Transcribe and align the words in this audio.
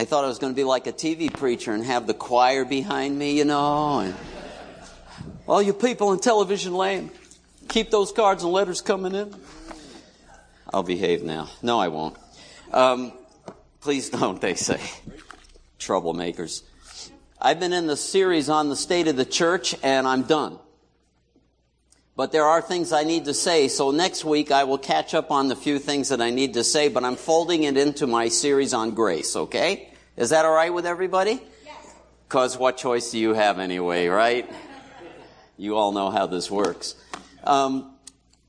I 0.00 0.06
thought 0.06 0.24
I 0.24 0.28
was 0.28 0.38
going 0.38 0.54
to 0.54 0.56
be 0.56 0.64
like 0.64 0.86
a 0.86 0.94
TV 0.94 1.30
preacher 1.30 1.74
and 1.74 1.84
have 1.84 2.06
the 2.06 2.14
choir 2.14 2.64
behind 2.64 3.18
me, 3.18 3.36
you 3.36 3.44
know. 3.44 3.98
And, 3.98 4.14
all 5.46 5.60
you 5.60 5.74
people 5.74 6.14
in 6.14 6.20
television 6.20 6.72
land, 6.72 7.10
keep 7.68 7.90
those 7.90 8.10
cards 8.10 8.42
and 8.42 8.50
letters 8.50 8.80
coming 8.80 9.14
in. 9.14 9.36
I'll 10.72 10.82
behave 10.82 11.22
now. 11.22 11.50
No, 11.60 11.78
I 11.78 11.88
won't. 11.88 12.16
Um, 12.72 13.12
please 13.82 14.08
don't, 14.08 14.40
they 14.40 14.54
say. 14.54 14.80
Troublemakers. 15.78 16.62
I've 17.38 17.60
been 17.60 17.74
in 17.74 17.86
the 17.86 17.94
series 17.94 18.48
on 18.48 18.70
the 18.70 18.76
state 18.76 19.06
of 19.06 19.16
the 19.16 19.26
church, 19.26 19.74
and 19.82 20.08
I'm 20.08 20.22
done. 20.22 20.58
But 22.16 22.32
there 22.32 22.46
are 22.46 22.62
things 22.62 22.90
I 22.94 23.04
need 23.04 23.26
to 23.26 23.34
say, 23.34 23.68
so 23.68 23.90
next 23.90 24.24
week 24.24 24.50
I 24.50 24.64
will 24.64 24.78
catch 24.78 25.12
up 25.12 25.30
on 25.30 25.48
the 25.48 25.56
few 25.56 25.78
things 25.78 26.08
that 26.08 26.22
I 26.22 26.30
need 26.30 26.54
to 26.54 26.64
say, 26.64 26.88
but 26.88 27.04
I'm 27.04 27.16
folding 27.16 27.64
it 27.64 27.76
into 27.76 28.06
my 28.06 28.28
series 28.28 28.72
on 28.72 28.92
grace, 28.92 29.36
okay? 29.36 29.88
Is 30.20 30.28
that 30.28 30.44
alright 30.44 30.74
with 30.74 30.84
everybody? 30.84 31.40
Yes. 31.64 31.94
Cause 32.28 32.58
what 32.58 32.76
choice 32.76 33.10
do 33.10 33.18
you 33.18 33.32
have 33.32 33.58
anyway, 33.58 34.06
right? 34.08 34.46
You 35.56 35.78
all 35.78 35.92
know 35.92 36.10
how 36.10 36.26
this 36.26 36.50
works. 36.50 36.94
Um, 37.42 37.90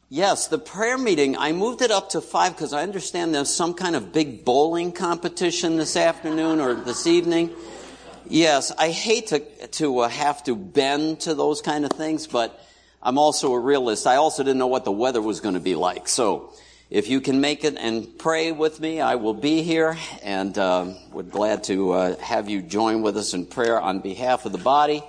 yes, 0.09 0.47
the 0.47 0.57
prayer 0.57 0.97
meeting, 0.97 1.37
I 1.37 1.53
moved 1.53 1.81
it 1.81 1.89
up 1.89 2.09
to 2.09 2.19
five 2.19 2.57
because 2.57 2.73
I 2.73 2.83
understand 2.83 3.33
there's 3.33 3.53
some 3.53 3.73
kind 3.73 3.95
of 3.95 4.11
big 4.11 4.43
bowling 4.43 4.91
competition 4.91 5.77
this 5.77 5.95
afternoon 5.95 6.59
or 6.59 6.73
this 6.73 7.07
evening. 7.07 7.51
Yes, 8.27 8.73
I 8.77 8.89
hate 8.89 9.27
to, 9.27 9.39
to 9.67 9.99
uh, 9.99 10.09
have 10.09 10.43
to 10.43 10.57
bend 10.57 11.21
to 11.21 11.33
those 11.33 11.61
kind 11.61 11.85
of 11.85 11.91
things, 11.91 12.27
but 12.27 12.61
I'm 13.01 13.17
also 13.17 13.53
a 13.53 13.59
realist. 13.61 14.07
I 14.07 14.17
also 14.17 14.43
didn't 14.43 14.59
know 14.59 14.67
what 14.67 14.83
the 14.83 14.91
weather 14.91 15.21
was 15.21 15.39
going 15.39 15.53
to 15.55 15.61
be 15.61 15.75
like. 15.75 16.09
So 16.09 16.51
if 16.91 17.07
you 17.07 17.21
can 17.21 17.39
make 17.39 17.63
it 17.63 17.77
and 17.77 18.19
pray 18.19 18.51
with 18.51 18.81
me, 18.81 18.99
I 18.99 19.15
will 19.15 19.33
be 19.33 19.63
here 19.63 19.97
and 20.23 20.55
uh, 20.57 20.87
would 21.13 21.31
glad 21.31 21.63
to 21.65 21.91
uh, 21.93 22.17
have 22.17 22.49
you 22.49 22.61
join 22.61 23.01
with 23.01 23.15
us 23.15 23.33
in 23.33 23.45
prayer 23.45 23.79
on 23.79 24.01
behalf 24.01 24.45
of 24.45 24.51
the 24.51 24.57
body 24.57 25.01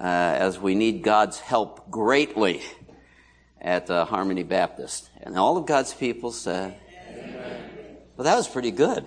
uh, 0.00 0.04
as 0.04 0.60
we 0.60 0.76
need 0.76 1.02
God's 1.02 1.40
help 1.40 1.90
greatly 1.90 2.62
at 3.60 3.90
uh, 3.90 4.04
Harmony 4.04 4.44
Baptist. 4.44 5.10
And 5.20 5.36
all 5.36 5.56
of 5.56 5.66
God's 5.66 5.92
people 5.92 6.30
said, 6.30 6.78
Amen. 7.10 7.96
Well, 8.16 8.24
that 8.24 8.36
was 8.36 8.46
pretty 8.46 8.70
good. 8.70 9.04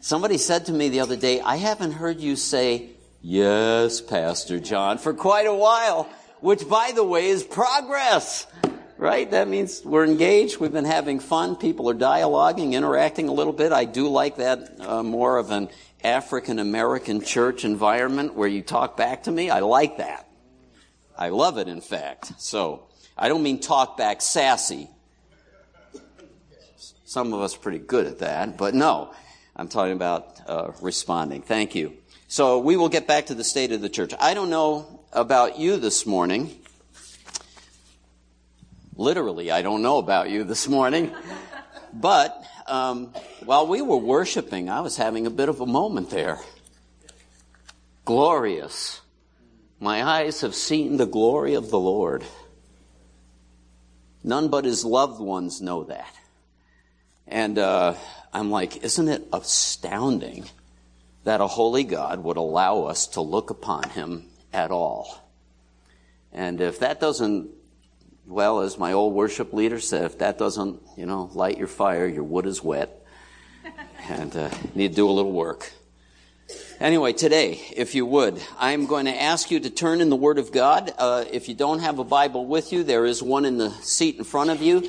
Somebody 0.00 0.38
said 0.38 0.64
to 0.66 0.72
me 0.72 0.88
the 0.88 1.00
other 1.00 1.16
day, 1.16 1.42
I 1.42 1.56
haven't 1.56 1.92
heard 1.92 2.18
you 2.18 2.36
say, 2.36 2.92
Yes, 3.20 4.00
Pastor 4.00 4.58
John, 4.58 4.96
for 4.96 5.12
quite 5.12 5.46
a 5.46 5.54
while 5.54 6.08
which 6.40 6.68
by 6.68 6.92
the 6.94 7.04
way 7.04 7.26
is 7.26 7.42
progress. 7.42 8.46
Right? 8.98 9.30
That 9.30 9.48
means 9.48 9.82
we're 9.84 10.06
engaged. 10.06 10.58
We've 10.58 10.72
been 10.72 10.86
having 10.86 11.20
fun. 11.20 11.56
People 11.56 11.90
are 11.90 11.94
dialoguing, 11.94 12.72
interacting 12.72 13.28
a 13.28 13.32
little 13.32 13.52
bit. 13.52 13.70
I 13.72 13.84
do 13.84 14.08
like 14.08 14.36
that 14.36 14.80
uh, 14.80 15.02
more 15.02 15.36
of 15.36 15.50
an 15.50 15.68
African 16.02 16.58
American 16.58 17.20
church 17.20 17.64
environment 17.64 18.34
where 18.34 18.48
you 18.48 18.62
talk 18.62 18.96
back 18.96 19.24
to 19.24 19.30
me. 19.30 19.50
I 19.50 19.60
like 19.60 19.98
that. 19.98 20.28
I 21.18 21.28
love 21.28 21.58
it, 21.58 21.68
in 21.68 21.80
fact. 21.80 22.40
So, 22.40 22.88
I 23.18 23.28
don't 23.28 23.42
mean 23.42 23.60
talk 23.60 23.96
back 23.96 24.22
sassy. 24.22 24.88
Some 27.04 27.32
of 27.32 27.40
us 27.40 27.54
are 27.54 27.60
pretty 27.60 27.78
good 27.78 28.06
at 28.06 28.18
that, 28.20 28.56
but 28.56 28.74
no. 28.74 29.14
I'm 29.54 29.68
talking 29.68 29.94
about 29.94 30.40
uh, 30.46 30.72
responding. 30.82 31.40
Thank 31.40 31.74
you. 31.74 31.94
So 32.28 32.58
we 32.58 32.76
will 32.76 32.90
get 32.90 33.06
back 33.06 33.26
to 33.26 33.34
the 33.34 33.44
state 33.44 33.72
of 33.72 33.80
the 33.80 33.88
church. 33.88 34.12
I 34.18 34.34
don't 34.34 34.50
know 34.50 35.00
about 35.12 35.58
you 35.58 35.78
this 35.78 36.04
morning. 36.04 36.60
Literally, 38.96 39.50
I 39.50 39.62
don't 39.62 39.82
know 39.82 39.98
about 39.98 40.30
you 40.30 40.44
this 40.44 40.68
morning. 40.68 41.14
But 41.92 42.42
um, 42.66 43.12
while 43.44 43.66
we 43.66 43.82
were 43.82 43.96
worshiping, 43.96 44.68
I 44.68 44.80
was 44.80 44.96
having 44.96 45.26
a 45.26 45.30
bit 45.30 45.48
of 45.48 45.60
a 45.60 45.66
moment 45.66 46.10
there. 46.10 46.40
Glorious. 48.04 49.00
My 49.80 50.02
eyes 50.02 50.40
have 50.40 50.54
seen 50.54 50.96
the 50.96 51.06
glory 51.06 51.54
of 51.54 51.70
the 51.70 51.78
Lord. 51.78 52.24
None 54.24 54.48
but 54.48 54.64
his 54.64 54.84
loved 54.84 55.20
ones 55.20 55.60
know 55.60 55.84
that. 55.84 56.14
And 57.26 57.58
uh, 57.58 57.94
I'm 58.32 58.50
like, 58.50 58.82
isn't 58.82 59.08
it 59.08 59.26
astounding 59.32 60.46
that 61.26 61.40
a 61.40 61.46
holy 61.46 61.82
God 61.82 62.22
would 62.22 62.36
allow 62.36 62.84
us 62.84 63.08
to 63.08 63.20
look 63.20 63.50
upon 63.50 63.90
him 63.90 64.28
at 64.52 64.70
all. 64.70 65.28
And 66.32 66.60
if 66.60 66.78
that 66.78 67.00
doesn't, 67.00 67.50
well, 68.26 68.60
as 68.60 68.78
my 68.78 68.92
old 68.92 69.14
worship 69.14 69.52
leader 69.52 69.80
said, 69.80 70.04
if 70.04 70.18
that 70.18 70.38
doesn't, 70.38 70.80
you 70.96 71.06
know, 71.06 71.30
light 71.34 71.58
your 71.58 71.68
fire, 71.68 72.06
your 72.06 72.24
wood 72.24 72.46
is 72.46 72.62
wet. 72.62 73.02
and 74.08 74.36
uh, 74.36 74.50
need 74.74 74.88
to 74.88 74.94
do 74.94 75.08
a 75.08 75.12
little 75.12 75.32
work. 75.32 75.72
Anyway, 76.78 77.12
today, 77.12 77.60
if 77.74 77.94
you 77.94 78.06
would, 78.06 78.40
I'm 78.58 78.86
going 78.86 79.06
to 79.06 79.22
ask 79.22 79.50
you 79.50 79.58
to 79.60 79.70
turn 79.70 80.00
in 80.00 80.10
the 80.10 80.16
Word 80.16 80.38
of 80.38 80.52
God. 80.52 80.92
Uh, 80.98 81.24
if 81.30 81.48
you 81.48 81.54
don't 81.54 81.80
have 81.80 81.98
a 81.98 82.04
Bible 82.04 82.46
with 82.46 82.72
you, 82.72 82.84
there 82.84 83.06
is 83.06 83.22
one 83.22 83.44
in 83.44 83.58
the 83.58 83.70
seat 83.82 84.16
in 84.16 84.24
front 84.24 84.50
of 84.50 84.62
you. 84.62 84.88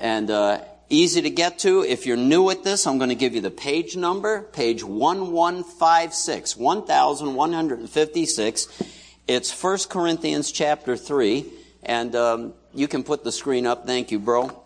And 0.00 0.30
uh, 0.30 0.60
easy 0.88 1.22
to 1.22 1.30
get 1.30 1.58
to. 1.60 1.82
If 1.82 2.06
you're 2.06 2.16
new 2.16 2.50
at 2.50 2.64
this, 2.64 2.86
I'm 2.86 2.98
going 2.98 3.10
to 3.10 3.16
give 3.16 3.34
you 3.34 3.40
the 3.40 3.50
page 3.50 3.96
number, 3.96 4.42
page 4.42 4.82
1156, 4.82 6.56
1156. 6.56 8.82
It's 9.28 9.62
1 9.62 9.78
Corinthians 9.90 10.50
chapter 10.50 10.96
3, 10.96 11.44
and 11.82 12.16
um, 12.16 12.54
you 12.74 12.88
can 12.88 13.02
put 13.02 13.24
the 13.24 13.32
screen 13.32 13.66
up. 13.66 13.86
Thank 13.86 14.10
you, 14.10 14.18
bro. 14.18 14.64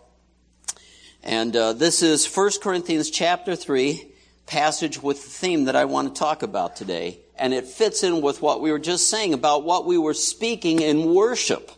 And 1.23 1.55
uh, 1.55 1.73
this 1.73 2.01
is 2.01 2.25
1 2.25 2.51
Corinthians 2.61 3.09
chapter 3.09 3.55
3, 3.55 4.11
passage 4.45 5.01
with 5.01 5.23
the 5.23 5.29
theme 5.29 5.65
that 5.65 5.75
I 5.75 5.85
want 5.85 6.13
to 6.13 6.19
talk 6.19 6.43
about 6.43 6.75
today. 6.75 7.19
And 7.37 7.53
it 7.53 7.65
fits 7.65 8.03
in 8.03 8.21
with 8.21 8.41
what 8.41 8.61
we 8.61 8.71
were 8.71 8.79
just 8.79 9.09
saying 9.09 9.33
about 9.33 9.63
what 9.63 9.85
we 9.85 9.97
were 9.97 10.13
speaking 10.13 10.81
in 10.81 11.13
worship. 11.13 11.71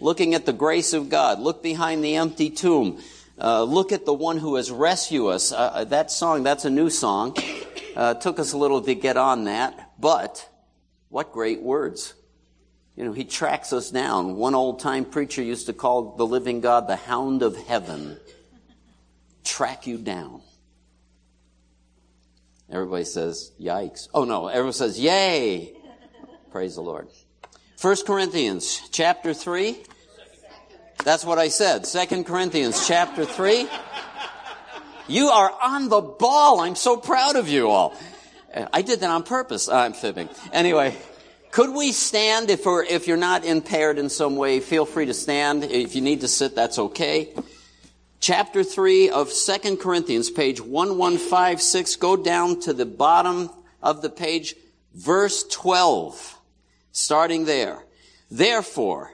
Looking 0.00 0.34
at 0.34 0.44
the 0.44 0.52
grace 0.52 0.92
of 0.92 1.08
God. 1.08 1.38
Look 1.38 1.62
behind 1.62 2.04
the 2.04 2.16
empty 2.16 2.50
tomb. 2.50 3.00
Uh, 3.40 3.62
look 3.62 3.92
at 3.92 4.04
the 4.04 4.12
one 4.12 4.38
who 4.38 4.56
has 4.56 4.70
rescued 4.70 5.32
us. 5.32 5.52
Uh, 5.52 5.56
uh, 5.56 5.84
that 5.84 6.10
song, 6.10 6.42
that's 6.42 6.64
a 6.64 6.70
new 6.70 6.90
song. 6.90 7.36
Uh, 7.96 8.14
took 8.14 8.40
us 8.40 8.52
a 8.52 8.58
little 8.58 8.82
to 8.82 8.94
get 8.94 9.16
on 9.16 9.44
that, 9.44 9.92
but 10.00 10.48
what 11.08 11.32
great 11.32 11.62
words. 11.62 12.14
You 12.96 13.04
know, 13.04 13.12
he 13.12 13.24
tracks 13.24 13.72
us 13.72 13.90
down. 13.90 14.36
One 14.36 14.54
old 14.54 14.80
time 14.80 15.04
preacher 15.04 15.42
used 15.42 15.66
to 15.66 15.72
call 15.72 16.16
the 16.16 16.26
living 16.26 16.60
God 16.60 16.86
the 16.86 16.96
hound 16.96 17.42
of 17.42 17.56
heaven. 17.56 18.18
Track 19.42 19.86
you 19.86 19.98
down. 19.98 20.42
Everybody 22.70 23.04
says, 23.04 23.52
yikes. 23.60 24.08
Oh 24.14 24.24
no, 24.24 24.48
everyone 24.48 24.72
says, 24.72 24.98
yay. 24.98 25.76
Praise 26.50 26.76
the 26.76 26.82
Lord. 26.82 27.08
First 27.76 28.06
Corinthians 28.06 28.88
chapter 28.92 29.34
3. 29.34 29.76
That's 31.04 31.24
what 31.24 31.38
I 31.38 31.48
said. 31.48 31.86
Second 31.86 32.24
Corinthians 32.24 32.86
chapter 32.86 33.24
3. 33.24 33.68
You 35.06 35.28
are 35.28 35.52
on 35.62 35.88
the 35.88 36.00
ball. 36.00 36.60
I'm 36.60 36.76
so 36.76 36.96
proud 36.96 37.36
of 37.36 37.48
you 37.48 37.68
all. 37.68 37.94
I 38.72 38.82
did 38.82 39.00
that 39.00 39.10
on 39.10 39.24
purpose. 39.24 39.68
I'm 39.68 39.92
fibbing. 39.92 40.30
Anyway, 40.52 40.96
could 41.54 41.72
we 41.72 41.92
stand 41.92 42.50
if 42.50 42.66
we're, 42.66 42.82
if 42.82 43.06
you're 43.06 43.16
not 43.16 43.44
impaired 43.44 43.96
in 43.96 44.08
some 44.08 44.34
way? 44.34 44.58
Feel 44.58 44.84
free 44.84 45.06
to 45.06 45.14
stand. 45.14 45.62
If 45.62 45.94
you 45.94 46.00
need 46.00 46.22
to 46.22 46.26
sit, 46.28 46.56
that's 46.56 46.80
okay. 46.80 47.32
Chapter 48.18 48.64
3 48.64 49.10
of 49.10 49.30
Second 49.30 49.76
Corinthians, 49.76 50.32
page 50.32 50.60
1156. 50.60 51.94
Go 51.94 52.16
down 52.16 52.58
to 52.62 52.72
the 52.72 52.84
bottom 52.84 53.50
of 53.80 54.02
the 54.02 54.10
page, 54.10 54.56
verse 54.94 55.44
12. 55.44 56.40
Starting 56.90 57.44
there. 57.44 57.84
Therefore, 58.32 59.13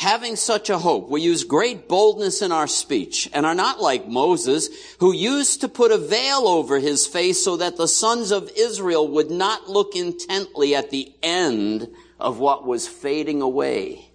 having 0.00 0.34
such 0.34 0.70
a 0.70 0.78
hope, 0.78 1.10
we 1.10 1.20
use 1.20 1.44
great 1.44 1.86
boldness 1.86 2.40
in 2.40 2.50
our 2.50 2.66
speech 2.66 3.28
and 3.34 3.44
are 3.44 3.54
not 3.54 3.82
like 3.82 4.08
Moses, 4.08 4.70
who 4.98 5.12
used 5.12 5.60
to 5.60 5.68
put 5.68 5.92
a 5.92 5.98
veil 5.98 6.48
over 6.48 6.78
his 6.78 7.06
face 7.06 7.44
so 7.44 7.58
that 7.58 7.76
the 7.76 7.86
sons 7.86 8.30
of 8.30 8.50
Israel 8.56 9.06
would 9.06 9.30
not 9.30 9.68
look 9.68 9.94
intently 9.94 10.74
at 10.74 10.88
the 10.88 11.12
end 11.22 11.86
of 12.18 12.38
what 12.38 12.66
was 12.66 12.88
fading 12.88 13.42
away. 13.42 14.10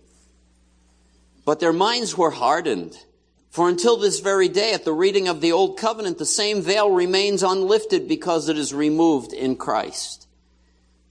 But 1.45 1.59
their 1.59 1.71
minds 1.71 2.17
were 2.17 2.31
hardened. 2.31 2.97
For 3.51 3.69
until 3.69 3.95
this 3.95 4.21
very 4.21 4.49
day, 4.49 4.73
at 4.73 4.85
the 4.85 4.91
reading 4.91 5.27
of 5.27 5.39
the 5.39 5.51
Old 5.51 5.77
Covenant, 5.77 6.17
the 6.17 6.25
same 6.25 6.63
veil 6.63 6.89
remains 6.89 7.43
unlifted 7.43 8.07
because 8.07 8.49
it 8.49 8.57
is 8.57 8.73
removed 8.73 9.33
in 9.33 9.55
Christ. 9.55 10.24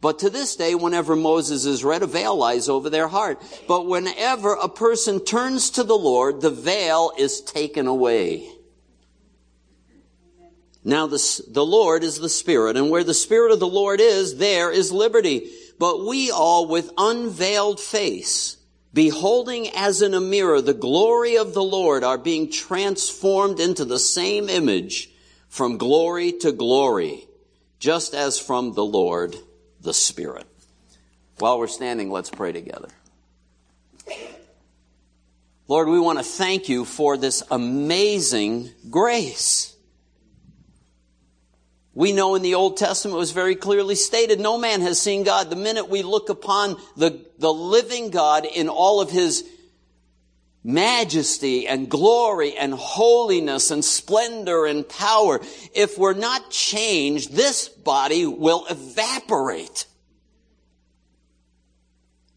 But 0.04 0.18
to 0.18 0.28
this 0.28 0.54
day, 0.54 0.74
whenever 0.74 1.16
Moses 1.16 1.64
is 1.64 1.82
read, 1.82 2.02
a 2.02 2.06
veil 2.06 2.36
lies 2.36 2.68
over 2.68 2.90
their 2.90 3.08
heart. 3.08 3.40
But 3.66 3.86
whenever 3.86 4.52
a 4.52 4.68
person 4.68 5.18
turns 5.18 5.70
to 5.70 5.82
the 5.82 5.96
Lord, 5.96 6.42
the 6.42 6.50
veil 6.50 7.12
is 7.16 7.40
taken 7.40 7.86
away. 7.86 8.46
Now 10.84 11.06
the, 11.06 11.42
the 11.48 11.64
Lord 11.64 12.04
is 12.04 12.18
the 12.18 12.28
Spirit, 12.28 12.76
and 12.76 12.90
where 12.90 13.02
the 13.02 13.14
Spirit 13.14 13.50
of 13.50 13.60
the 13.60 13.66
Lord 13.66 13.98
is, 13.98 14.36
there 14.36 14.70
is 14.70 14.92
liberty. 14.92 15.50
But 15.78 16.04
we 16.04 16.30
all 16.30 16.68
with 16.68 16.92
unveiled 16.98 17.80
face, 17.80 18.58
beholding 18.92 19.70
as 19.70 20.02
in 20.02 20.12
a 20.12 20.20
mirror 20.20 20.60
the 20.60 20.74
glory 20.74 21.38
of 21.38 21.54
the 21.54 21.64
Lord, 21.64 22.04
are 22.04 22.18
being 22.18 22.50
transformed 22.50 23.58
into 23.58 23.86
the 23.86 23.98
same 23.98 24.50
image 24.50 25.08
from 25.48 25.78
glory 25.78 26.30
to 26.40 26.52
glory 26.52 27.26
just 27.78 28.12
as 28.12 28.38
from 28.38 28.74
the 28.74 28.84
Lord 28.84 29.34
the 29.84 29.94
Spirit. 29.94 30.46
While 31.38 31.58
we're 31.58 31.66
standing, 31.68 32.10
let's 32.10 32.30
pray 32.30 32.52
together. 32.52 32.88
Lord, 35.66 35.88
we 35.88 35.98
want 35.98 36.18
to 36.18 36.24
thank 36.24 36.68
you 36.68 36.84
for 36.84 37.16
this 37.16 37.42
amazing 37.50 38.70
grace. 38.90 39.74
We 41.94 42.12
know 42.12 42.34
in 42.34 42.42
the 42.42 42.56
Old 42.56 42.76
Testament 42.76 43.14
it 43.14 43.18
was 43.18 43.30
very 43.30 43.54
clearly 43.54 43.94
stated, 43.94 44.40
no 44.40 44.58
man 44.58 44.80
has 44.80 45.00
seen 45.00 45.22
God. 45.22 45.48
The 45.48 45.56
minute 45.56 45.88
we 45.88 46.02
look 46.02 46.28
upon 46.28 46.76
the, 46.96 47.24
the 47.38 47.52
living 47.52 48.10
God 48.10 48.44
in 48.44 48.68
all 48.68 49.00
of 49.00 49.10
his 49.10 49.48
majesty 50.64 51.68
and 51.68 51.90
glory 51.90 52.56
and 52.56 52.72
holiness 52.72 53.70
and 53.70 53.84
splendor 53.84 54.64
and 54.64 54.88
power, 54.88 55.40
if 55.74 55.98
we're 55.98 56.14
not 56.14 56.50
changed, 56.50 57.32
this 57.32 57.68
body 57.68 58.26
will 58.26 58.64
evaporate. 58.70 59.86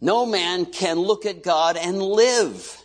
No 0.02 0.26
man 0.26 0.66
can 0.66 1.00
look 1.00 1.26
at 1.26 1.42
God 1.42 1.78
and 1.78 2.02
live. 2.02 2.84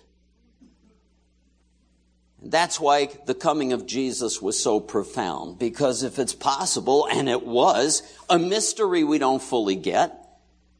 That's 2.44 2.80
why 2.80 3.08
the 3.26 3.34
coming 3.34 3.72
of 3.72 3.86
Jesus 3.86 4.40
was 4.40 4.60
so 4.60 4.80
profound, 4.80 5.58
because 5.58 6.02
if 6.02 6.18
it's 6.18 6.34
possible, 6.34 7.06
and 7.10 7.28
it 7.28 7.44
was, 7.44 8.02
a 8.28 8.38
mystery 8.38 9.04
we 9.04 9.18
don't 9.18 9.42
fully 9.42 9.76
get, 9.76 10.18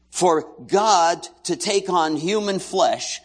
for 0.09 0.45
God 0.67 1.25
to 1.43 1.55
take 1.55 1.89
on 1.89 2.17
human 2.17 2.59
flesh 2.59 3.21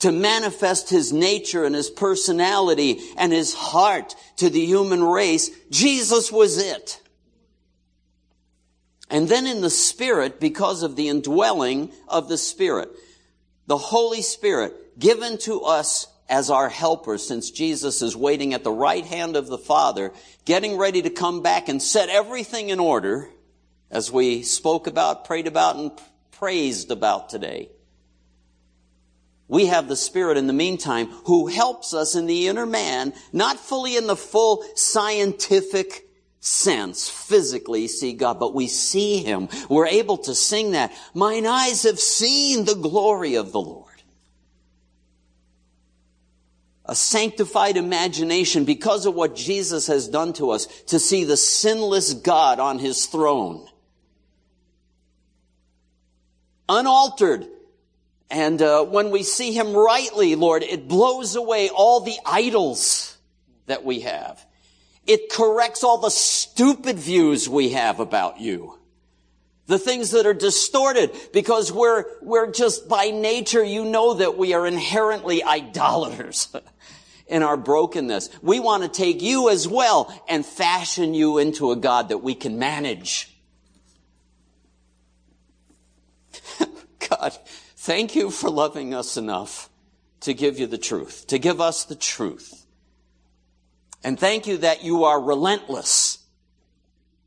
to 0.00 0.12
manifest 0.12 0.90
his 0.90 1.12
nature 1.12 1.64
and 1.64 1.74
his 1.74 1.90
personality 1.90 3.00
and 3.16 3.32
his 3.32 3.54
heart 3.54 4.14
to 4.36 4.50
the 4.50 4.64
human 4.64 5.04
race, 5.04 5.50
Jesus 5.70 6.32
was 6.32 6.58
it. 6.58 7.00
And 9.10 9.28
then 9.28 9.46
in 9.46 9.60
the 9.60 9.70
Spirit, 9.70 10.40
because 10.40 10.82
of 10.82 10.96
the 10.96 11.08
indwelling 11.08 11.92
of 12.08 12.28
the 12.28 12.38
Spirit, 12.38 12.90
the 13.66 13.78
Holy 13.78 14.22
Spirit 14.22 14.98
given 14.98 15.38
to 15.38 15.62
us 15.62 16.06
as 16.28 16.48
our 16.48 16.68
helper 16.68 17.18
since 17.18 17.50
Jesus 17.50 18.02
is 18.02 18.16
waiting 18.16 18.54
at 18.54 18.64
the 18.64 18.72
right 18.72 19.04
hand 19.04 19.36
of 19.36 19.48
the 19.48 19.58
Father, 19.58 20.12
getting 20.44 20.76
ready 20.76 21.02
to 21.02 21.10
come 21.10 21.42
back 21.42 21.68
and 21.68 21.82
set 21.82 22.08
everything 22.08 22.70
in 22.70 22.78
order, 22.78 23.28
as 23.90 24.12
we 24.12 24.42
spoke 24.42 24.86
about, 24.86 25.24
prayed 25.24 25.48
about, 25.48 25.76
and 25.76 25.90
praised 26.30 26.92
about 26.92 27.28
today 27.28 27.68
we 29.50 29.66
have 29.66 29.88
the 29.88 29.96
Spirit 29.96 30.38
in 30.38 30.46
the 30.46 30.52
meantime 30.52 31.08
who 31.24 31.48
helps 31.48 31.92
us 31.92 32.14
in 32.14 32.26
the 32.26 32.46
inner 32.46 32.66
man, 32.66 33.12
not 33.32 33.58
fully 33.58 33.96
in 33.96 34.06
the 34.06 34.16
full 34.16 34.64
scientific 34.76 36.08
sense, 36.38 37.10
physically 37.10 37.88
see 37.88 38.12
God, 38.12 38.38
but 38.38 38.54
we 38.54 38.68
see 38.68 39.18
Him. 39.18 39.48
We're 39.68 39.88
able 39.88 40.18
to 40.18 40.36
sing 40.36 40.70
that. 40.70 40.92
Mine 41.14 41.46
eyes 41.46 41.82
have 41.82 41.98
seen 41.98 42.64
the 42.64 42.76
glory 42.76 43.34
of 43.34 43.50
the 43.50 43.60
Lord. 43.60 43.86
A 46.84 46.94
sanctified 46.94 47.76
imagination 47.76 48.64
because 48.64 49.04
of 49.04 49.16
what 49.16 49.34
Jesus 49.34 49.88
has 49.88 50.06
done 50.06 50.32
to 50.34 50.50
us 50.50 50.66
to 50.84 51.00
see 51.00 51.24
the 51.24 51.36
sinless 51.36 52.14
God 52.14 52.60
on 52.60 52.78
His 52.78 53.06
throne. 53.06 53.66
Unaltered, 56.68 57.48
and 58.30 58.62
uh, 58.62 58.84
when 58.84 59.10
we 59.10 59.22
see 59.24 59.52
him 59.52 59.74
rightly, 59.74 60.36
Lord, 60.36 60.62
it 60.62 60.86
blows 60.86 61.34
away 61.34 61.68
all 61.68 62.00
the 62.00 62.16
idols 62.24 63.16
that 63.66 63.84
we 63.84 64.00
have. 64.00 64.44
It 65.06 65.30
corrects 65.30 65.82
all 65.82 65.98
the 65.98 66.10
stupid 66.10 66.96
views 66.96 67.48
we 67.48 67.70
have 67.70 67.98
about 67.98 68.40
you. 68.40 68.78
The 69.66 69.78
things 69.78 70.12
that 70.12 70.26
are 70.26 70.34
distorted 70.34 71.10
because 71.32 71.72
we're, 71.72 72.04
we're 72.22 72.50
just 72.52 72.88
by 72.88 73.10
nature, 73.10 73.62
you 73.62 73.84
know 73.84 74.14
that 74.14 74.36
we 74.36 74.54
are 74.54 74.66
inherently 74.66 75.42
idolaters 75.42 76.54
in 77.26 77.42
our 77.42 77.56
brokenness. 77.56 78.30
We 78.42 78.60
want 78.60 78.82
to 78.82 78.88
take 78.88 79.22
you 79.22 79.48
as 79.48 79.66
well 79.66 80.12
and 80.28 80.46
fashion 80.46 81.14
you 81.14 81.38
into 81.38 81.72
a 81.72 81.76
God 81.76 82.10
that 82.10 82.18
we 82.18 82.34
can 82.34 82.58
manage. 82.58 83.32
God, 87.08 87.36
Thank 87.80 88.14
you 88.14 88.30
for 88.30 88.50
loving 88.50 88.92
us 88.92 89.16
enough 89.16 89.70
to 90.20 90.34
give 90.34 90.58
you 90.58 90.66
the 90.66 90.76
truth, 90.76 91.26
to 91.28 91.38
give 91.38 91.62
us 91.62 91.84
the 91.84 91.94
truth. 91.94 92.66
And 94.04 94.20
thank 94.20 94.46
you 94.46 94.58
that 94.58 94.84
you 94.84 95.04
are 95.04 95.18
relentless. 95.18 96.18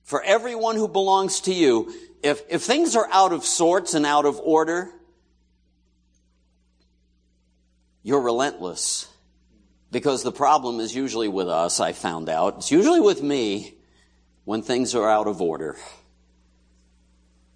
For 0.03 0.21
everyone 0.21 0.75
who 0.75 0.87
belongs 0.87 1.41
to 1.41 1.53
you, 1.55 1.91
if, 2.21 2.43
if 2.49 2.61
things 2.61 2.95
are 2.95 3.09
out 3.11 3.33
of 3.33 3.43
sorts 3.43 3.95
and 3.95 4.05
out 4.05 4.25
of 4.25 4.39
order, 4.39 4.91
you're 8.03 8.21
relentless. 8.21 9.07
Because 9.89 10.21
the 10.21 10.31
problem 10.31 10.79
is 10.79 10.95
usually 10.95 11.29
with 11.29 11.49
us, 11.49 11.79
I 11.79 11.93
found 11.93 12.29
out. 12.29 12.57
It's 12.57 12.71
usually 12.71 12.99
with 12.99 13.23
me 13.23 13.73
when 14.45 14.61
things 14.61 14.93
are 14.93 15.09
out 15.09 15.25
of 15.25 15.41
order. 15.41 15.77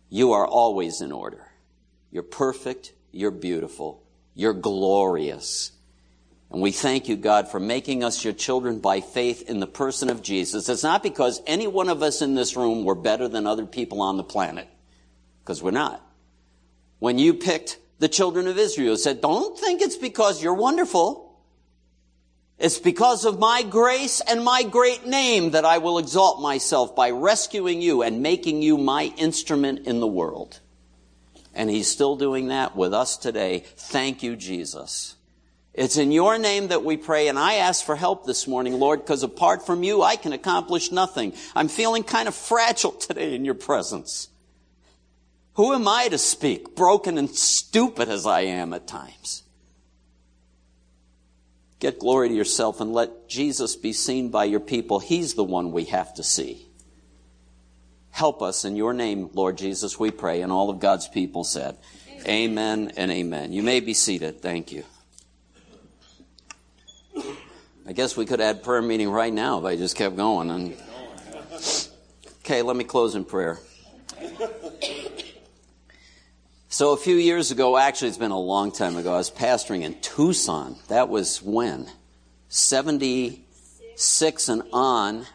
You 0.09 0.31
are 0.31 0.47
always 0.47 1.01
in 1.01 1.11
order. 1.11 1.46
You're 2.11 2.23
perfect. 2.23 2.93
You're 3.11 3.31
beautiful. 3.31 4.03
You're 4.35 4.53
glorious. 4.53 5.71
And 6.49 6.61
we 6.61 6.71
thank 6.71 7.09
you, 7.09 7.17
God, 7.17 7.49
for 7.49 7.59
making 7.59 8.03
us 8.03 8.23
your 8.23 8.33
children 8.33 8.79
by 8.79 9.01
faith 9.01 9.49
in 9.49 9.59
the 9.59 9.67
person 9.67 10.09
of 10.09 10.21
Jesus. 10.21 10.69
It's 10.69 10.83
not 10.83 11.03
because 11.03 11.41
any 11.45 11.67
one 11.67 11.89
of 11.89 12.01
us 12.01 12.21
in 12.21 12.35
this 12.35 12.55
room 12.55 12.85
were 12.85 12.95
better 12.95 13.27
than 13.27 13.45
other 13.45 13.65
people 13.65 14.01
on 14.01 14.15
the 14.15 14.23
planet, 14.23 14.67
because 15.41 15.61
we're 15.61 15.71
not. 15.71 16.01
When 16.99 17.17
you 17.17 17.33
picked 17.33 17.79
the 17.99 18.07
children 18.07 18.47
of 18.47 18.57
Israel, 18.57 18.95
said, 18.95 19.19
don't 19.19 19.59
think 19.59 19.81
it's 19.81 19.97
because 19.97 20.41
you're 20.41 20.53
wonderful. 20.53 21.37
It's 22.57 22.79
because 22.79 23.25
of 23.25 23.39
my 23.39 23.61
grace 23.63 24.21
and 24.21 24.43
my 24.43 24.63
great 24.63 25.05
name 25.05 25.51
that 25.51 25.65
I 25.65 25.79
will 25.79 25.99
exalt 25.99 26.41
myself 26.41 26.95
by 26.95 27.11
rescuing 27.11 27.81
you 27.81 28.03
and 28.03 28.21
making 28.21 28.61
you 28.61 28.77
my 28.77 29.11
instrument 29.17 29.85
in 29.85 29.99
the 29.99 30.07
world. 30.07 30.59
And 31.57 31.71
he's 31.71 31.89
still 31.89 32.15
doing 32.15 32.49
that 32.49 32.75
with 32.75 32.93
us 32.93 33.17
today. 33.17 33.63
Thank 33.75 34.21
you, 34.21 34.35
Jesus. 34.35 35.15
It's 35.73 35.97
in 35.97 36.11
your 36.11 36.37
name 36.37 36.67
that 36.67 36.83
we 36.83 36.97
pray, 36.97 37.27
and 37.27 37.37
I 37.37 37.55
ask 37.55 37.83
for 37.83 37.95
help 37.95 38.27
this 38.27 38.47
morning, 38.47 38.73
Lord, 38.79 38.99
because 38.99 39.23
apart 39.23 39.65
from 39.65 39.81
you, 39.81 40.03
I 40.03 40.17
can 40.17 40.33
accomplish 40.33 40.91
nothing. 40.91 41.33
I'm 41.55 41.67
feeling 41.67 42.03
kind 42.03 42.27
of 42.27 42.35
fragile 42.35 42.91
today 42.93 43.33
in 43.33 43.43
your 43.43 43.55
presence. 43.55 44.29
Who 45.55 45.73
am 45.73 45.87
I 45.87 46.09
to 46.09 46.19
speak, 46.19 46.75
broken 46.75 47.17
and 47.17 47.29
stupid 47.29 48.07
as 48.07 48.27
I 48.27 48.41
am 48.41 48.71
at 48.73 48.85
times? 48.85 49.41
Get 51.79 51.97
glory 51.97 52.29
to 52.29 52.35
yourself 52.35 52.81
and 52.81 52.93
let 52.93 53.27
Jesus 53.27 53.75
be 53.75 53.93
seen 53.93 54.29
by 54.29 54.45
your 54.45 54.59
people. 54.59 54.99
He's 54.99 55.33
the 55.33 55.43
one 55.43 55.71
we 55.71 55.85
have 55.85 56.13
to 56.15 56.23
see. 56.23 56.66
Help 58.11 58.41
us 58.41 58.65
in 58.65 58.75
your 58.75 58.93
name, 58.93 59.29
Lord 59.33 59.57
Jesus, 59.57 59.99
we 59.99 60.11
pray. 60.11 60.41
And 60.41 60.51
all 60.51 60.69
of 60.69 60.79
God's 60.79 61.07
people 61.07 61.43
said, 61.43 61.77
Amen, 62.25 62.29
amen 62.29 62.91
and 62.97 63.11
amen. 63.11 63.53
You 63.53 63.63
may 63.63 63.79
be 63.79 63.93
seated. 63.93 64.41
Thank 64.41 64.71
you. 64.71 64.83
I 67.87 67.93
guess 67.93 68.17
we 68.17 68.25
could 68.25 68.41
add 68.41 68.63
prayer 68.63 68.81
meeting 68.81 69.09
right 69.09 69.31
now 69.31 69.59
if 69.59 69.65
I 69.65 69.77
just 69.77 69.95
kept 69.95 70.17
going. 70.17 70.51
And 70.51 70.75
okay, 72.39 72.61
let 72.61 72.75
me 72.75 72.83
close 72.83 73.15
in 73.15 73.23
prayer. 73.23 73.59
So 76.69 76.91
a 76.91 76.97
few 76.97 77.15
years 77.15 77.49
ago, 77.49 77.77
actually 77.77 78.09
it's 78.09 78.17
been 78.17 78.31
a 78.31 78.39
long 78.39 78.73
time 78.73 78.97
ago, 78.97 79.13
I 79.13 79.17
was 79.17 79.31
pastoring 79.31 79.83
in 79.83 80.01
Tucson. 80.01 80.75
That 80.89 81.07
was 81.07 81.41
when? 81.41 81.89
76 82.49 84.49
and 84.49 84.63
on 84.73 85.25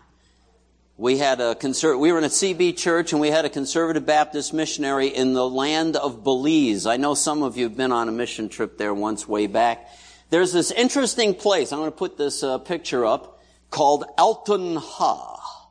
we 0.96 1.16
had 1.16 1.40
a 1.40 1.54
conser- 1.54 1.99
we 1.99 2.12
were 2.12 2.18
in 2.18 2.25
a 2.25 2.28
CB 2.28 2.76
church 2.76 3.12
and 3.12 3.20
we 3.20 3.28
had 3.28 3.44
a 3.44 3.49
conservative 3.49 4.04
Baptist 4.04 4.52
missionary 4.52 5.08
in 5.08 5.32
the 5.32 5.49
land 5.49 5.96
of 5.96 6.22
Belize. 6.22 6.87
I 6.87 6.99
know 6.99 7.14
some 7.14 7.42
of 7.42 7.56
you 7.56 7.64
have 7.64 7.76
been 7.76 7.92
on 7.92 8.08
a 8.08 8.12
mission 8.12 8.49
trip 8.49 8.76
there 8.76 8.92
once 8.92 9.26
way 9.26 9.46
back. 9.46 9.88
There's 10.28 10.52
this 10.52 10.70
interesting 10.70 11.34
place. 11.34 11.72
I'm 11.72 11.78
going 11.78 11.90
to 11.90 11.96
put 11.96 12.18
this 12.18 12.42
uh, 12.42 12.58
picture 12.58 13.06
up 13.06 13.40
called 13.70 14.04
Altun 14.18 14.76
Ha. 14.76 15.70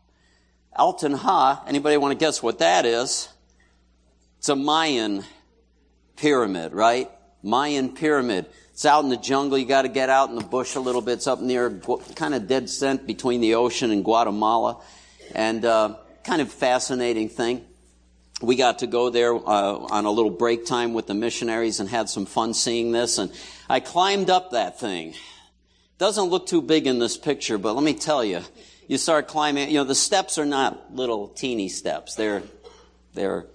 Altun 0.78 1.16
Ha. 1.16 1.64
Anybody 1.68 1.98
want 1.98 2.18
to 2.18 2.18
guess 2.18 2.42
what 2.42 2.60
that 2.60 2.86
is? 2.86 3.30
It's 4.40 4.50
a 4.50 4.56
Mayan 4.56 5.24
pyramid, 6.16 6.74
right? 6.74 7.12
Mayan 7.44 7.94
pyramid. 7.94 8.48
It's 8.72 8.86
out 8.86 9.04
in 9.04 9.12
the 9.12 9.18
jungle. 9.18 9.58
You 9.58 9.66
got 9.66 9.84
to 9.84 9.88
get 9.88 10.10
out 10.10 10.30
in 10.30 10.36
the 10.36 10.44
bush 10.44 10.76
a 10.76 10.80
little 10.80 11.02
bit. 11.02 11.14
It's 11.14 11.28
up 11.28 11.42
near 11.42 11.80
kind 12.16 12.34
of 12.34 12.48
dead 12.48 12.70
cent 12.72 13.06
between 13.06 13.40
the 13.42 13.54
ocean 13.56 13.92
and 13.92 14.04
Guatemala 14.04 14.82
and 15.36 15.64
uh, 15.66 15.96
kind 16.24 16.42
of 16.42 16.52
fascinating 16.52 17.30
thing. 17.30 17.66
We 18.42 18.56
got 18.56 18.80
to 18.80 18.88
go 18.88 19.10
there 19.10 19.36
uh, 19.36 19.40
on 19.40 20.06
a 20.06 20.12
little 20.12 20.32
break 20.32 20.66
time 20.66 20.94
with 20.94 21.08
the 21.08 21.14
missionaries 21.14 21.80
and 21.80 21.88
had 21.88 22.10
some 22.10 22.26
fun 22.26 22.54
seeing 22.54 22.92
this. 22.92 23.18
And 23.18 23.32
I 23.70 23.80
climbed 23.80 24.30
up 24.30 24.52
that 24.52 24.80
thing. 24.80 25.14
Doesn't 26.00 26.26
look 26.26 26.48
too 26.48 26.62
big 26.62 26.88
in 26.88 26.98
this 26.98 27.18
picture, 27.18 27.60
but 27.60 27.76
let 27.76 27.84
me 27.84 27.94
tell 27.94 28.24
you, 28.26 28.42
you 28.88 28.98
start 28.98 29.28
climbing, 29.28 29.70
you 29.70 29.76
know, 29.76 29.84
the 29.84 29.94
steps 29.94 30.40
are 30.40 30.46
not 30.46 30.96
little 30.96 31.28
teeny 31.28 31.70
steps. 31.70 32.16
They're, 32.16 32.42
they're 33.14 33.46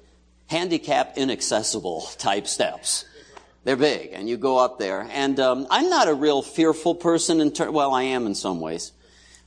handicap 0.47 1.19
inaccessible 1.19 2.03
type 2.19 2.47
steps. 2.47 3.05
They're 3.65 3.75
big, 3.75 4.11
and 4.13 4.29
you 4.29 4.37
go 4.37 4.59
up 4.59 4.79
there. 4.79 5.09
And 5.11 5.41
um, 5.41 5.67
I'm 5.71 5.91
not 5.91 6.07
a 6.07 6.15
real 6.15 6.41
fearful 6.41 6.95
person 6.95 7.41
in 7.41 7.51
ter- 7.51 7.73
well, 7.73 7.93
I 7.93 8.05
am 8.05 8.27
in 8.27 8.37
some 8.37 8.61
ways. 8.61 8.93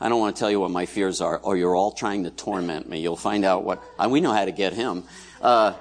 I 0.02 0.08
don't 0.10 0.20
want 0.20 0.36
to 0.36 0.40
tell 0.40 0.50
you 0.50 0.60
what 0.60 0.72
my 0.72 0.86
fears 0.86 1.20
are, 1.20 1.38
or 1.38 1.58
you're 1.58 1.76
all 1.76 1.92
trying 1.92 2.24
to 2.24 2.32
torment 2.32 2.88
me. 2.88 3.00
You'll 3.02 3.18
find 3.18 3.44
out 3.44 3.64
what 3.64 3.84
we 4.10 4.22
know 4.22 4.32
how 4.32 4.46
to 4.46 4.52
get 4.52 4.74
him. 4.74 5.04
Uh, 5.42 5.74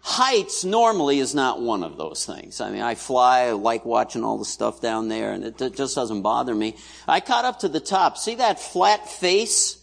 heights 0.00 0.64
normally 0.64 1.18
is 1.18 1.34
not 1.34 1.60
one 1.60 1.82
of 1.82 1.96
those 1.96 2.24
things. 2.24 2.60
I 2.60 2.70
mean, 2.70 2.82
I 2.82 2.94
fly, 2.94 3.40
I 3.40 3.52
like 3.52 3.84
watching 3.84 4.22
all 4.22 4.38
the 4.38 4.44
stuff 4.44 4.80
down 4.80 5.08
there, 5.08 5.32
and 5.32 5.44
it, 5.44 5.60
it 5.60 5.76
just 5.76 5.94
doesn't 5.94 6.22
bother 6.22 6.54
me. 6.54 6.76
I 7.08 7.20
caught 7.20 7.44
up 7.44 7.60
to 7.60 7.68
the 7.68 7.80
top. 7.80 8.16
See 8.16 8.36
that 8.36 8.60
flat 8.60 9.08
face? 9.08 9.82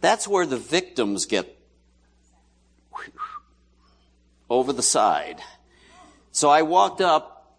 That's 0.00 0.28
where 0.28 0.46
the 0.46 0.58
victims 0.58 1.24
get 1.26 1.58
over 4.50 4.72
the 4.72 4.82
side. 4.82 5.40
So 6.32 6.48
I 6.50 6.62
walked 6.62 7.00
up 7.00 7.56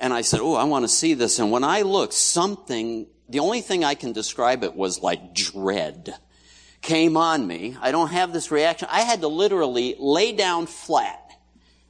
and 0.00 0.12
I 0.12 0.22
said, 0.22 0.40
Oh, 0.40 0.54
I 0.54 0.64
want 0.64 0.84
to 0.84 0.88
see 0.88 1.14
this. 1.14 1.38
And 1.38 1.50
when 1.50 1.64
I 1.64 1.82
looked, 1.82 2.14
something, 2.14 3.06
the 3.32 3.40
only 3.40 3.62
thing 3.62 3.82
I 3.82 3.94
can 3.94 4.12
describe 4.12 4.62
it 4.62 4.76
was 4.76 5.02
like 5.02 5.34
dread 5.34 6.14
came 6.82 7.16
on 7.16 7.46
me. 7.46 7.78
I 7.80 7.90
don't 7.90 8.10
have 8.10 8.34
this 8.34 8.50
reaction. 8.50 8.88
I 8.90 9.00
had 9.00 9.22
to 9.22 9.28
literally 9.28 9.96
lay 9.98 10.32
down 10.32 10.66
flat 10.66 11.30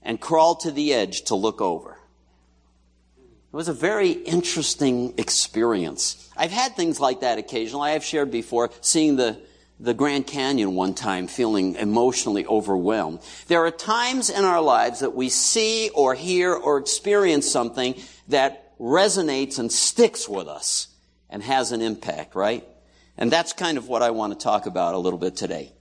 and 0.03 0.21
crawl 0.21 0.55
to 0.57 0.71
the 0.71 0.95
edge 0.95 1.23
to 1.23 1.35
look 1.35 1.61
over. 1.61 1.99
It 3.53 3.57
was 3.57 3.67
a 3.67 3.73
very 3.73 4.13
interesting 4.13 5.15
experience. 5.19 6.31
I've 6.37 6.53
had 6.53 6.77
things 6.77 7.01
like 7.01 7.21
that 7.21 7.39
occasionally. 7.39 7.91
I 7.91 7.93
have 7.95 8.05
shared 8.05 8.31
before, 8.31 8.71
seeing 8.81 9.17
the, 9.17 9.41
the 9.81 9.95
Grand 9.95 10.29
Canyon 10.29 10.77
one 10.77 10.95
time, 10.95 11.27
feeling 11.27 11.75
emotionally 11.75 12.47
overwhelmed. 12.47 13.19
There 13.49 13.65
are 13.67 13.73
times 13.73 14.31
in 14.31 14.45
our 14.45 14.63
lives 14.63 15.01
that 15.01 15.17
we 15.17 15.29
see 15.29 15.91
or 15.93 16.15
hear 16.15 16.55
or 16.55 16.79
experience 16.79 17.51
something 17.51 18.01
that 18.29 18.79
resonates 18.79 19.59
and 19.59 19.73
sticks 19.73 20.29
with 20.29 20.47
us 20.47 20.87
and 21.33 21.43
has 21.43 21.73
an 21.73 21.81
impact, 21.81 22.37
right? 22.37 22.65
And 23.19 23.33
that's 23.33 23.53
kind 23.53 23.79
of 23.79 23.89
what 23.89 24.03
I 24.03 24.11
want 24.11 24.33
to 24.33 24.39
talk 24.39 24.67
about 24.67 24.95
a 24.95 24.99
little 24.99 25.19
bit 25.19 25.35
today. 25.35 25.73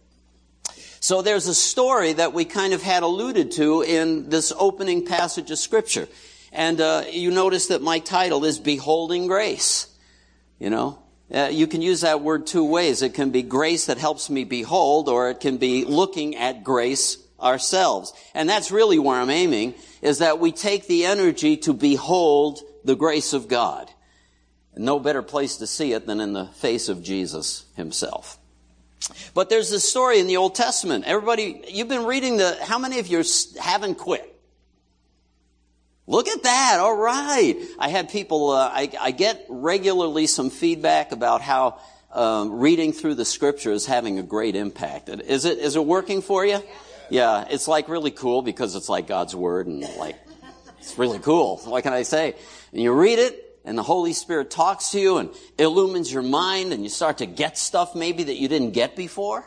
So 0.99 1.21
there's 1.21 1.47
a 1.47 1.53
story 1.53 2.13
that 2.13 2.33
we 2.33 2.45
kind 2.45 2.73
of 2.73 2.81
had 2.81 3.03
alluded 3.03 3.51
to 3.53 3.81
in 3.81 4.29
this 4.29 4.53
opening 4.57 5.05
passage 5.05 5.51
of 5.51 5.59
scripture. 5.59 6.07
And 6.51 6.79
uh, 6.79 7.03
you 7.11 7.31
notice 7.31 7.67
that 7.67 7.81
my 7.81 7.99
title 7.99 8.45
is 8.45 8.59
Beholding 8.59 9.27
Grace. 9.27 9.87
You 10.59 10.69
know, 10.69 10.99
uh, 11.33 11.49
you 11.51 11.67
can 11.67 11.81
use 11.81 12.01
that 12.01 12.21
word 12.21 12.47
two 12.47 12.63
ways. 12.63 13.01
It 13.01 13.13
can 13.13 13.31
be 13.31 13.41
grace 13.41 13.87
that 13.87 13.97
helps 13.97 14.29
me 14.29 14.43
behold, 14.43 15.09
or 15.09 15.29
it 15.31 15.39
can 15.39 15.57
be 15.57 15.85
looking 15.85 16.35
at 16.35 16.63
grace 16.63 17.17
ourselves. 17.39 18.13
And 18.33 18.47
that's 18.47 18.71
really 18.71 18.99
where 18.99 19.19
I'm 19.19 19.29
aiming, 19.29 19.73
is 20.01 20.19
that 20.19 20.39
we 20.39 20.51
take 20.51 20.87
the 20.87 21.05
energy 21.05 21.57
to 21.57 21.73
behold 21.73 22.59
the 22.83 22.95
grace 22.95 23.33
of 23.33 23.47
God. 23.47 23.89
No 24.75 24.99
better 24.99 25.21
place 25.21 25.57
to 25.57 25.67
see 25.67 25.93
it 25.93 26.07
than 26.07 26.21
in 26.21 26.33
the 26.33 26.45
face 26.45 26.89
of 26.89 27.03
Jesus 27.03 27.65
himself. 27.75 28.37
But 29.33 29.49
there's 29.49 29.69
this 29.69 29.87
story 29.87 30.19
in 30.19 30.27
the 30.27 30.37
Old 30.37 30.55
Testament. 30.55 31.05
Everybody, 31.05 31.63
you've 31.67 31.87
been 31.87 32.05
reading 32.05 32.37
the, 32.37 32.57
how 32.61 32.79
many 32.79 32.99
of 32.99 33.07
you 33.07 33.23
haven't 33.59 33.95
quit? 33.95 34.27
Look 36.07 36.27
at 36.27 36.43
that. 36.43 36.77
All 36.79 36.95
right. 36.95 37.55
I 37.79 37.89
had 37.89 38.09
people, 38.09 38.51
uh, 38.51 38.69
I, 38.71 38.91
I, 38.99 39.11
get 39.11 39.45
regularly 39.49 40.27
some 40.27 40.49
feedback 40.49 41.11
about 41.11 41.41
how 41.41 41.79
um, 42.11 42.59
reading 42.59 42.91
through 42.91 43.15
the 43.15 43.25
scripture 43.25 43.71
is 43.71 43.85
having 43.85 44.19
a 44.19 44.23
great 44.23 44.55
impact. 44.55 45.09
Is 45.09 45.45
it, 45.45 45.59
is 45.59 45.75
it 45.75 45.85
working 45.85 46.21
for 46.21 46.45
you? 46.45 46.59
Yeah. 47.09 47.45
It's 47.49 47.67
like 47.67 47.87
really 47.87 48.11
cool 48.11 48.41
because 48.41 48.75
it's 48.75 48.89
like 48.89 49.07
God's 49.07 49.35
word 49.35 49.67
and 49.67 49.81
like, 49.97 50.17
it's 50.79 50.97
really 50.97 51.19
cool. 51.19 51.57
What 51.65 51.83
can 51.83 51.93
I 51.93 52.03
say? 52.03 52.35
And 52.73 52.81
you 52.81 52.91
read 52.93 53.19
it 53.19 53.50
and 53.63 53.77
the 53.77 53.83
Holy 53.83 54.13
Spirit 54.13 54.49
talks 54.49 54.91
to 54.91 54.99
you 54.99 55.17
and 55.17 55.29
illumines 55.57 56.11
your 56.11 56.23
mind 56.23 56.73
and 56.73 56.83
you 56.83 56.89
start 56.89 57.19
to 57.19 57.25
get 57.25 57.57
stuff 57.57 57.95
maybe 57.95 58.23
that 58.23 58.35
you 58.35 58.47
didn't 58.47 58.71
get 58.71 58.95
before. 58.95 59.45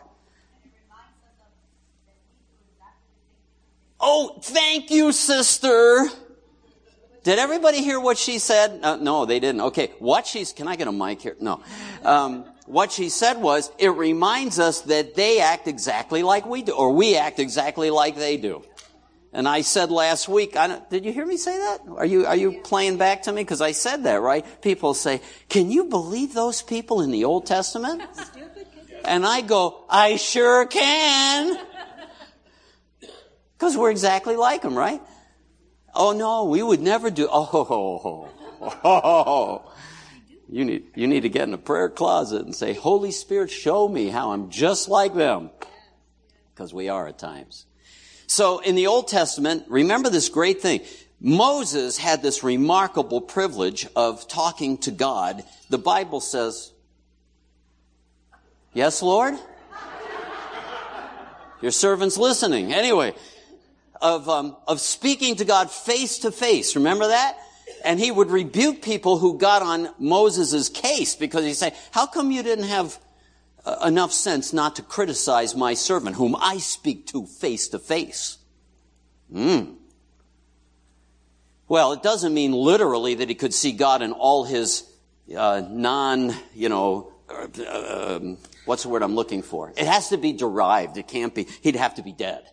Oh, 4.01 4.39
thank 4.43 4.91
you, 4.91 5.13
sister. 5.13 6.07
Did 7.23 7.39
everybody 7.39 7.83
hear 7.83 7.99
what 7.99 8.19
she 8.19 8.39
said? 8.39 8.81
Uh, 8.83 8.97
no, 8.97 9.25
they 9.25 9.41
didn't. 9.41 9.63
Okay, 9.63 9.93
what 9.99 10.27
she's, 10.27 10.53
can 10.53 10.69
I 10.69 10.77
get 10.77 10.89
a 10.89 10.93
mic 10.93 11.23
here? 11.23 11.37
No. 11.41 11.63
Um, 12.05 12.45
what 12.67 12.93
she 12.93 13.09
said 13.09 13.39
was, 13.39 13.73
it 13.79 13.89
reminds 13.89 14.59
us 14.59 14.83
that 14.83 15.15
they 15.15 15.41
act 15.41 15.67
exactly 15.67 16.23
like 16.23 16.45
we 16.45 16.63
do, 16.63 16.73
or 16.73 16.93
we 16.93 17.17
act 17.17 17.39
exactly 17.39 17.89
like 17.89 18.17
they 18.17 18.37
do. 18.37 18.63
And 19.35 19.49
I 19.49 19.63
said 19.63 19.91
last 19.91 20.29
week, 20.29 20.57
did 20.91 21.05
you 21.05 21.13
hear 21.13 21.27
me 21.27 21.37
say 21.37 21.59
that? 21.59 21.81
Are 21.97 22.07
you, 22.07 22.25
are 22.25 22.37
you 22.37 22.61
playing 22.63 22.99
back 22.99 23.23
to 23.23 23.33
me? 23.33 23.43
Because 23.43 23.61
I 23.61 23.73
said 23.73 24.05
that, 24.05 24.21
right? 24.23 24.47
People 24.63 24.95
say, 24.95 25.21
can 25.49 25.73
you 25.73 25.87
believe 25.87 26.35
those 26.35 26.63
people 26.63 27.03
in 27.03 27.11
the 27.11 27.25
Old 27.25 27.45
Testament? 27.45 28.03
And 29.07 29.27
I 29.27 29.43
go, 29.43 29.85
I 29.91 30.17
sure 30.17 30.65
can. 30.65 31.59
Because 33.59 33.77
we're 33.77 33.91
exactly 33.91 34.35
like 34.35 34.63
them, 34.63 34.77
right? 34.77 35.01
Oh 35.95 36.13
no, 36.13 36.45
we 36.45 36.63
would 36.63 36.81
never 36.81 37.11
do, 37.11 37.29
oh, 37.31 37.49
oh, 37.53 38.29
oh, 38.61 38.81
oh. 38.83 39.73
You 40.49 40.65
need, 40.65 40.85
you 40.95 41.07
need 41.07 41.21
to 41.21 41.29
get 41.29 41.47
in 41.49 41.55
a 41.55 41.59
prayer 41.59 41.89
closet 41.89 42.45
and 42.45 42.55
say, 42.55 42.73
Holy 42.73 43.11
Spirit, 43.11 43.51
show 43.51 43.89
me 43.89 44.09
how 44.09 44.33
I'm 44.33 44.51
just 44.51 44.89
like 44.89 45.15
them. 45.15 45.51
Because 46.53 46.75
we 46.75 46.89
are 46.89 47.07
at 47.09 47.19
times. 47.19 47.67
So 48.27 48.61
in 48.61 48.75
the 48.75 48.87
Old 48.87 49.09
Testament, 49.09 49.65
remember 49.69 50.11
this 50.11 50.29
great 50.29 50.61
thing. 50.61 50.81
Moses 51.21 51.97
had 51.97 52.23
this 52.23 52.43
remarkable 52.43 53.21
privilege 53.21 53.87
of 53.97 54.29
talking 54.29 54.79
to 54.79 54.91
God. 54.91 55.43
The 55.71 55.79
Bible 55.79 56.21
says, 56.21 56.73
Yes, 58.75 59.03
Lord? 59.03 59.35
Your 61.63 61.71
servant's 61.71 62.19
listening. 62.19 62.75
Anyway, 62.75 63.15
of, 64.03 64.29
um, 64.29 64.57
of 64.67 64.81
speaking 64.81 65.37
to 65.37 65.45
God 65.45 65.71
face 65.71 66.19
to 66.21 66.33
face. 66.33 66.75
Remember 66.75 67.07
that? 67.07 67.39
And 67.85 68.01
he 68.01 68.11
would 68.11 68.31
rebuke 68.31 68.83
people 68.83 69.19
who 69.19 69.39
got 69.39 69.63
on 69.63 69.89
Moses' 69.99 70.69
case 70.69 71.15
because 71.15 71.45
he'd 71.45 71.55
say, 71.55 71.73
how 71.93 72.07
come 72.07 72.33
you 72.33 72.43
didn't 72.43 72.65
have 72.65 72.99
enough 73.85 74.13
sense 74.13 74.53
not 74.53 74.77
to 74.77 74.83
criticize 74.83 75.55
my 75.55 75.75
servant, 75.75 76.17
whom 76.17 76.37
I 76.37 76.59
speak 76.59 77.07
to 77.09 77.27
face 77.27 77.69
to 77.69 77.79
face. 77.79 78.39
Hmm. 79.33 79.75
Well, 81.67 81.93
it 81.93 82.03
doesn't 82.03 82.35
mean 82.35 82.53
literally 82.53 83.15
that 83.17 83.29
he 83.29 83.35
could 83.35 83.55
see 83.55 83.73
God 83.73 84.03
in 84.03 84.13
all 84.13 84.45
his 84.45 84.85
uh, 85.35 85.63
non, 85.69 86.35
you 86.55 86.69
know, 86.69 87.13
uh, 87.29 88.17
um, 88.17 88.37
what's 88.67 88.83
the 88.83 88.91
word 88.91 89.03
I'm 89.03 89.15
looking 89.15 89.43
for? 89.43 89.73
It 89.77 89.87
has 89.87 90.11
to 90.11 90.19
be 90.19 90.33
derived. 90.33 90.99
It 90.99 91.09
can't 91.09 91.35
be, 91.35 91.47
he'd 91.63 91.77
have 91.77 91.95
to 91.95 92.03
be 92.03 92.13
dead. 92.13 92.45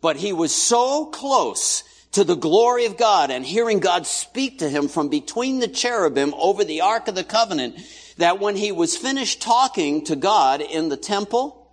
But 0.00 0.16
he 0.16 0.32
was 0.32 0.54
so 0.54 1.06
close 1.06 1.82
to 2.12 2.24
the 2.24 2.36
glory 2.36 2.86
of 2.86 2.96
God 2.96 3.30
and 3.30 3.44
hearing 3.44 3.80
God 3.80 4.06
speak 4.06 4.58
to 4.58 4.68
him 4.68 4.88
from 4.88 5.08
between 5.08 5.58
the 5.58 5.68
cherubim 5.68 6.34
over 6.34 6.62
the 6.62 6.82
Ark 6.82 7.08
of 7.08 7.14
the 7.14 7.24
Covenant 7.24 7.76
that 8.22 8.38
when 8.38 8.54
he 8.54 8.70
was 8.70 8.96
finished 8.96 9.42
talking 9.42 10.04
to 10.04 10.14
God 10.14 10.60
in 10.60 10.88
the 10.88 10.96
temple, 10.96 11.68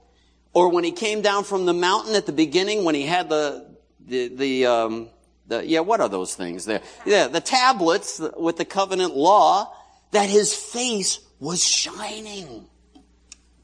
or 0.52 0.70
when 0.70 0.84
he 0.84 0.92
came 0.92 1.22
down 1.22 1.44
from 1.44 1.68
the 1.68 1.74
mountain 1.74 2.16
at 2.16 2.26
the 2.26 2.32
beginning, 2.32 2.84
when 2.84 2.96
he 2.96 3.04
had 3.04 3.30
the, 3.30 3.68
the, 4.08 4.30
the, 4.30 4.66
um, 4.66 5.10
the 5.46 5.64
yeah, 5.64 5.82
what 5.82 6.02
are 6.02 6.10
those 6.10 6.34
things 6.34 6.66
there? 6.66 6.82
Yeah, 7.06 7.28
the 7.28 7.40
tablets 7.40 8.20
with 8.36 8.58
the 8.58 8.66
covenant 8.66 9.16
law, 9.16 9.72
that 10.10 10.28
his 10.28 10.56
face 10.56 11.20
was 11.40 11.64
shining. 11.64 12.66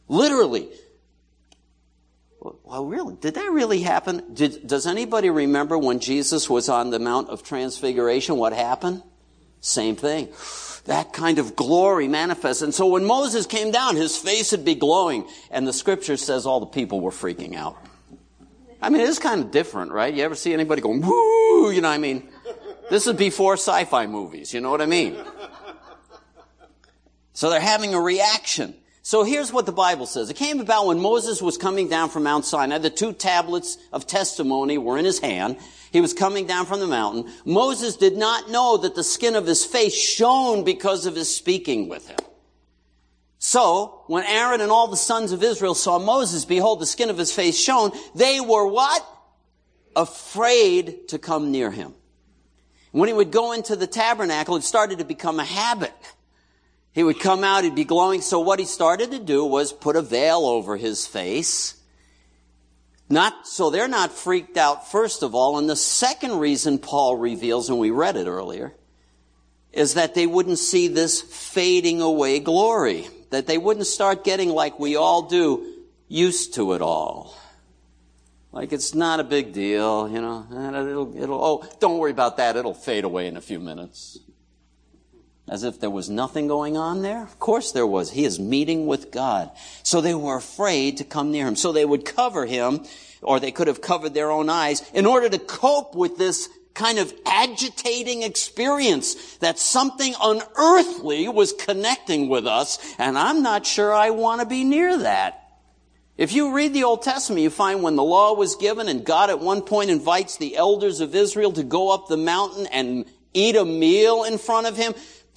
Literally. 0.07 0.69
Well, 2.39 2.85
really, 2.85 3.15
did 3.15 3.33
that 3.33 3.51
really 3.51 3.81
happen? 3.81 4.35
Did, 4.35 4.67
does 4.67 4.85
anybody 4.85 5.31
remember 5.31 5.75
when 5.75 5.99
Jesus 5.99 6.47
was 6.47 6.69
on 6.69 6.91
the 6.91 6.99
Mount 6.99 7.29
of 7.29 7.41
Transfiguration? 7.41 8.37
What 8.37 8.53
happened? 8.53 9.01
Same 9.59 9.95
thing 9.95 10.29
that 10.85 11.13
kind 11.13 11.39
of 11.39 11.55
glory 11.55 12.07
manifest. 12.07 12.61
And 12.61 12.73
so 12.73 12.87
when 12.87 13.05
Moses 13.05 13.45
came 13.45 13.71
down, 13.71 13.95
his 13.95 14.17
face 14.17 14.51
would 14.51 14.65
be 14.65 14.75
glowing. 14.75 15.27
And 15.51 15.67
the 15.67 15.73
scripture 15.73 16.17
says 16.17 16.45
all 16.45 16.59
the 16.59 16.65
people 16.65 17.01
were 17.01 17.11
freaking 17.11 17.55
out. 17.55 17.77
I 18.81 18.89
mean, 18.89 19.01
it 19.01 19.09
is 19.09 19.19
kind 19.19 19.41
of 19.41 19.51
different, 19.51 19.91
right? 19.91 20.13
You 20.13 20.23
ever 20.23 20.35
see 20.35 20.53
anybody 20.53 20.81
going, 20.81 21.01
woo, 21.01 21.71
you 21.71 21.81
know, 21.81 21.89
what 21.89 21.95
I 21.95 21.97
mean, 21.97 22.29
this 22.89 23.07
is 23.07 23.13
before 23.13 23.53
sci-fi 23.53 24.05
movies, 24.05 24.53
you 24.53 24.61
know 24.61 24.69
what 24.69 24.81
I 24.81 24.85
mean? 24.85 25.17
So 27.33 27.49
they're 27.49 27.59
having 27.59 27.95
a 27.95 27.99
reaction. 27.99 28.75
So 29.05 29.23
here's 29.23 29.53
what 29.53 29.67
the 29.67 29.71
Bible 29.71 30.07
says. 30.07 30.31
It 30.31 30.35
came 30.35 30.59
about 30.59 30.87
when 30.87 30.99
Moses 30.99 31.39
was 31.39 31.59
coming 31.59 31.87
down 31.87 32.09
from 32.09 32.23
Mount 32.23 32.43
Sinai. 32.43 32.79
The 32.79 32.89
two 32.89 33.13
tablets 33.13 33.77
of 33.93 34.07
testimony 34.07 34.79
were 34.79 34.97
in 34.97 35.05
his 35.05 35.19
hand. 35.19 35.57
He 35.91 36.01
was 36.01 36.11
coming 36.11 36.47
down 36.47 36.65
from 36.65 36.79
the 36.79 36.87
mountain. 36.87 37.31
Moses 37.45 37.97
did 37.97 38.17
not 38.17 38.49
know 38.49 38.77
that 38.77 38.95
the 38.95 39.03
skin 39.03 39.35
of 39.35 39.45
his 39.45 39.63
face 39.63 39.93
shone 39.93 40.63
because 40.63 41.05
of 41.05 41.13
his 41.13 41.33
speaking 41.33 41.87
with 41.87 42.07
him. 42.07 42.17
So, 43.37 44.01
when 44.07 44.23
Aaron 44.23 44.59
and 44.59 44.71
all 44.71 44.87
the 44.87 44.97
sons 44.97 45.31
of 45.31 45.43
Israel 45.43 45.75
saw 45.75 45.99
Moses, 45.99 46.43
behold, 46.43 46.79
the 46.79 46.87
skin 46.87 47.11
of 47.11 47.17
his 47.19 47.31
face 47.31 47.59
shone, 47.59 47.91
they 48.15 48.41
were 48.41 48.65
what? 48.65 49.07
Afraid 49.95 51.09
to 51.09 51.19
come 51.19 51.51
near 51.51 51.69
him. 51.69 51.93
When 52.91 53.07
he 53.07 53.13
would 53.13 53.31
go 53.31 53.51
into 53.51 53.75
the 53.75 53.85
tabernacle, 53.85 54.55
it 54.55 54.63
started 54.63 54.97
to 54.97 55.05
become 55.05 55.39
a 55.39 55.45
habit. 55.45 55.93
He 56.95 57.03
would 57.03 57.19
come 57.19 57.43
out, 57.43 57.65
he'd 57.65 57.75
be 57.75 57.83
glowing. 57.83 58.21
So 58.21 58.39
what 58.39 58.57
he 58.57 58.65
started 58.65 59.11
to 59.11 59.19
do 59.19 59.43
was 59.43 59.73
put 59.73 59.97
a 59.97 60.01
veil 60.01 60.45
over 60.45 60.77
his 60.77 61.05
face. 61.05 61.75
Not, 63.09 63.45
so 63.45 63.69
they're 63.69 63.89
not 63.89 64.13
freaked 64.13 64.55
out, 64.55 64.89
first 64.89 65.21
of 65.21 65.35
all. 65.35 65.57
And 65.57 65.69
the 65.69 65.75
second 65.75 66.39
reason 66.39 66.79
Paul 66.79 67.17
reveals, 67.17 67.69
and 67.69 67.77
we 67.77 67.91
read 67.91 68.15
it 68.15 68.27
earlier, 68.27 68.73
is 69.73 69.95
that 69.95 70.15
they 70.15 70.25
wouldn't 70.25 70.57
see 70.57 70.87
this 70.87 71.21
fading 71.21 71.99
away 71.99 72.39
glory 72.39 73.09
that 73.31 73.45
they 73.45 73.57
wouldn't 73.57 73.87
start 73.87 74.23
getting 74.23 74.49
like 74.49 74.79
we 74.79 74.95
all 74.95 75.23
do, 75.23 75.83
used 76.07 76.53
to 76.53 76.71
it 76.71 76.81
all. 76.81 77.35
Like 78.53 78.71
it's 78.71 78.95
not 78.95 79.19
a 79.19 79.23
big 79.25 79.51
deal, 79.51 80.07
you 80.09 80.21
know. 80.21 80.47
It'll, 80.49 81.21
it'll, 81.21 81.43
oh, 81.43 81.69
don't 81.81 81.97
worry 81.97 82.11
about 82.11 82.37
that. 82.37 82.55
It'll 82.55 82.73
fade 82.73 83.03
away 83.03 83.27
in 83.27 83.35
a 83.35 83.41
few 83.41 83.59
minutes. 83.59 84.19
As 85.47 85.63
if 85.63 85.79
there 85.79 85.91
was 85.91 86.09
nothing 86.09 86.47
going 86.47 86.75
on 86.75 87.01
there. 87.03 87.21
Of 87.21 87.39
course 87.39 87.71
there 87.71 87.85
was. 87.85 88.11
He 88.11 88.25
is 88.25 88.39
meeting 88.39 88.87
with 88.87 89.11
God. 89.11 89.51
So 89.83 90.01
they 90.01 90.15
were 90.15 90.37
afraid 90.37 90.97
to 90.97 91.03
come 91.03 91.31
near 91.31 91.47
him. 91.47 91.55
So 91.55 91.71
they 91.71 91.85
would 91.85 92.03
cover 92.03 92.45
him, 92.45 92.83
or 93.21 93.39
they 93.39 93.51
could 93.51 93.67
have 93.67 93.81
covered 93.81 94.13
their 94.13 94.31
own 94.31 94.49
eyes, 94.49 94.83
in 94.93 95.05
order 95.05 95.29
to 95.29 95.37
cope 95.37 95.95
with 95.95 96.17
this 96.17 96.49
kind 96.73 96.99
of 96.99 97.13
agitating 97.25 98.21
experience 98.21 99.37
that 99.37 99.57
something 99.57 100.13
unearthly 100.21 101.27
was 101.27 101.53
connecting 101.53 102.27
with 102.27 102.45
us, 102.45 102.77
and 102.99 103.17
I'm 103.17 103.41
not 103.41 103.65
sure 103.65 103.93
I 103.93 104.09
want 104.09 104.41
to 104.41 104.47
be 104.47 104.63
near 104.63 104.97
that. 104.97 105.41
If 106.17 106.33
you 106.33 106.53
read 106.53 106.73
the 106.73 106.83
Old 106.83 107.01
Testament, 107.01 107.41
you 107.41 107.49
find 107.49 107.81
when 107.81 107.95
the 107.95 108.03
law 108.03 108.33
was 108.33 108.55
given 108.55 108.89
and 108.89 109.05
God 109.05 109.29
at 109.29 109.39
one 109.39 109.61
point 109.61 109.89
invites 109.89 110.37
the 110.37 110.57
elders 110.57 110.99
of 110.99 111.15
Israel 111.15 111.51
to 111.53 111.63
go 111.63 111.91
up 111.91 112.07
the 112.07 112.17
mountain 112.17 112.67
and 112.67 113.05
eat 113.33 113.55
a 113.55 113.65
meal 113.65 114.23
in 114.23 114.37
front 114.37 114.67
of 114.67 114.77
him, 114.77 114.93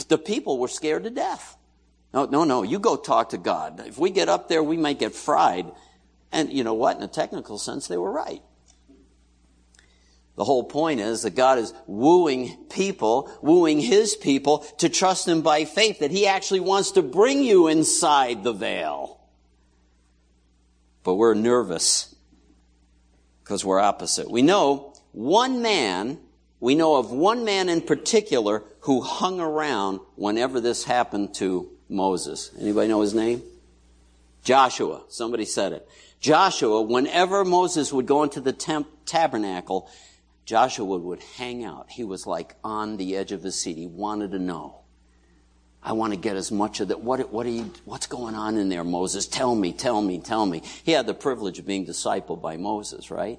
the 0.09 0.19
people 0.19 0.59
were 0.59 0.69
scared 0.69 1.05
to 1.05 1.11
death. 1.11 1.57
No, 2.15 2.25
no, 2.25 2.45
no, 2.45 2.63
you 2.63 2.79
go 2.79 2.97
talk 2.97 3.31
to 3.31 3.39
God. 3.39 3.83
If 3.87 3.99
we 3.99 4.11
get 4.11 4.29
up 4.29 4.49
there, 4.49 4.63
we 4.63 4.77
might 4.77 4.99
get 4.99 5.15
fried. 5.15 5.71
And 6.33 6.53
you 6.53 6.65
know 6.65 6.75
what? 6.75 6.97
In 6.97 7.03
a 7.03 7.09
technical 7.09 7.59
sense, 7.59 7.87
they 7.87 7.97
were 7.97 8.11
right. 8.11 8.43
The 10.37 10.45
whole 10.45 10.65
point 10.65 11.01
is 11.01 11.23
that 11.23 11.35
God 11.35 11.59
is 11.59 11.75
wooing 11.89 12.67
people, 12.71 13.29
wooing 13.43 13.81
His 13.81 14.15
people 14.15 14.59
to 14.79 14.89
trust 14.89 15.27
Him 15.27 15.43
by 15.43 15.65
faith, 15.65 15.99
that 15.99 16.13
He 16.13 16.29
actually 16.29 16.61
wants 16.61 16.93
to 16.93 17.03
bring 17.03 17.43
you 17.43 17.67
inside 17.67 18.45
the 18.45 18.53
veil. 18.53 19.21
But 21.03 21.15
we're 21.15 21.35
nervous 21.35 22.15
because 23.43 23.65
we're 23.65 23.81
opposite. 23.81 24.31
We 24.31 24.43
know 24.43 24.95
one 25.11 25.61
man, 25.61 26.21
we 26.61 26.75
know 26.75 26.97
of 26.97 27.11
one 27.11 27.45
man 27.45 27.69
in 27.69 27.81
particular 27.81 28.65
who 28.81 29.01
hung 29.01 29.41
around 29.41 30.01
whenever 30.17 30.61
this 30.61 30.85
happened 30.85 31.35
to 31.35 31.71
Moses. 31.89 32.51
Anybody 32.61 32.89
know 32.89 33.01
his 33.01 33.15
name? 33.15 33.43
Joshua. 34.43 35.03
Somebody 35.09 35.45
said 35.45 35.73
it. 35.73 35.89
Joshua, 36.21 36.83
whenever 36.83 37.45
Moses 37.45 37.93
would 37.93 38.07
go 38.07 38.25
into 38.25 38.41
the 38.41 38.53
temp- 38.53 38.89
tabernacle, 39.07 39.89
Joshua 40.45 40.97
would 40.97 41.23
hang 41.37 41.65
out. 41.65 41.91
He 41.91 42.03
was 42.03 42.27
like 42.27 42.57
on 42.65 42.97
the 42.97 43.17
edge 43.17 43.33
of 43.33 43.43
his 43.43 43.61
seat. 43.61 43.77
He 43.77 43.87
wanted 43.87 44.33
to 44.33 44.39
know. 44.39 44.81
I 45.81 45.93
want 45.93 46.13
to 46.13 46.19
get 46.19 46.37
as 46.37 46.51
much 46.51 46.81
of 46.81 46.89
that. 46.89 47.01
What, 47.01 47.33
what 47.33 47.47
you, 47.47 47.73
what's 47.85 48.09
going 48.09 48.35
on 48.35 48.57
in 48.57 48.69
there, 48.69 48.83
Moses? 48.83 49.27
Tell 49.27 49.55
me, 49.55 49.73
tell 49.73 50.03
me, 50.03 50.19
tell 50.19 50.45
me. 50.45 50.63
He 50.83 50.93
had 50.93 51.07
the 51.07 51.15
privilege 51.15 51.61
of 51.61 51.67
being 51.67 51.87
discipled 51.87 52.43
by 52.43 52.57
Moses, 52.57 53.13
right? 53.13 53.39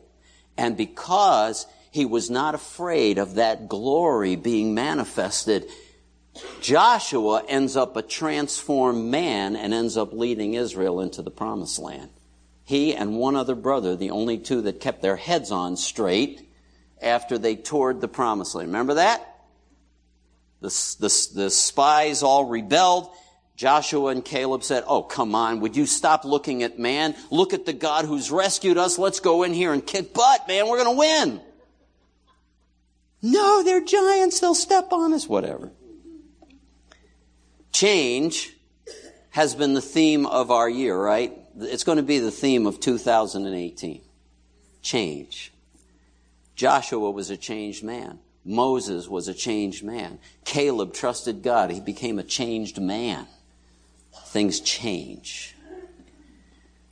And 0.57 0.77
because 0.77 1.65
he 1.91 2.05
was 2.05 2.29
not 2.29 2.55
afraid 2.55 3.17
of 3.17 3.35
that 3.35 3.67
glory 3.67 4.35
being 4.35 4.73
manifested, 4.73 5.67
Joshua 6.61 7.43
ends 7.47 7.75
up 7.75 7.97
a 7.97 8.01
transformed 8.01 9.05
man 9.05 9.55
and 9.55 9.73
ends 9.73 9.97
up 9.97 10.13
leading 10.13 10.53
Israel 10.53 11.01
into 11.01 11.21
the 11.21 11.31
promised 11.31 11.79
land. 11.79 12.09
He 12.63 12.95
and 12.95 13.17
one 13.17 13.35
other 13.35 13.55
brother, 13.55 13.95
the 13.95 14.11
only 14.11 14.37
two 14.37 14.61
that 14.61 14.79
kept 14.79 15.01
their 15.01 15.15
heads 15.15 15.51
on 15.51 15.75
straight, 15.75 16.47
after 17.01 17.37
they 17.37 17.55
toured 17.55 18.01
the 18.01 18.07
promised 18.07 18.55
land. 18.55 18.67
Remember 18.67 18.95
that? 18.95 19.25
The, 20.61 20.67
the, 20.99 21.27
the 21.35 21.49
spies 21.49 22.21
all 22.21 22.45
rebelled. 22.45 23.09
Joshua 23.55 24.11
and 24.11 24.23
Caleb 24.23 24.63
said, 24.63 24.83
Oh, 24.87 25.03
come 25.03 25.33
on. 25.33 25.61
Would 25.61 25.75
you 25.75 25.85
stop 25.85 26.25
looking 26.25 26.63
at 26.63 26.77
man? 26.77 27.15
Look 27.31 27.53
at 27.53 27.65
the 27.65 27.73
God 27.73 28.05
who's 28.05 28.31
rescued 28.31 28.77
us. 28.77 28.99
Let's 28.99 29.19
go 29.19 29.43
in 29.43 29.53
here 29.53 29.73
and 29.73 29.85
kick 29.85 30.13
butt, 30.13 30.47
man. 30.47 30.67
We're 30.67 30.83
going 30.83 30.95
to 30.95 30.99
win. 30.99 31.41
No, 33.21 33.63
they're 33.63 33.83
giants. 33.83 34.39
They'll 34.39 34.55
step 34.55 34.91
on 34.91 35.13
us. 35.13 35.27
Whatever. 35.27 35.71
Change 37.71 38.53
has 39.31 39.55
been 39.55 39.73
the 39.73 39.81
theme 39.81 40.25
of 40.25 40.51
our 40.51 40.69
year, 40.69 40.97
right? 40.97 41.33
It's 41.59 41.83
going 41.83 41.97
to 41.97 42.03
be 42.03 42.19
the 42.19 42.31
theme 42.31 42.65
of 42.65 42.79
2018. 42.79 44.01
Change. 44.81 45.51
Joshua 46.55 47.11
was 47.11 47.29
a 47.29 47.37
changed 47.37 47.83
man. 47.83 48.19
Moses 48.45 49.07
was 49.07 49.27
a 49.27 49.33
changed 49.33 49.83
man. 49.83 50.19
Caleb 50.45 50.93
trusted 50.93 51.43
God. 51.43 51.71
He 51.71 51.79
became 51.79 52.19
a 52.19 52.23
changed 52.23 52.81
man. 52.81 53.27
Things 54.27 54.59
change. 54.59 55.55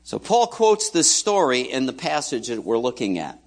So 0.03 0.19
Paul 0.19 0.47
quotes 0.47 0.89
this 0.89 1.13
story 1.13 1.61
in 1.61 1.85
the 1.85 1.93
passage 1.93 2.47
that 2.47 2.63
we're 2.63 2.77
looking 2.77 3.17
at. 3.17 3.39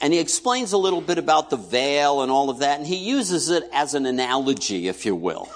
And 0.00 0.12
he 0.12 0.20
explains 0.20 0.72
a 0.72 0.78
little 0.78 1.00
bit 1.00 1.18
about 1.18 1.50
the 1.50 1.56
veil 1.56 2.22
and 2.22 2.30
all 2.30 2.50
of 2.50 2.60
that, 2.60 2.78
and 2.78 2.86
he 2.86 2.96
uses 2.96 3.48
it 3.48 3.64
as 3.72 3.94
an 3.94 4.06
analogy, 4.06 4.86
if 4.86 5.04
you 5.04 5.16
will. 5.16 5.48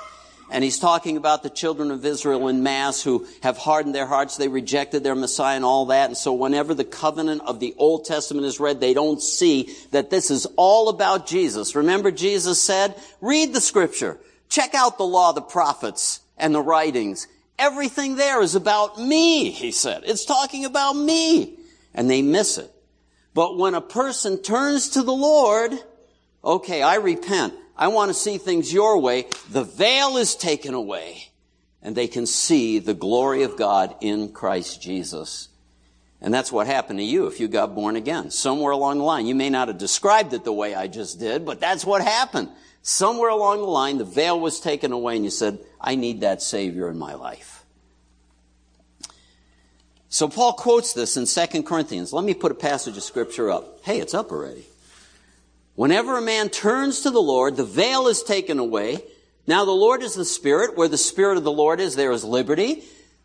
And 0.51 0.63
he's 0.63 0.79
talking 0.79 1.17
about 1.17 1.43
the 1.43 1.49
children 1.49 1.91
of 1.91 2.05
Israel 2.05 2.49
in 2.49 2.63
mass 2.63 3.03
who 3.03 3.27
have 3.43 3.57
hardened 3.57 3.95
their 3.95 4.05
hearts. 4.05 4.37
They 4.37 4.49
rejected 4.49 5.03
their 5.03 5.15
Messiah 5.15 5.57
and 5.57 5.65
all 5.65 5.87
that. 5.87 6.11
And 6.11 6.17
so 6.17 6.35
whenever 6.35 6.75
the 6.75 6.85
covenant 6.85 7.41
of 7.47 7.59
the 7.59 7.75
Old 7.79 8.05
Testament 8.05 8.47
is 8.47 8.61
read, 8.61 8.79
they 8.79 8.93
don't 8.93 9.23
see 9.23 9.75
that 9.93 10.11
this 10.11 10.31
is 10.31 10.47
all 10.57 10.91
about 10.91 11.27
Jesus. 11.27 11.75
Remember 11.75 12.11
Jesus 12.11 12.63
said, 12.63 12.95
read 13.23 13.55
the 13.55 13.63
scripture. 13.63 14.19
Check 14.51 14.75
out 14.75 14.99
the 14.99 15.07
law, 15.07 15.33
the 15.33 15.41
prophets, 15.41 16.21
and 16.37 16.55
the 16.55 16.61
writings. 16.61 17.29
Everything 17.59 18.17
there 18.17 18.43
is 18.43 18.55
about 18.55 19.01
me, 19.01 19.51
he 19.51 19.71
said. 19.71 20.03
It's 20.05 20.27
talking 20.27 20.67
about 20.67 20.93
me. 20.93 21.59
And 21.95 22.11
they 22.11 22.21
miss 22.21 22.59
it. 22.59 22.71
But 23.35 23.57
when 23.59 23.75
a 23.75 23.81
person 23.81 24.43
turns 24.43 24.91
to 24.91 25.03
the 25.03 25.13
Lord, 25.13 25.73
okay, 26.45 26.83
I 26.83 26.97
repent. 26.97 27.55
I 27.77 27.89
want 27.89 28.11
to 28.11 28.15
see 28.15 28.39
things 28.39 28.73
your 28.73 28.99
way. 28.99 29.27
The 29.51 29.65
veil 29.65 30.17
is 30.17 30.37
taken 30.37 30.75
away 30.75 31.29
and 31.83 31.97
they 31.97 32.07
can 32.07 32.27
see 32.27 32.79
the 32.79 32.95
glory 32.95 33.43
of 33.43 33.57
God 33.57 33.97
in 34.01 34.33
Christ 34.33 34.81
Jesus. 34.81 35.49
And 36.21 36.33
that's 36.33 36.53
what 36.53 36.69
happened 36.69 37.01
to 37.01 37.05
you 37.05 37.27
if 37.27 37.41
you 37.41 37.49
got 37.49 37.75
born 37.75 37.97
again. 37.97 38.31
Somewhere 38.31 38.71
along 38.71 38.99
the 38.99 39.05
line, 39.05 39.27
you 39.27 39.35
may 39.35 39.51
not 39.51 39.69
have 39.69 39.79
described 39.79 40.33
it 40.33 40.45
the 40.45 40.53
way 40.53 40.75
I 40.75 40.87
just 40.87 41.19
did, 41.19 41.45
but 41.45 41.59
that's 41.59 41.85
what 41.85 42.01
happened. 42.03 42.49
Somewhere 42.83 43.31
along 43.31 43.59
the 43.59 43.67
line, 43.67 43.99
the 43.99 44.05
veil 44.05 44.39
was 44.39 44.61
taken 44.61 44.93
away 44.93 45.17
and 45.17 45.25
you 45.25 45.31
said, 45.31 45.59
I 45.81 45.97
need 45.97 46.21
that 46.21 46.43
Savior 46.43 46.89
in 46.89 46.99
my 46.99 47.15
life. 47.15 47.62
So 50.13 50.29
Paul 50.29 50.53
quotes 50.53 50.93
this 50.93 51.17
in 51.17 51.25
2 51.25 51.63
Corinthians. 51.63 52.13
Let 52.13 52.23
me 52.23 52.35
put 52.35 52.53
a 52.53 52.55
passage 52.55 52.99
of 52.99 53.03
scripture 53.03 53.51
up. 53.51 53.79
Hey, 53.83 53.99
it's 53.99 54.13
up 54.13 54.31
already. 54.31 54.67
Whenever 55.75 56.19
a 56.19 56.23
man 56.23 56.51
turns 56.51 57.01
to 57.01 57.11
the 57.11 57.23
Lord, 57.23 57.57
the 57.57 57.65
veil 57.65 58.07
is 58.09 58.23
taken 58.23 58.59
away. 58.59 59.03
Now 59.47 59.65
the 59.65 59.71
Lord 59.71 60.03
is 60.03 60.15
the 60.15 60.27
Spirit. 60.27 60.77
Where 60.77 60.87
the 60.87 60.99
Spirit 60.99 61.39
of 61.39 61.45
the 61.45 61.51
Lord 61.51 61.81
is, 61.81 61.97
there 61.97 62.13
is 62.13 62.25
liberty. 62.25 62.85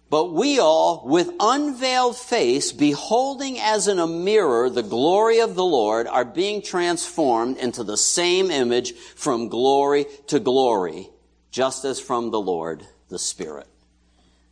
But 0.09 0.31
we 0.31 0.59
all, 0.59 1.03
with 1.05 1.29
unveiled 1.41 2.15
face, 2.15 2.71
beholding 2.71 3.59
as 3.59 3.89
in 3.89 3.99
a 3.99 4.07
mirror 4.07 4.69
the 4.69 4.81
glory 4.81 5.39
of 5.41 5.55
the 5.55 5.65
Lord, 5.65 6.07
are 6.07 6.23
being 6.23 6.61
transformed 6.61 7.57
into 7.57 7.83
the 7.83 7.97
same 7.97 8.49
image 8.49 8.93
from 8.93 9.49
glory 9.49 10.05
to 10.27 10.39
glory, 10.39 11.09
just 11.51 11.83
as 11.83 11.99
from 11.99 12.31
the 12.31 12.39
Lord, 12.39 12.87
the 13.09 13.19
Spirit. 13.19 13.67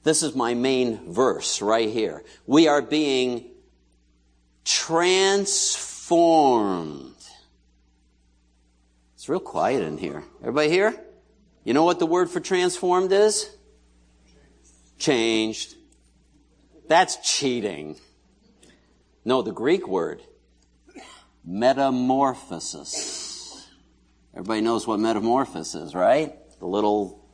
This 0.06 0.24
is 0.24 0.36
my 0.36 0.54
main 0.54 1.12
verse 1.12 1.62
right 1.62 1.90
here. 1.90 2.24
We 2.48 2.70
are 2.70 2.82
being 2.82 3.44
transformed 4.64 7.16
it's 9.26 9.30
real 9.30 9.40
quiet 9.40 9.82
in 9.82 9.98
here. 9.98 10.24
Everybody 10.42 10.70
here? 10.70 10.96
You 11.64 11.74
know 11.74 11.84
what 11.84 11.98
the 11.98 12.06
word 12.06 12.30
for 12.30 12.40
transformed 12.40 13.12
is? 13.12 13.50
Changed. 15.00 15.74
That's 16.88 17.16
cheating. 17.28 17.96
No, 19.26 19.42
the 19.42 19.52
Greek 19.52 19.88
word, 19.88 20.22
metamorphosis. 21.44 23.68
Everybody 24.36 24.62
knows 24.62 24.86
what 24.86 25.00
metamorphosis 25.00 25.74
is, 25.74 25.96
right? 25.96 26.36
The 26.60 26.68
little 26.68 27.25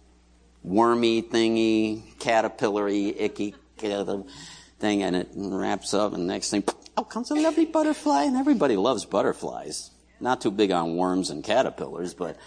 wormy 0.64 1.22
thingy, 1.22 2.18
caterpillary, 2.20 3.20
icky 3.20 3.56
thing, 3.78 5.04
and 5.04 5.16
it 5.16 5.30
wraps 5.36 5.94
up, 5.94 6.14
and 6.14 6.28
next 6.28 6.50
thing, 6.50 6.64
oh, 6.98 7.04
comes 7.04 7.32
a 7.32 7.36
lovely 7.36 7.66
butterfly, 7.66 8.24
and 8.24 8.38
everybody 8.38 8.76
loves 8.76 9.06
butterflies. 9.06 9.92
Not 10.20 10.42
too 10.42 10.52
big 10.52 10.72
on 10.72 10.96
worms 10.96 11.32
and 11.32 11.44
caterpillars, 11.44 12.14
but 12.14 12.38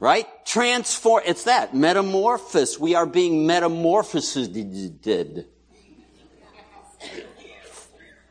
right? 0.00 0.26
Transform. 0.46 1.22
It's 1.26 1.44
that 1.44 1.74
metamorphosis. 1.74 2.78
We 2.78 2.94
are 2.94 3.06
being 3.06 3.46
metamorphosed 3.46 4.56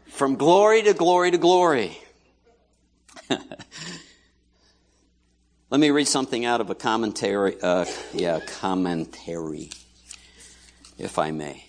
from 0.08 0.36
glory 0.36 0.84
to 0.84 0.94
glory 0.94 1.32
to 1.32 1.38
glory. 1.38 2.00
Let 5.72 5.80
me 5.80 5.90
read 5.90 6.08
something 6.08 6.46
out 6.46 6.62
of 6.62 6.70
a 6.70 6.76
commentary. 6.76 7.60
Uh, 7.60 7.86
yeah, 8.14 8.40
commentary, 8.40 9.72
if 11.00 11.18
I 11.18 11.32
may. 11.32 11.66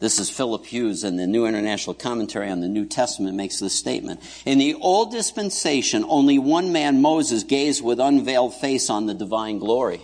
This 0.00 0.18
is 0.18 0.30
Philip 0.30 0.66
Hughes 0.66 1.04
in 1.04 1.16
the 1.16 1.28
New 1.28 1.46
International 1.46 1.94
Commentary 1.94 2.50
on 2.50 2.60
the 2.60 2.66
New 2.66 2.86
Testament 2.86 3.36
makes 3.36 3.60
this 3.60 3.78
statement. 3.78 4.20
In 4.44 4.58
the 4.58 4.74
old 4.74 5.12
dispensation, 5.12 6.04
only 6.08 6.40
one 6.40 6.72
man, 6.72 7.00
Moses, 7.00 7.44
gazed 7.44 7.84
with 7.84 8.00
unveiled 8.00 8.54
face 8.54 8.90
on 8.90 9.06
the 9.06 9.14
divine 9.14 9.60
glory. 9.60 10.00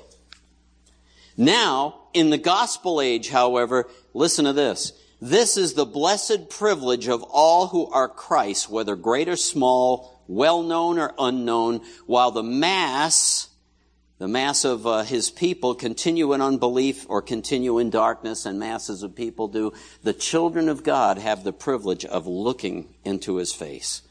Now, 1.37 2.03
in 2.15 2.31
the 2.31 2.39
gospel 2.39 3.01
age, 3.01 3.29
however, 3.29 3.89
listen 4.15 4.45
to 4.45 4.53
this. 4.53 4.93
This 5.21 5.57
is 5.57 5.75
the 5.75 5.85
blessed 5.85 6.49
privilege 6.49 7.09
of 7.09 7.25
all 7.25 7.67
who 7.67 7.91
are 7.91 8.09
Christ, 8.09 8.71
whether 8.71 8.95
great 8.95 9.29
or 9.29 9.37
small, 9.37 10.16
well 10.29 10.63
known 10.63 10.99
or 10.99 11.15
unknown, 11.19 11.81
while 12.07 12.31
the 12.31 12.43
mass, 12.43 13.49
the 14.19 14.29
mass 14.29 14.65
of 14.65 14.87
uh, 14.87 15.03
his 15.03 15.31
people 15.31 15.75
continue 15.75 16.33
in 16.33 16.41
unbelief 16.41 17.07
or 17.09 17.23
continue 17.23 17.79
in 17.79 17.91
darkness, 17.91 18.47
and 18.47 18.59
masses 18.59 19.03
of 19.03 19.15
people 19.15 19.49
do, 19.49 19.73
the 20.03 20.13
children 20.13 20.69
of 20.69 20.83
God 20.83 21.19
have 21.19 21.45
the 21.45 21.53
privilege 21.53 22.05
of 22.05 22.27
looking 22.27 22.95
into 23.05 23.37
his 23.37 23.53
face. 23.53 24.03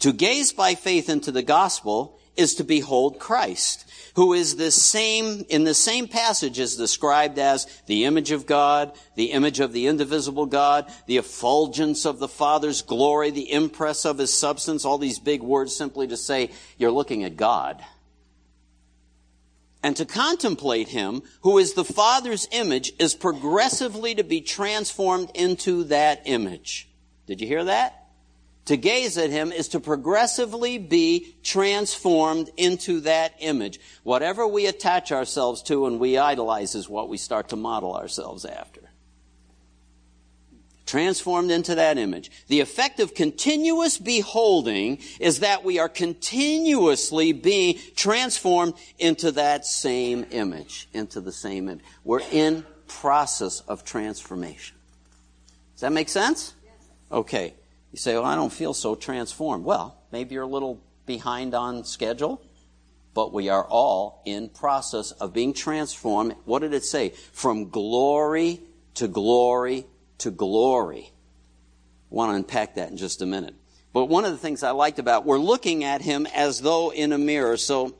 To 0.00 0.12
gaze 0.12 0.52
by 0.52 0.74
faith 0.74 1.08
into 1.08 1.32
the 1.32 1.42
gospel 1.42 2.18
is 2.36 2.54
to 2.56 2.64
behold 2.64 3.18
Christ 3.18 3.84
who 4.14 4.32
is 4.32 4.56
the 4.56 4.70
same, 4.70 5.44
in 5.48 5.64
the 5.64 5.74
same 5.74 6.06
passage 6.06 6.58
is 6.58 6.76
described 6.76 7.38
as 7.38 7.66
the 7.86 8.04
image 8.04 8.30
of 8.30 8.46
God, 8.46 8.92
the 9.16 9.32
image 9.32 9.60
of 9.60 9.72
the 9.72 9.86
indivisible 9.88 10.46
God, 10.46 10.90
the 11.06 11.16
effulgence 11.16 12.04
of 12.04 12.20
the 12.20 12.28
Father's 12.28 12.82
glory, 12.82 13.30
the 13.30 13.50
impress 13.50 14.04
of 14.04 14.18
his 14.18 14.32
substance, 14.32 14.84
all 14.84 14.98
these 14.98 15.18
big 15.18 15.42
words 15.42 15.74
simply 15.74 16.06
to 16.06 16.16
say 16.16 16.50
you're 16.78 16.92
looking 16.92 17.24
at 17.24 17.36
God. 17.36 17.84
And 19.82 19.96
to 19.96 20.06
contemplate 20.06 20.88
him, 20.88 21.22
who 21.40 21.58
is 21.58 21.74
the 21.74 21.84
Father's 21.84 22.48
image, 22.52 22.92
is 22.98 23.14
progressively 23.14 24.14
to 24.14 24.24
be 24.24 24.40
transformed 24.40 25.30
into 25.34 25.84
that 25.84 26.22
image. 26.24 26.88
Did 27.26 27.40
you 27.40 27.46
hear 27.46 27.64
that? 27.64 28.03
To 28.66 28.76
gaze 28.78 29.18
at 29.18 29.30
him 29.30 29.52
is 29.52 29.68
to 29.68 29.80
progressively 29.80 30.78
be 30.78 31.36
transformed 31.42 32.50
into 32.56 33.00
that 33.00 33.34
image. 33.40 33.78
Whatever 34.04 34.46
we 34.46 34.66
attach 34.66 35.12
ourselves 35.12 35.62
to 35.64 35.86
and 35.86 36.00
we 36.00 36.16
idolize 36.16 36.74
is 36.74 36.88
what 36.88 37.10
we 37.10 37.18
start 37.18 37.50
to 37.50 37.56
model 37.56 37.94
ourselves 37.94 38.46
after. 38.46 38.80
Transformed 40.86 41.50
into 41.50 41.74
that 41.74 41.98
image. 41.98 42.30
The 42.48 42.60
effect 42.60 43.00
of 43.00 43.14
continuous 43.14 43.98
beholding 43.98 44.98
is 45.20 45.40
that 45.40 45.64
we 45.64 45.78
are 45.78 45.88
continuously 45.88 47.32
being 47.32 47.78
transformed 47.96 48.74
into 48.98 49.32
that 49.32 49.66
same 49.66 50.26
image, 50.30 50.88
into 50.94 51.20
the 51.20 51.32
same 51.32 51.68
image. 51.68 51.84
We're 52.02 52.20
in 52.32 52.64
process 52.86 53.60
of 53.60 53.84
transformation. 53.84 54.76
Does 55.74 55.82
that 55.82 55.92
make 55.92 56.08
sense? 56.08 56.54
Okay. 57.10 57.54
You 57.94 57.98
say, 57.98 58.14
well, 58.14 58.24
I 58.24 58.34
don't 58.34 58.52
feel 58.52 58.74
so 58.74 58.96
transformed. 58.96 59.64
Well, 59.64 59.96
maybe 60.10 60.34
you're 60.34 60.42
a 60.42 60.48
little 60.48 60.82
behind 61.06 61.54
on 61.54 61.84
schedule, 61.84 62.42
but 63.14 63.32
we 63.32 63.50
are 63.50 63.64
all 63.64 64.20
in 64.24 64.48
process 64.48 65.12
of 65.12 65.32
being 65.32 65.52
transformed. 65.52 66.34
What 66.44 66.62
did 66.62 66.74
it 66.74 66.82
say? 66.82 67.10
From 67.10 67.70
glory 67.70 68.60
to 68.94 69.06
glory 69.06 69.86
to 70.18 70.32
glory. 70.32 71.12
I 72.10 72.14
want 72.16 72.32
to 72.32 72.34
unpack 72.34 72.74
that 72.74 72.90
in 72.90 72.96
just 72.96 73.22
a 73.22 73.26
minute. 73.26 73.54
But 73.92 74.06
one 74.06 74.24
of 74.24 74.32
the 74.32 74.38
things 74.38 74.64
I 74.64 74.72
liked 74.72 74.98
about, 74.98 75.24
we're 75.24 75.38
looking 75.38 75.84
at 75.84 76.02
him 76.02 76.26
as 76.34 76.60
though 76.60 76.92
in 76.92 77.12
a 77.12 77.18
mirror. 77.18 77.56
So 77.56 77.94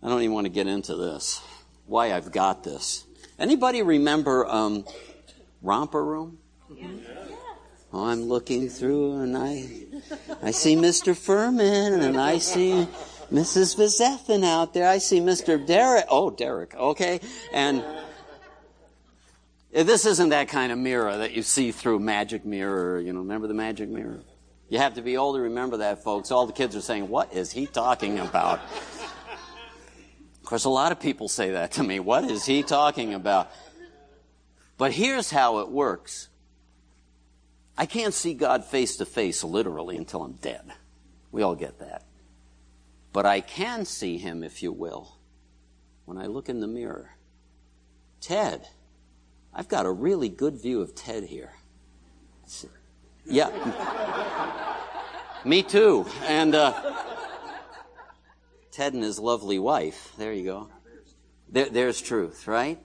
I 0.00 0.08
don't 0.08 0.22
even 0.22 0.32
want 0.32 0.44
to 0.44 0.52
get 0.52 0.68
into 0.68 0.94
this. 0.94 1.42
Why 1.86 2.12
I've 2.12 2.30
got 2.30 2.62
this. 2.62 3.04
Anybody 3.36 3.82
remember 3.82 4.46
um, 4.46 4.84
Romper 5.60 6.04
Room? 6.04 6.38
Yeah. 6.72 6.86
I'm 7.92 8.24
looking 8.24 8.68
through 8.68 9.20
and 9.20 9.36
I, 9.36 9.66
I 10.42 10.50
see 10.50 10.76
Mr. 10.76 11.16
Furman 11.16 12.00
and 12.02 12.18
I 12.18 12.38
see 12.38 12.86
Mrs. 13.32 13.76
Vizethin 13.76 14.44
out 14.44 14.74
there. 14.74 14.88
I 14.88 14.98
see 14.98 15.20
Mr. 15.20 15.64
Derek. 15.64 16.04
Oh, 16.08 16.30
Derek. 16.30 16.74
Okay. 16.74 17.20
And 17.52 17.82
eh, 19.72 19.84
this 19.84 20.04
isn't 20.04 20.28
that 20.30 20.48
kind 20.48 20.70
of 20.70 20.78
mirror 20.78 21.16
that 21.16 21.32
you 21.32 21.42
see 21.42 21.72
through 21.72 22.00
magic 22.00 22.44
mirror. 22.44 23.00
You 23.00 23.12
know, 23.14 23.20
remember 23.20 23.46
the 23.46 23.54
magic 23.54 23.88
mirror? 23.88 24.20
You 24.68 24.78
have 24.78 24.94
to 24.94 25.02
be 25.02 25.16
old 25.16 25.36
to 25.36 25.40
remember 25.40 25.78
that, 25.78 26.04
folks. 26.04 26.30
All 26.30 26.46
the 26.46 26.52
kids 26.52 26.76
are 26.76 26.82
saying, 26.82 27.08
what 27.08 27.32
is 27.32 27.50
he 27.52 27.66
talking 27.66 28.18
about? 28.18 28.60
Of 30.40 30.44
course, 30.44 30.64
a 30.64 30.70
lot 30.70 30.92
of 30.92 31.00
people 31.00 31.28
say 31.28 31.52
that 31.52 31.72
to 31.72 31.82
me. 31.82 32.00
What 32.00 32.24
is 32.24 32.44
he 32.44 32.62
talking 32.62 33.14
about? 33.14 33.50
But 34.76 34.92
here's 34.92 35.30
how 35.30 35.58
it 35.58 35.70
works. 35.70 36.28
I 37.78 37.86
can't 37.86 38.12
see 38.12 38.34
God 38.34 38.64
face 38.64 38.96
to 38.96 39.06
face 39.06 39.44
literally 39.44 39.96
until 39.96 40.24
I'm 40.24 40.32
dead. 40.32 40.72
We 41.30 41.42
all 41.42 41.54
get 41.54 41.78
that. 41.78 42.02
But 43.12 43.24
I 43.24 43.40
can 43.40 43.84
see 43.84 44.18
him, 44.18 44.42
if 44.42 44.64
you 44.64 44.72
will, 44.72 45.16
when 46.04 46.18
I 46.18 46.26
look 46.26 46.48
in 46.48 46.58
the 46.58 46.66
mirror. 46.66 47.12
Ted. 48.20 48.66
I've 49.54 49.68
got 49.68 49.86
a 49.86 49.92
really 49.92 50.28
good 50.28 50.60
view 50.60 50.80
of 50.80 50.96
Ted 50.96 51.22
here. 51.22 51.52
Yeah. 53.24 53.50
Me 55.44 55.62
too. 55.62 56.04
And 56.26 56.56
uh, 56.56 56.74
Ted 58.72 58.92
and 58.92 59.04
his 59.04 59.20
lovely 59.20 59.60
wife. 59.60 60.12
There 60.18 60.32
you 60.32 60.44
go. 60.44 60.68
There, 61.48 61.70
there's 61.70 62.00
truth, 62.00 62.48
right? 62.48 62.80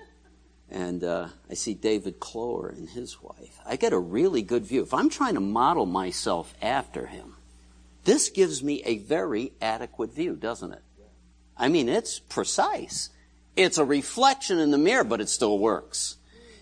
And 0.73 1.03
uh, 1.03 1.27
I 1.49 1.53
see 1.53 1.75
David 1.75 2.19
Clower 2.19 2.69
and 2.69 2.89
his 2.89 3.21
wife. 3.21 3.59
I 3.65 3.75
get 3.75 3.93
a 3.93 3.99
really 3.99 4.41
good 4.41 4.65
view. 4.65 4.81
If 4.81 4.93
I'm 4.93 5.09
trying 5.09 5.35
to 5.35 5.39
model 5.39 5.85
myself 5.85 6.53
after 6.61 7.05
him, 7.05 7.35
this 8.03 8.29
gives 8.29 8.63
me 8.63 8.81
a 8.83 8.97
very 8.97 9.53
adequate 9.61 10.13
view, 10.13 10.35
doesn't 10.35 10.73
it? 10.73 10.81
I 11.55 11.69
mean, 11.69 11.87
it's 11.87 12.17
precise. 12.17 13.09
It's 13.55 13.77
a 13.77 13.85
reflection 13.85 14.57
in 14.57 14.71
the 14.71 14.79
mirror, 14.79 15.03
but 15.03 15.21
it 15.21 15.29
still 15.29 15.59
works. 15.59 16.17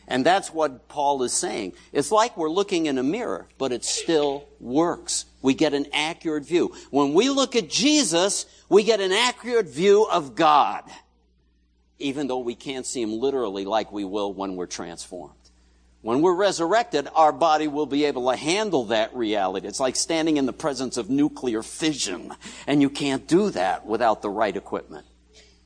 And 0.07 0.25
that's 0.25 0.53
what 0.53 0.89
Paul 0.89 1.23
is 1.23 1.31
saying. 1.31 1.73
It's 1.93 2.11
like 2.11 2.35
we're 2.35 2.49
looking 2.49 2.87
in 2.87 2.97
a 2.97 3.03
mirror, 3.03 3.47
but 3.57 3.71
it 3.71 3.85
still 3.85 4.45
works. 4.59 5.23
We 5.41 5.53
get 5.53 5.73
an 5.73 5.87
accurate 5.93 6.45
view. 6.45 6.75
When 6.89 7.13
we 7.13 7.29
look 7.29 7.55
at 7.55 7.69
Jesus, 7.69 8.45
we 8.67 8.83
get 8.83 8.99
an 8.99 9.13
accurate 9.13 9.67
view 9.67 10.05
of 10.11 10.35
God 10.35 10.83
even 12.01 12.27
though 12.27 12.39
we 12.39 12.55
can't 12.55 12.85
see 12.85 13.01
him 13.01 13.13
literally 13.13 13.65
like 13.65 13.91
we 13.91 14.03
will 14.03 14.33
when 14.33 14.55
we're 14.55 14.65
transformed. 14.65 15.35
When 16.01 16.21
we're 16.21 16.33
resurrected, 16.33 17.07
our 17.13 17.31
body 17.31 17.67
will 17.67 17.85
be 17.85 18.05
able 18.05 18.31
to 18.31 18.35
handle 18.35 18.85
that 18.85 19.15
reality. 19.15 19.67
It's 19.67 19.79
like 19.79 19.95
standing 19.95 20.37
in 20.37 20.47
the 20.47 20.53
presence 20.53 20.97
of 20.97 21.11
nuclear 21.11 21.61
fission, 21.61 22.33
and 22.65 22.81
you 22.81 22.89
can't 22.89 23.27
do 23.27 23.51
that 23.51 23.85
without 23.85 24.23
the 24.23 24.29
right 24.29 24.55
equipment. 24.55 25.05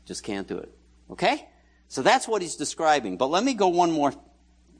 Just 0.05 0.23
can't 0.23 0.47
do 0.47 0.57
it. 0.57 0.75
Okay? 1.09 1.47
So 1.87 2.01
that's 2.01 2.27
what 2.27 2.41
he's 2.41 2.57
describing. 2.57 3.15
But 3.15 3.27
let 3.27 3.45
me 3.45 3.53
go 3.53 3.69
one 3.69 3.91
more, 3.91 4.13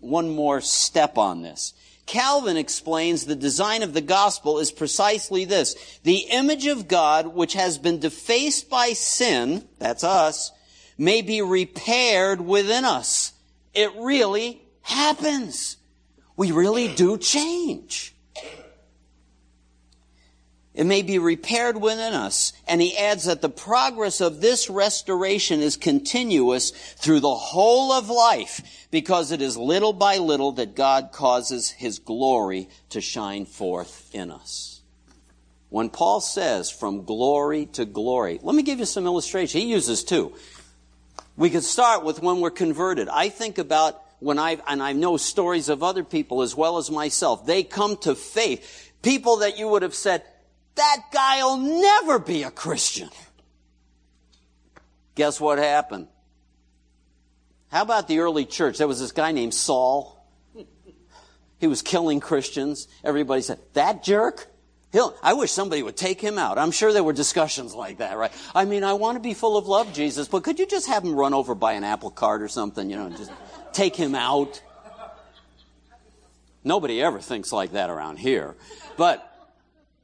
one 0.02 0.30
more 0.30 0.60
step 0.60 1.18
on 1.18 1.41
this. 1.41 1.74
Calvin 2.06 2.58
explains 2.58 3.26
the 3.26 3.36
design 3.36 3.82
of 3.82 3.94
the 3.94 4.02
gospel 4.02 4.60
is 4.60 4.72
precisely 4.72 5.46
this. 5.46 6.00
The 6.04 6.28
image 6.32 6.68
of 6.68 6.88
God, 6.88 7.28
which 7.28 7.54
has 7.54 7.78
been 7.78 8.00
defaced 8.00 8.70
by 8.70 8.89
sin, 8.89 9.68
that's 9.80 10.04
us, 10.04 10.52
may 10.97 11.21
be 11.21 11.41
repaired 11.41 12.41
within 12.41 12.86
us. 12.86 13.34
It 13.73 13.91
really 13.97 14.62
happens. 14.81 15.77
We 16.38 16.51
really 16.51 16.93
do 16.93 17.17
change. 17.17 18.15
It 20.75 20.86
may 20.86 21.03
be 21.03 21.19
repaired 21.19 21.79
within 21.81 22.13
us. 22.13 22.51
And 22.67 22.81
he 22.81 22.97
adds 22.97 23.25
that 23.25 23.41
the 23.41 23.49
progress 23.49 24.19
of 24.19 24.41
this 24.41 24.69
restoration 24.69 25.62
is 25.62 25.77
continuous 25.77 26.71
through 26.71 27.21
the 27.21 27.34
whole 27.34 27.93
of 27.93 28.10
life 28.10 28.88
because 28.91 29.31
it 29.31 29.41
is 29.41 29.58
little 29.58 29.93
by 29.93 30.17
little 30.17 30.51
that 30.53 30.75
God 30.75 31.12
causes 31.13 31.71
his 31.71 31.99
glory 31.99 32.69
to 32.89 32.99
shine 32.99 33.45
forth 33.45 34.10
in 34.13 34.29
us. 34.29 34.81
When 35.69 35.89
Paul 35.89 36.21
says 36.21 36.69
from 36.69 37.05
glory 37.05 37.65
to 37.67 37.86
glory, 37.86 38.39
let 38.43 38.55
me 38.55 38.63
give 38.63 38.79
you 38.79 38.86
some 38.86 39.05
illustration. 39.05 39.62
He 39.62 39.67
uses 39.67 40.03
two. 40.03 40.34
We 41.38 41.50
could 41.50 41.63
start 41.63 42.04
with 42.04 42.21
when 42.21 42.39
we're 42.39 42.52
converted. 42.52 43.10
I 43.10 43.30
think 43.30 43.58
about 43.58 44.02
when 44.19 44.39
I, 44.39 44.58
and 44.67 44.82
I 44.82 44.93
know 44.93 45.17
stories 45.17 45.69
of 45.69 45.84
other 45.84 46.04
people 46.04 46.41
as 46.41 46.56
well 46.56 46.78
as 46.78 46.89
myself. 46.89 47.45
They 47.45 47.63
come 47.63 47.98
to 47.98 48.15
faith. 48.15 48.91
People 49.02 49.38
that 49.38 49.58
you 49.58 49.67
would 49.67 49.82
have 49.82 49.95
said, 49.95 50.24
that 50.76 50.98
guy'll 51.12 51.58
never 51.58 52.19
be 52.19 52.43
a 52.43 52.52
Christian. 52.52 53.10
Guess 55.15 55.39
what 55.39 55.58
happened? 55.58 56.08
How 57.69 57.82
about 57.82 58.08
the 58.08 58.19
early 58.19 58.45
church? 58.45 58.78
There 58.78 58.88
was 58.88 59.00
this 59.00 59.12
guy 59.12 59.32
named 59.32 59.54
Saul. 59.54 60.26
He 61.58 61.67
was 61.67 61.82
killing 61.82 62.19
Christians. 62.19 62.88
Everybody 63.04 63.41
said, 63.41 63.60
that 63.74 64.04
jerk? 64.04 64.48
He'll, 64.91 65.15
I 65.21 65.34
wish 65.34 65.52
somebody 65.52 65.84
would 65.84 65.98
take 65.98 66.21
him 66.21 66.38
out. 66.38 66.58
I'm 66.58 66.71
sure 66.71 66.93
there 66.93 67.04
were 67.04 67.13
discussions 67.13 67.74
like 67.74 67.98
that, 67.98 68.17
right? 68.17 68.32
I 68.54 68.65
mean, 68.65 68.84
I 68.84 68.93
want 68.93 69.17
to 69.17 69.19
be 69.19 69.34
full 69.34 69.58
of 69.58 69.67
love, 69.67 69.91
Jesus, 69.93 70.28
but 70.28 70.43
could 70.43 70.58
you 70.58 70.65
just 70.65 70.88
have 70.88 71.04
him 71.04 71.15
run 71.15 71.34
over 71.34 71.54
by 71.54 71.74
an 71.74 71.84
apple 71.84 72.12
cart 72.12 72.41
or 72.41 72.48
something, 72.48 72.89
you 72.89 72.95
know, 72.95 73.10
just 73.10 73.32
take 73.74 73.95
him 73.95 74.15
out? 74.15 74.62
Nobody 76.63 77.02
ever 77.02 77.19
thinks 77.19 77.52
like 77.52 77.74
that 77.74 77.89
around 77.89 78.17
here. 78.17 78.56
But, 78.98 79.32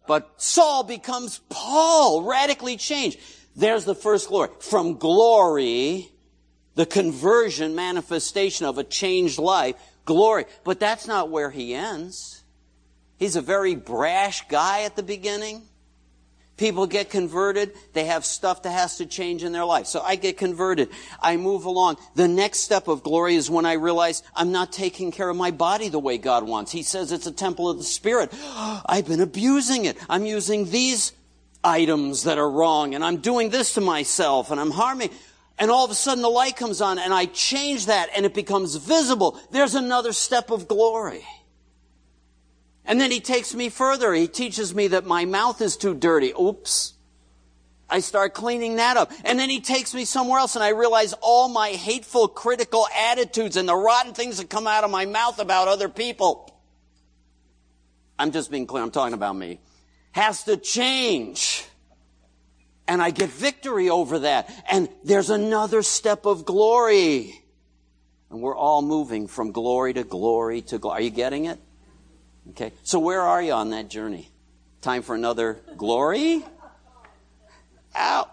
but 0.07 0.41
Saul 0.41 0.83
becomes 0.83 1.39
Paul, 1.49 2.23
radically 2.23 2.77
changed. 2.77 3.19
There's 3.55 3.85
the 3.85 3.95
first 3.95 4.29
glory. 4.29 4.49
From 4.59 4.97
glory, 4.97 6.09
the 6.75 6.85
conversion 6.85 7.75
manifestation 7.75 8.65
of 8.65 8.77
a 8.77 8.83
changed 8.83 9.39
life, 9.39 9.75
glory. 10.05 10.45
But 10.63 10.79
that's 10.79 11.07
not 11.07 11.29
where 11.29 11.49
he 11.49 11.73
ends. 11.73 12.40
He's 13.21 13.35
a 13.35 13.41
very 13.41 13.75
brash 13.75 14.47
guy 14.47 14.81
at 14.81 14.95
the 14.95 15.03
beginning. 15.03 15.61
People 16.57 16.87
get 16.87 17.11
converted. 17.11 17.71
They 17.93 18.05
have 18.05 18.25
stuff 18.25 18.63
that 18.63 18.71
has 18.71 18.97
to 18.97 19.05
change 19.05 19.43
in 19.43 19.51
their 19.51 19.63
life. 19.63 19.85
So 19.85 20.01
I 20.01 20.15
get 20.15 20.37
converted. 20.37 20.89
I 21.21 21.37
move 21.37 21.65
along. 21.65 21.97
The 22.15 22.27
next 22.27 22.61
step 22.61 22.87
of 22.87 23.03
glory 23.03 23.35
is 23.35 23.47
when 23.47 23.63
I 23.63 23.73
realize 23.73 24.23
I'm 24.35 24.51
not 24.51 24.71
taking 24.71 25.11
care 25.11 25.29
of 25.29 25.37
my 25.37 25.51
body 25.51 25.87
the 25.87 25.99
way 25.99 26.17
God 26.17 26.47
wants. 26.47 26.71
He 26.71 26.81
says 26.81 27.11
it's 27.11 27.27
a 27.27 27.31
temple 27.31 27.69
of 27.69 27.77
the 27.77 27.83
Spirit. 27.83 28.33
I've 28.87 29.07
been 29.07 29.21
abusing 29.21 29.85
it. 29.85 29.99
I'm 30.09 30.25
using 30.25 30.71
these 30.71 31.13
items 31.63 32.23
that 32.23 32.39
are 32.39 32.49
wrong 32.49 32.95
and 32.95 33.05
I'm 33.05 33.17
doing 33.17 33.51
this 33.51 33.75
to 33.75 33.81
myself 33.81 34.49
and 34.49 34.59
I'm 34.59 34.71
harming. 34.71 35.11
And 35.59 35.69
all 35.69 35.85
of 35.85 35.91
a 35.91 35.93
sudden 35.93 36.23
the 36.23 36.29
light 36.29 36.55
comes 36.55 36.81
on 36.81 36.97
and 36.97 37.13
I 37.13 37.25
change 37.25 37.85
that 37.85 38.09
and 38.17 38.25
it 38.25 38.33
becomes 38.33 38.77
visible. 38.77 39.39
There's 39.51 39.75
another 39.75 40.11
step 40.11 40.49
of 40.49 40.67
glory. 40.67 41.23
And 42.85 42.99
then 42.99 43.11
he 43.11 43.19
takes 43.19 43.53
me 43.53 43.69
further. 43.69 44.13
He 44.13 44.27
teaches 44.27 44.73
me 44.73 44.87
that 44.87 45.05
my 45.05 45.25
mouth 45.25 45.61
is 45.61 45.77
too 45.77 45.93
dirty. 45.93 46.33
Oops. 46.39 46.93
I 47.89 47.99
start 47.99 48.33
cleaning 48.33 48.77
that 48.77 48.97
up. 48.97 49.11
And 49.23 49.37
then 49.37 49.49
he 49.49 49.59
takes 49.59 49.93
me 49.93 50.05
somewhere 50.05 50.39
else 50.39 50.55
and 50.55 50.63
I 50.63 50.69
realize 50.69 51.13
all 51.21 51.49
my 51.49 51.69
hateful, 51.69 52.27
critical 52.27 52.87
attitudes 52.97 53.57
and 53.57 53.67
the 53.67 53.75
rotten 53.75 54.13
things 54.13 54.37
that 54.37 54.49
come 54.49 54.65
out 54.65 54.83
of 54.83 54.91
my 54.91 55.05
mouth 55.05 55.39
about 55.39 55.67
other 55.67 55.89
people. 55.89 56.57
I'm 58.17 58.31
just 58.31 58.49
being 58.49 58.65
clear. 58.65 58.81
I'm 58.81 58.91
talking 58.91 59.13
about 59.13 59.35
me 59.35 59.59
has 60.11 60.43
to 60.45 60.57
change. 60.57 61.65
And 62.87 63.01
I 63.01 63.11
get 63.11 63.29
victory 63.29 63.89
over 63.89 64.19
that. 64.19 64.49
And 64.69 64.89
there's 65.03 65.29
another 65.29 65.81
step 65.81 66.25
of 66.25 66.45
glory. 66.45 67.41
And 68.29 68.41
we're 68.41 68.55
all 68.55 68.81
moving 68.81 69.27
from 69.27 69.51
glory 69.51 69.93
to 69.93 70.03
glory 70.03 70.61
to 70.63 70.77
glory. 70.77 70.97
Are 70.97 71.01
you 71.01 71.09
getting 71.09 71.45
it? 71.45 71.59
Okay. 72.49 72.73
So 72.83 72.99
where 72.99 73.21
are 73.21 73.41
you 73.41 73.53
on 73.53 73.69
that 73.69 73.89
journey? 73.89 74.29
Time 74.81 75.03
for 75.03 75.15
another 75.15 75.59
glory? 75.77 76.43
Out. 77.95 78.31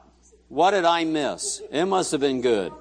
What 0.49 0.71
did 0.71 0.85
I 0.85 1.05
miss? 1.05 1.61
It 1.71 1.85
must 1.85 2.12
have 2.12 2.21
been 2.21 2.40
good. 2.40 2.73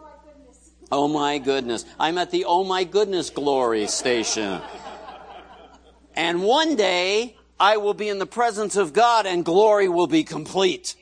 Oh 0.89 1.07
my 1.07 1.37
goodness. 1.37 1.85
I'm 1.99 2.17
at 2.17 2.31
the 2.31 2.45
oh 2.45 2.63
my 2.63 2.85
goodness 2.85 3.29
glory 3.29 3.87
station. 3.87 4.61
And 6.15 6.41
one 6.41 6.75
day, 6.75 7.35
I 7.59 7.77
will 7.77 7.93
be 7.93 8.09
in 8.09 8.19
the 8.19 8.25
presence 8.25 8.75
of 8.75 8.93
God 8.93 9.25
and 9.25 9.43
glory 9.43 9.89
will 9.89 10.07
be 10.07 10.23
complete. 10.23 10.95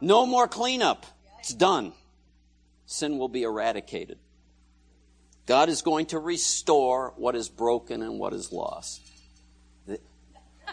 No 0.00 0.26
more 0.26 0.48
cleanup. 0.48 1.06
It's 1.38 1.54
done. 1.54 1.92
Sin 2.86 3.18
will 3.18 3.28
be 3.28 3.44
eradicated. 3.44 4.18
God 5.46 5.68
is 5.68 5.82
going 5.82 6.06
to 6.06 6.18
restore 6.18 7.14
what 7.16 7.36
is 7.36 7.48
broken 7.48 8.02
and 8.02 8.18
what 8.18 8.32
is 8.32 8.52
lost. 8.52 9.05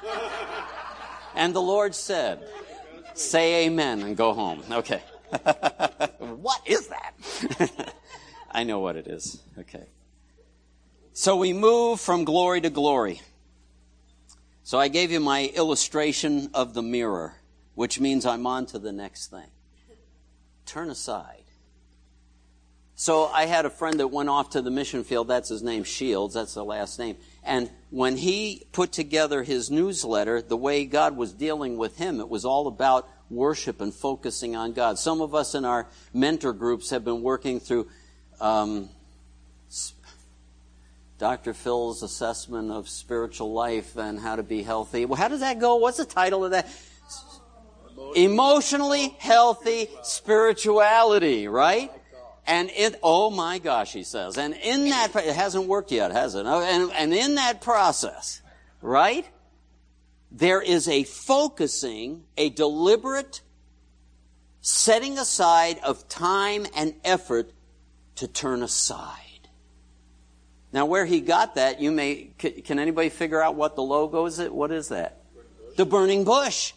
And 1.35 1.55
the 1.55 1.61
Lord 1.61 1.95
said, 1.95 2.47
say 3.15 3.65
amen 3.65 4.01
and 4.01 4.15
go 4.15 4.33
home. 4.33 4.63
Okay. 4.69 5.01
what 6.19 6.61
is 6.65 6.89
that? 6.89 7.93
I 8.51 8.63
know 8.63 8.79
what 8.79 8.95
it 8.95 9.07
is. 9.07 9.41
Okay. 9.57 9.87
So 11.13 11.35
we 11.35 11.53
move 11.53 11.99
from 11.99 12.23
glory 12.23 12.61
to 12.61 12.69
glory. 12.69 13.21
So 14.63 14.79
I 14.79 14.87
gave 14.87 15.11
you 15.11 15.19
my 15.19 15.51
illustration 15.55 16.49
of 16.53 16.73
the 16.73 16.81
mirror, 16.81 17.35
which 17.75 17.99
means 17.99 18.25
I'm 18.25 18.47
on 18.47 18.65
to 18.67 18.79
the 18.79 18.91
next 18.91 19.27
thing. 19.27 19.49
Turn 20.65 20.89
aside. 20.89 21.42
So 22.95 23.25
I 23.25 23.45
had 23.45 23.65
a 23.65 23.69
friend 23.69 23.99
that 23.99 24.09
went 24.09 24.29
off 24.29 24.51
to 24.51 24.61
the 24.61 24.69
mission 24.69 25.03
field. 25.03 25.27
That's 25.27 25.49
his 25.49 25.63
name, 25.63 25.83
Shields. 25.83 26.35
That's 26.35 26.53
the 26.53 26.63
last 26.63 26.99
name. 26.99 27.17
And 27.43 27.69
when 27.89 28.17
he 28.17 28.67
put 28.71 28.91
together 28.91 29.43
his 29.43 29.71
newsletter, 29.71 30.41
the 30.41 30.55
way 30.55 30.85
God 30.85 31.17
was 31.17 31.33
dealing 31.33 31.77
with 31.77 31.97
him, 31.97 32.19
it 32.19 32.29
was 32.29 32.45
all 32.45 32.67
about 32.67 33.09
worship 33.29 33.81
and 33.81 33.93
focusing 33.93 34.55
on 34.55 34.73
God. 34.73 34.99
Some 34.99 35.21
of 35.21 35.33
us 35.33 35.55
in 35.55 35.65
our 35.65 35.87
mentor 36.13 36.53
groups 36.53 36.91
have 36.91 37.03
been 37.03 37.23
working 37.23 37.59
through 37.59 37.87
um, 38.39 38.89
Dr. 41.17 41.53
Phil's 41.53 42.03
assessment 42.03 42.71
of 42.71 42.87
spiritual 42.87 43.53
life 43.53 43.97
and 43.97 44.19
how 44.19 44.35
to 44.35 44.43
be 44.43 44.61
healthy. 44.61 45.05
Well, 45.05 45.17
how 45.17 45.29
does 45.29 45.39
that 45.39 45.59
go? 45.59 45.77
What's 45.77 45.97
the 45.97 46.05
title 46.05 46.45
of 46.45 46.51
that? 46.51 46.69
Emotionally 48.15 49.15
healthy 49.19 49.87
spirituality, 50.03 51.47
right? 51.47 51.91
And 52.45 52.69
it, 52.71 52.99
oh 53.01 53.29
my 53.29 53.59
gosh, 53.59 53.93
he 53.93 54.03
says. 54.03 54.37
And 54.37 54.53
in 54.53 54.89
that, 54.89 55.15
it 55.15 55.35
hasn't 55.35 55.65
worked 55.65 55.91
yet, 55.91 56.11
has 56.11 56.35
it? 56.35 56.45
And, 56.45 56.91
and 56.91 57.13
in 57.13 57.35
that 57.35 57.61
process, 57.61 58.41
right? 58.81 59.25
There 60.31 60.61
is 60.61 60.87
a 60.87 61.03
focusing, 61.03 62.23
a 62.37 62.49
deliberate 62.49 63.41
setting 64.61 65.17
aside 65.19 65.79
of 65.83 66.07
time 66.09 66.65
and 66.75 66.95
effort 67.03 67.51
to 68.15 68.27
turn 68.27 68.63
aside. 68.63 69.19
Now, 70.71 70.85
where 70.85 71.05
he 71.05 71.21
got 71.21 71.55
that, 71.55 71.79
you 71.79 71.91
may, 71.91 72.29
can 72.37 72.79
anybody 72.79 73.09
figure 73.09 73.41
out 73.41 73.55
what 73.55 73.75
the 73.75 73.83
logo 73.83 74.25
is? 74.25 74.39
It 74.39 74.51
What 74.51 74.71
is 74.71 74.89
that? 74.89 75.21
Burning 75.33 75.75
the 75.77 75.85
burning 75.85 76.23
bush. 76.23 76.73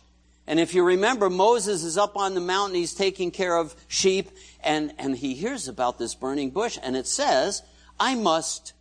And 0.46 0.60
if 0.60 0.74
you 0.74 0.84
remember, 0.84 1.30
Moses 1.30 1.82
is 1.82 1.96
up 1.96 2.16
on 2.16 2.34
the 2.34 2.40
mountain, 2.40 2.76
he's 2.76 2.94
taking 2.94 3.30
care 3.30 3.56
of 3.56 3.74
sheep, 3.88 4.30
and, 4.66 4.92
and 4.98 5.16
he 5.16 5.34
hears 5.34 5.68
about 5.68 5.98
this 5.98 6.14
burning 6.14 6.50
bush, 6.50 6.78
and 6.82 6.96
it 6.96 7.06
says, 7.06 7.62
I 7.98 8.14
must 8.16 8.74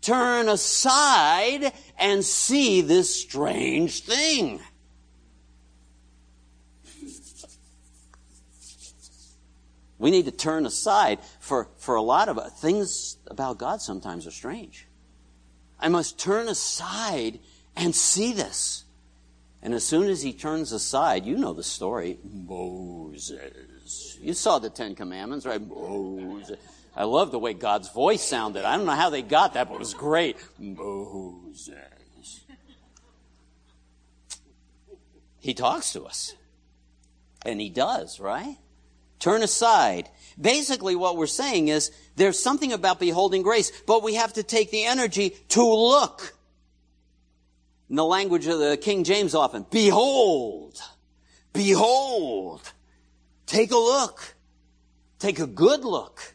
turn 0.00 0.48
aside 0.48 1.72
and 1.98 2.24
see 2.24 2.80
this 2.80 3.14
strange 3.14 4.04
thing. 4.04 4.60
We 9.98 10.12
need 10.12 10.26
to 10.26 10.30
turn 10.30 10.64
aside 10.64 11.18
for, 11.40 11.68
for 11.76 11.96
a 11.96 12.02
lot 12.02 12.28
of 12.28 12.38
uh, 12.38 12.48
things 12.50 13.16
about 13.26 13.58
God 13.58 13.82
sometimes 13.82 14.28
are 14.28 14.30
strange. 14.30 14.86
I 15.80 15.88
must 15.88 16.18
turn 16.20 16.46
aside 16.48 17.40
and 17.76 17.94
see 17.94 18.32
this. 18.32 18.84
And 19.68 19.74
as 19.74 19.84
soon 19.84 20.08
as 20.08 20.22
he 20.22 20.32
turns 20.32 20.72
aside, 20.72 21.26
you 21.26 21.36
know 21.36 21.52
the 21.52 21.62
story. 21.62 22.16
Moses. 22.24 24.16
You 24.18 24.32
saw 24.32 24.58
the 24.58 24.70
Ten 24.70 24.94
Commandments, 24.94 25.44
right? 25.44 25.60
Moses. 25.60 26.58
I 26.96 27.04
love 27.04 27.32
the 27.32 27.38
way 27.38 27.52
God's 27.52 27.90
voice 27.90 28.22
sounded. 28.22 28.64
I 28.64 28.78
don't 28.78 28.86
know 28.86 28.92
how 28.92 29.10
they 29.10 29.20
got 29.20 29.52
that, 29.52 29.68
but 29.68 29.74
it 29.74 29.78
was 29.78 29.92
great. 29.92 30.38
Moses. 30.58 31.76
He 35.38 35.52
talks 35.52 35.92
to 35.92 36.04
us. 36.04 36.34
And 37.44 37.60
he 37.60 37.68
does, 37.68 38.20
right? 38.20 38.56
Turn 39.18 39.42
aside. 39.42 40.08
Basically, 40.40 40.96
what 40.96 41.18
we're 41.18 41.26
saying 41.26 41.68
is 41.68 41.90
there's 42.16 42.42
something 42.42 42.72
about 42.72 43.00
beholding 43.00 43.42
grace, 43.42 43.70
but 43.86 44.02
we 44.02 44.14
have 44.14 44.32
to 44.32 44.42
take 44.42 44.70
the 44.70 44.86
energy 44.86 45.36
to 45.50 45.62
look. 45.62 46.37
In 47.90 47.96
the 47.96 48.04
language 48.04 48.46
of 48.46 48.58
the 48.58 48.76
King 48.76 49.02
James 49.02 49.34
often, 49.34 49.64
behold, 49.70 50.78
behold, 51.52 52.72
take 53.46 53.70
a 53.70 53.76
look, 53.76 54.34
take 55.18 55.38
a 55.38 55.46
good 55.46 55.84
look, 55.84 56.34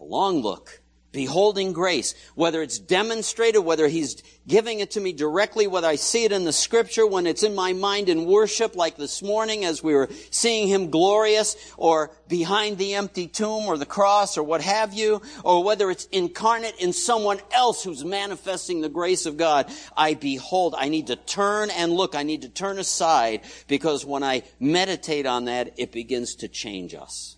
a 0.00 0.04
long 0.04 0.40
look, 0.40 0.80
beholding 1.10 1.72
grace, 1.72 2.14
whether 2.34 2.60
it's 2.60 2.78
demonstrated, 2.78 3.64
whether 3.64 3.88
he's 3.88 4.22
giving 4.46 4.80
it 4.80 4.90
to 4.90 5.00
me 5.00 5.12
directly, 5.12 5.66
whether 5.66 5.86
I 5.86 5.96
see 5.96 6.24
it 6.24 6.32
in 6.32 6.44
the 6.44 6.52
scripture, 6.52 7.06
when 7.06 7.26
it's 7.26 7.42
in 7.42 7.54
my 7.54 7.72
mind 7.72 8.08
in 8.08 8.26
worship, 8.26 8.76
like 8.76 8.96
this 8.96 9.22
morning 9.22 9.64
as 9.64 9.82
we 9.82 9.94
were 9.94 10.08
seeing 10.30 10.68
him 10.68 10.90
glorious, 10.90 11.56
or 11.76 12.10
behind 12.28 12.76
the 12.76 12.94
empty 12.94 13.26
tomb 13.26 13.66
or 13.66 13.78
the 13.78 13.86
cross 13.86 14.36
or 14.36 14.42
what 14.42 14.60
have 14.60 14.92
you, 14.92 15.22
or 15.44 15.64
whether 15.64 15.90
it's 15.90 16.04
incarnate 16.06 16.76
in 16.78 16.92
someone 16.92 17.40
else 17.52 17.82
who's 17.82 18.04
manifesting 18.04 18.80
the 18.82 18.88
grace 18.88 19.24
of 19.24 19.38
God, 19.38 19.70
I 19.96 20.14
behold, 20.14 20.74
I 20.76 20.88
need 20.88 21.06
to 21.06 21.16
turn 21.16 21.70
and 21.70 21.92
look, 21.92 22.14
I 22.14 22.22
need 22.22 22.42
to 22.42 22.48
turn 22.50 22.78
aside, 22.78 23.40
because 23.66 24.04
when 24.04 24.22
I 24.22 24.42
meditate 24.60 25.24
on 25.24 25.46
that, 25.46 25.72
it 25.78 25.90
begins 25.90 26.34
to 26.36 26.48
change 26.48 26.94
us. 26.94 27.37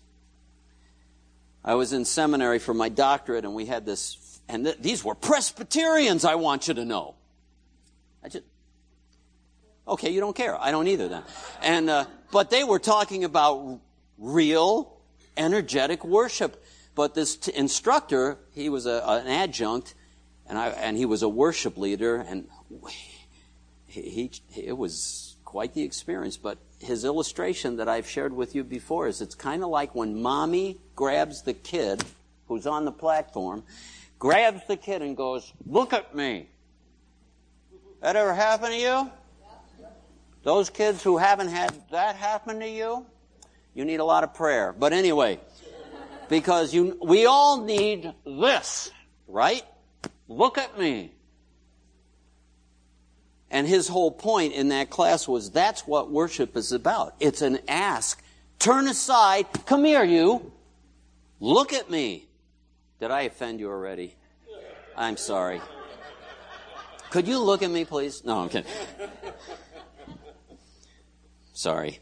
I 1.63 1.75
was 1.75 1.93
in 1.93 2.05
seminary 2.05 2.59
for 2.59 2.73
my 2.73 2.89
doctorate, 2.89 3.45
and 3.45 3.53
we 3.53 3.65
had 3.65 3.85
this, 3.85 4.39
and 4.49 4.65
th- 4.65 4.77
these 4.79 5.03
were 5.03 5.15
Presbyterians, 5.15 6.25
I 6.25 6.35
want 6.35 6.67
you 6.67 6.73
to 6.73 6.85
know. 6.85 7.15
I 8.23 8.29
just, 8.29 8.45
okay, 9.87 10.09
you 10.09 10.19
don't 10.19 10.35
care. 10.35 10.59
I 10.59 10.71
don't 10.71 10.87
either 10.87 11.07
then. 11.07 11.23
And, 11.61 11.89
uh, 11.89 12.05
but 12.31 12.49
they 12.49 12.63
were 12.63 12.79
talking 12.79 13.23
about 13.23 13.79
real, 14.17 14.97
energetic 15.37 16.03
worship. 16.03 16.63
But 16.95 17.13
this 17.13 17.37
t- 17.37 17.53
instructor, 17.55 18.37
he 18.53 18.69
was 18.69 18.85
a, 18.85 19.03
an 19.05 19.27
adjunct, 19.27 19.93
and, 20.47 20.57
I, 20.57 20.69
and 20.69 20.97
he 20.97 21.05
was 21.05 21.21
a 21.21 21.29
worship 21.29 21.77
leader, 21.77 22.15
and 22.15 22.47
he, 23.85 24.01
he, 24.01 24.31
it 24.55 24.77
was 24.77 25.35
quite 25.45 25.73
the 25.73 25.83
experience. 25.83 26.37
But 26.37 26.57
his 26.81 27.05
illustration 27.05 27.77
that 27.77 27.87
I've 27.87 28.07
shared 28.07 28.33
with 28.33 28.55
you 28.55 28.63
before 28.63 29.07
is 29.07 29.21
it's 29.21 29.35
kind 29.35 29.63
of 29.63 29.69
like 29.69 29.93
when 29.93 30.21
mommy 30.21 30.79
grabs 30.95 31.43
the 31.43 31.53
kid 31.53 32.03
who's 32.47 32.65
on 32.65 32.85
the 32.85 32.91
platform, 32.91 33.63
grabs 34.19 34.65
the 34.67 34.75
kid 34.75 35.01
and 35.01 35.15
goes, 35.15 35.53
Look 35.65 35.93
at 35.93 36.15
me. 36.15 36.47
That 38.01 38.15
ever 38.15 38.33
happened 38.33 38.73
to 38.73 38.79
you? 38.79 39.11
Those 40.43 40.71
kids 40.71 41.03
who 41.03 41.17
haven't 41.17 41.49
had 41.49 41.71
that 41.91 42.15
happen 42.15 42.59
to 42.59 42.67
you, 42.67 43.05
you 43.75 43.85
need 43.85 43.99
a 43.99 44.05
lot 44.05 44.23
of 44.23 44.33
prayer. 44.33 44.73
But 44.77 44.91
anyway, 44.91 45.39
because 46.29 46.73
you, 46.73 46.97
we 47.03 47.27
all 47.27 47.63
need 47.63 48.11
this, 48.25 48.89
right? 49.27 49.63
Look 50.27 50.57
at 50.57 50.79
me. 50.79 51.11
And 53.51 53.67
his 53.67 53.89
whole 53.89 54.11
point 54.11 54.53
in 54.53 54.69
that 54.69 54.89
class 54.89 55.27
was 55.27 55.51
that's 55.51 55.85
what 55.85 56.09
worship 56.09 56.55
is 56.55 56.71
about. 56.71 57.15
It's 57.19 57.41
an 57.41 57.59
ask. 57.67 58.23
Turn 58.59 58.87
aside. 58.87 59.45
Come 59.65 59.83
here, 59.83 60.05
you. 60.05 60.53
Look 61.41 61.73
at 61.73 61.89
me. 61.91 62.27
Did 62.99 63.11
I 63.11 63.23
offend 63.23 63.59
you 63.59 63.69
already? 63.69 64.15
I'm 64.95 65.17
sorry. 65.17 65.59
Could 67.09 67.27
you 67.27 67.39
look 67.39 67.61
at 67.61 67.69
me, 67.69 67.83
please? 67.83 68.23
No, 68.23 68.39
I'm 68.39 68.47
kidding. 68.47 68.71
Sorry. 71.51 71.99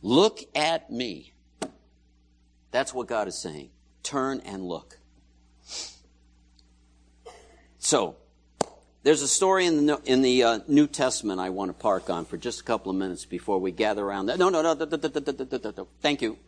Look 0.00 0.40
at 0.54 0.90
me. 0.90 1.34
That's 2.70 2.94
what 2.94 3.06
God 3.06 3.28
is 3.28 3.40
saying. 3.40 3.68
Turn 4.02 4.40
and 4.46 4.64
look. 4.64 4.98
So, 7.78 8.16
there's 9.02 9.22
a 9.22 9.28
story 9.28 9.66
in 9.66 9.86
the, 9.86 10.00
in 10.04 10.22
the 10.22 10.42
uh, 10.42 10.58
New 10.68 10.86
Testament 10.86 11.40
I 11.40 11.50
want 11.50 11.70
to 11.70 11.72
park 11.72 12.10
on 12.10 12.24
for 12.24 12.36
just 12.36 12.60
a 12.60 12.64
couple 12.64 12.90
of 12.90 12.96
minutes 12.96 13.24
before 13.24 13.58
we 13.58 13.72
gather 13.72 14.04
around 14.04 14.26
that. 14.26 14.38
No, 14.38 14.48
no, 14.50 14.62
no. 14.62 14.74
no. 14.74 15.88
Thank 16.02 16.22
you. 16.22 16.38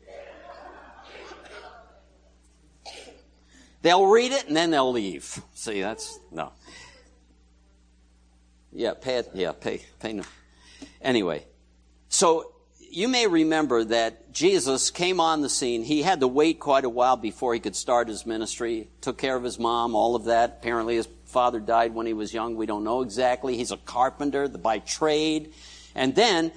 They'll 3.80 4.06
read 4.06 4.32
it 4.32 4.46
and 4.46 4.56
then 4.56 4.70
they'll 4.70 4.92
leave. 4.92 5.40
See, 5.54 5.80
that's 5.80 6.18
no. 6.30 6.52
Yeah, 8.70 8.94
pay 8.94 9.16
it. 9.16 9.30
Yeah, 9.34 9.52
pay. 9.52 9.82
Pay 9.98 10.12
no. 10.12 10.22
Anyway, 11.00 11.44
so 12.08 12.52
you 12.78 13.08
may 13.08 13.26
remember 13.26 13.84
that 13.84 14.32
Jesus 14.32 14.90
came 14.90 15.18
on 15.18 15.40
the 15.40 15.48
scene. 15.48 15.82
He 15.82 16.02
had 16.02 16.20
to 16.20 16.28
wait 16.28 16.60
quite 16.60 16.84
a 16.84 16.88
while 16.88 17.16
before 17.16 17.54
he 17.54 17.60
could 17.60 17.74
start 17.74 18.08
his 18.08 18.24
ministry. 18.24 18.88
Took 19.00 19.18
care 19.18 19.34
of 19.34 19.42
his 19.42 19.58
mom, 19.58 19.94
all 19.94 20.14
of 20.14 20.24
that. 20.24 20.58
Apparently, 20.60 20.96
his 20.96 21.08
father 21.32 21.60
died 21.60 21.94
when 21.94 22.06
he 22.06 22.12
was 22.12 22.32
young. 22.32 22.54
We 22.54 22.66
don't 22.66 22.84
know 22.84 23.02
exactly. 23.02 23.56
He's 23.56 23.72
a 23.72 23.78
carpenter 23.78 24.46
by 24.48 24.78
trade. 24.78 25.52
And 25.94 26.14
then 26.14 26.52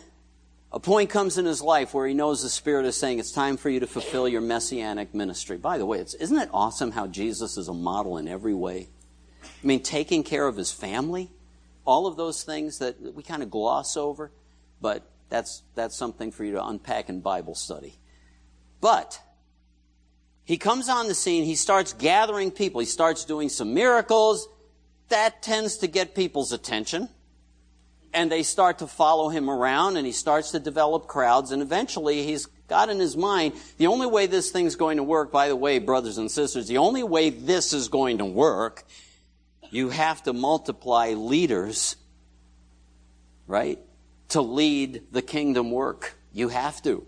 a 0.72 0.80
point 0.80 1.10
comes 1.10 1.38
in 1.38 1.46
his 1.46 1.62
life 1.62 1.94
where 1.94 2.06
he 2.06 2.14
knows 2.14 2.44
the 2.44 2.50
Spirit 2.50 2.86
is 2.86 2.98
saying 2.98 3.20
it's 3.20 3.32
time 3.32 3.56
for 3.56 3.70
you 3.70 3.80
to 3.80 3.88
fulfill 3.88 4.28
your 4.28 4.42
messianic 4.42 5.14
ministry. 5.14 5.58
By 5.58 5.78
the 5.78 5.86
way, 5.86 6.00
isn't 6.00 6.38
it 6.38 6.50
awesome 6.54 6.92
how 6.92 7.08
Jesus 7.08 7.58
is 7.58 7.70
a 7.70 7.74
model 7.74 8.18
in 8.18 8.28
every 8.28 8.54
way? 8.54 8.90
I 9.44 9.66
mean, 9.66 9.82
taking 9.82 10.24
care 10.24 10.46
of 10.46 10.58
his 10.58 10.72
family, 10.72 11.32
all 11.86 12.08
of 12.08 12.18
those 12.18 12.44
things 12.44 12.80
that 12.80 13.16
we 13.16 13.24
kind 13.24 13.42
of 13.42 13.50
gloss 13.50 13.96
over, 13.96 14.32
but 14.82 15.10
that's, 15.30 15.64
that's 15.76 15.96
something 15.96 16.32
for 16.32 16.44
you 16.44 16.52
to 16.52 16.66
unpack 16.66 17.08
in 17.08 17.22
Bible 17.22 17.56
study. 17.56 17.98
But 18.82 19.20
he 20.44 20.58
comes 20.58 20.90
on 20.90 21.08
the 21.08 21.16
scene, 21.16 21.46
he 21.46 21.56
starts 21.56 21.94
gathering 21.94 22.52
people, 22.52 22.82
he 22.82 22.86
starts 22.86 23.24
doing 23.24 23.50
some 23.50 23.74
miracles. 23.74 24.48
That 25.10 25.42
tends 25.42 25.78
to 25.78 25.88
get 25.88 26.16
people's 26.16 26.52
attention. 26.52 27.10
And 28.14 28.32
they 28.32 28.44
start 28.44 28.80
to 28.80 28.88
follow 28.88 29.30
him 29.30 29.50
around, 29.50 29.98
and 29.98 30.06
he 30.06 30.14
starts 30.14 30.52
to 30.52 30.60
develop 30.60 31.08
crowds, 31.08 31.52
and 31.52 31.62
eventually 31.62 32.24
he's 32.24 32.46
got 32.68 32.90
in 32.90 33.00
his 33.00 33.18
mind 33.18 33.54
the 33.78 33.88
only 33.88 34.08
way 34.08 34.26
this 34.26 34.52
thing's 34.52 34.76
going 34.76 34.98
to 34.98 35.04
work, 35.04 35.32
by 35.32 35.50
the 35.50 35.56
way, 35.56 35.80
brothers 35.80 36.18
and 36.18 36.32
sisters, 36.32 36.68
the 36.68 36.78
only 36.78 37.04
way 37.04 37.30
this 37.30 37.74
is 37.74 37.90
going 37.90 38.20
to 38.20 38.26
work, 38.26 38.86
you 39.70 39.90
have 39.90 40.24
to 40.24 40.34
multiply 40.34 41.10
leaders, 41.10 41.98
right? 43.48 43.80
to 44.30 44.42
lead 44.42 45.04
the 45.12 45.22
kingdom 45.22 45.72
work. 45.72 46.16
You 46.34 46.50
have 46.50 46.82
to. 46.84 47.06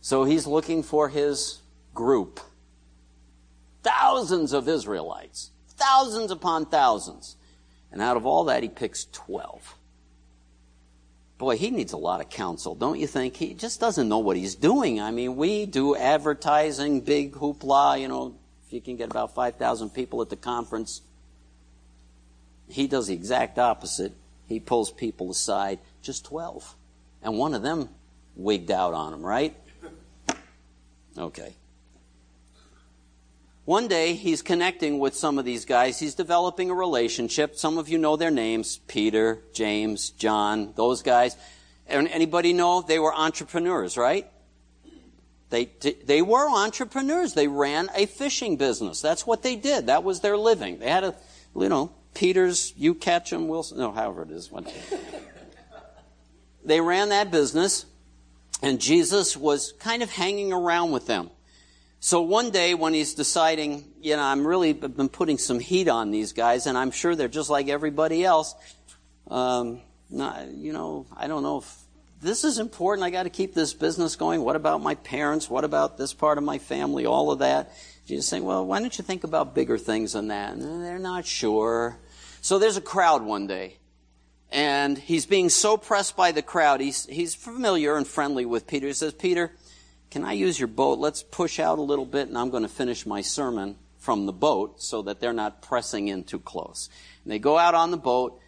So 0.00 0.24
he's 0.24 0.46
looking 0.46 0.82
for 0.82 1.08
his 1.08 1.60
group. 1.94 2.40
Thousands 3.82 4.52
of 4.52 4.68
Israelites. 4.68 5.50
Thousands 5.82 6.30
upon 6.30 6.66
thousands. 6.66 7.36
And 7.90 8.00
out 8.00 8.16
of 8.16 8.24
all 8.24 8.44
that, 8.44 8.62
he 8.62 8.68
picks 8.68 9.06
12. 9.06 9.76
Boy, 11.38 11.56
he 11.56 11.70
needs 11.70 11.92
a 11.92 11.96
lot 11.96 12.20
of 12.20 12.30
counsel, 12.30 12.74
don't 12.74 13.00
you 13.00 13.06
think? 13.06 13.36
He 13.36 13.52
just 13.52 13.80
doesn't 13.80 14.08
know 14.08 14.20
what 14.20 14.36
he's 14.36 14.54
doing. 14.54 15.00
I 15.00 15.10
mean, 15.10 15.34
we 15.36 15.66
do 15.66 15.96
advertising, 15.96 17.00
big 17.00 17.32
hoopla, 17.32 18.00
you 18.00 18.06
know, 18.08 18.36
if 18.66 18.72
you 18.72 18.80
can 18.80 18.96
get 18.96 19.10
about 19.10 19.34
5,000 19.34 19.90
people 19.90 20.22
at 20.22 20.30
the 20.30 20.36
conference. 20.36 21.02
He 22.68 22.86
does 22.86 23.08
the 23.08 23.14
exact 23.14 23.58
opposite. 23.58 24.12
He 24.46 24.60
pulls 24.60 24.92
people 24.92 25.30
aside 25.30 25.80
just 26.00 26.24
12. 26.24 26.76
And 27.22 27.36
one 27.36 27.54
of 27.54 27.62
them 27.62 27.88
wigged 28.36 28.70
out 28.70 28.94
on 28.94 29.12
him, 29.12 29.22
right? 29.22 29.56
Okay. 31.18 31.54
One 33.64 33.86
day, 33.86 34.14
he's 34.14 34.42
connecting 34.42 34.98
with 34.98 35.14
some 35.14 35.38
of 35.38 35.44
these 35.44 35.64
guys. 35.64 35.98
He's 35.98 36.16
developing 36.16 36.70
a 36.70 36.74
relationship. 36.74 37.54
Some 37.56 37.78
of 37.78 37.88
you 37.88 37.96
know 37.96 38.16
their 38.16 38.30
names 38.30 38.78
Peter, 38.88 39.44
James, 39.52 40.10
John, 40.10 40.72
those 40.74 41.02
guys. 41.02 41.36
And 41.86 42.08
anybody 42.08 42.52
know 42.52 42.82
they 42.82 42.98
were 42.98 43.14
entrepreneurs, 43.14 43.96
right? 43.96 44.28
They, 45.50 45.66
they 46.04 46.22
were 46.22 46.48
entrepreneurs. 46.48 47.34
They 47.34 47.46
ran 47.46 47.88
a 47.94 48.06
fishing 48.06 48.56
business. 48.56 49.00
That's 49.00 49.26
what 49.26 49.42
they 49.42 49.54
did. 49.54 49.86
That 49.86 50.02
was 50.02 50.20
their 50.20 50.36
living. 50.36 50.78
They 50.78 50.88
had 50.88 51.04
a, 51.04 51.14
you 51.54 51.68
know, 51.68 51.92
Peter's, 52.14 52.72
you 52.76 52.94
catch 52.94 53.30
them, 53.30 53.48
Wilson, 53.48 53.78
no, 53.78 53.92
however 53.92 54.22
it 54.22 54.30
is 54.30 54.50
they 56.64 56.80
ran 56.80 57.08
that 57.10 57.30
business, 57.30 57.86
and 58.62 58.80
Jesus 58.80 59.36
was 59.36 59.72
kind 59.78 60.02
of 60.02 60.10
hanging 60.10 60.52
around 60.52 60.92
with 60.92 61.06
them. 61.06 61.30
So 62.04 62.20
one 62.20 62.50
day 62.50 62.74
when 62.74 62.94
he's 62.94 63.14
deciding, 63.14 63.84
you 64.00 64.16
know, 64.16 64.24
I'm 64.24 64.44
really 64.44 64.72
been 64.72 65.08
putting 65.08 65.38
some 65.38 65.60
heat 65.60 65.86
on 65.86 66.10
these 66.10 66.32
guys, 66.32 66.66
and 66.66 66.76
I'm 66.76 66.90
sure 66.90 67.14
they're 67.14 67.28
just 67.28 67.48
like 67.48 67.68
everybody 67.68 68.24
else. 68.24 68.56
Um, 69.28 69.82
not, 70.10 70.48
you 70.48 70.72
know, 70.72 71.06
I 71.16 71.28
don't 71.28 71.44
know 71.44 71.58
if 71.58 71.76
this 72.20 72.42
is 72.42 72.58
important. 72.58 73.04
I 73.04 73.10
got 73.10 73.22
to 73.22 73.30
keep 73.30 73.54
this 73.54 73.72
business 73.72 74.16
going. 74.16 74.42
What 74.42 74.56
about 74.56 74.82
my 74.82 74.96
parents? 74.96 75.48
What 75.48 75.62
about 75.62 75.96
this 75.96 76.12
part 76.12 76.38
of 76.38 76.44
my 76.44 76.58
family? 76.58 77.06
All 77.06 77.30
of 77.30 77.38
that. 77.38 77.70
Jesus 78.04 78.26
saying, 78.26 78.42
well, 78.42 78.66
why 78.66 78.80
don't 78.80 78.98
you 78.98 79.04
think 79.04 79.22
about 79.22 79.54
bigger 79.54 79.78
things 79.78 80.14
than 80.14 80.26
that? 80.26 80.54
And 80.54 80.84
they're 80.84 80.98
not 80.98 81.24
sure. 81.24 81.98
So 82.40 82.58
there's 82.58 82.76
a 82.76 82.80
crowd 82.80 83.22
one 83.22 83.46
day 83.46 83.76
and 84.50 84.98
he's 84.98 85.24
being 85.24 85.48
so 85.48 85.76
pressed 85.76 86.16
by 86.16 86.32
the 86.32 86.42
crowd. 86.42 86.80
He's, 86.80 87.06
he's 87.06 87.34
familiar 87.34 87.96
and 87.96 88.06
friendly 88.06 88.44
with 88.44 88.66
Peter. 88.66 88.88
He 88.88 88.92
says, 88.92 89.14
Peter, 89.14 89.52
can 90.12 90.24
I 90.26 90.34
use 90.34 90.60
your 90.60 90.68
boat? 90.68 90.98
Let's 90.98 91.22
push 91.22 91.58
out 91.58 91.78
a 91.78 91.82
little 91.82 92.04
bit, 92.04 92.28
and 92.28 92.36
I'm 92.36 92.50
going 92.50 92.64
to 92.64 92.68
finish 92.68 93.06
my 93.06 93.22
sermon 93.22 93.76
from 93.96 94.26
the 94.26 94.32
boat 94.32 94.82
so 94.82 95.00
that 95.00 95.20
they're 95.20 95.32
not 95.32 95.62
pressing 95.62 96.08
in 96.08 96.24
too 96.24 96.38
close. 96.38 96.90
And 97.24 97.32
they 97.32 97.38
go 97.38 97.56
out 97.56 97.74
on 97.74 97.90
the 97.90 97.96
boat, 97.96 98.38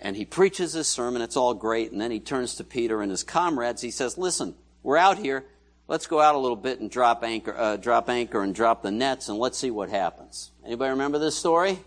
and 0.00 0.16
he 0.16 0.24
preaches 0.24 0.72
his 0.72 0.88
sermon. 0.88 1.22
It's 1.22 1.36
all 1.36 1.54
great. 1.54 1.92
And 1.92 2.00
then 2.00 2.10
he 2.10 2.18
turns 2.18 2.56
to 2.56 2.64
Peter 2.64 3.00
and 3.02 3.08
his 3.08 3.22
comrades. 3.22 3.80
He 3.80 3.92
says, 3.92 4.18
Listen, 4.18 4.56
we're 4.82 4.96
out 4.96 5.16
here. 5.16 5.44
let's 5.86 6.08
go 6.08 6.20
out 6.20 6.34
a 6.34 6.38
little 6.38 6.56
bit 6.56 6.80
and 6.80 6.90
drop 6.90 7.22
anchor, 7.22 7.54
uh, 7.56 7.76
drop 7.76 8.10
anchor 8.10 8.42
and 8.42 8.52
drop 8.52 8.82
the 8.82 8.90
nets 8.90 9.28
and 9.28 9.38
let's 9.38 9.56
see 9.56 9.70
what 9.70 9.90
happens. 9.90 10.50
Anybody 10.66 10.90
remember 10.90 11.20
this 11.20 11.36
story? 11.36 11.78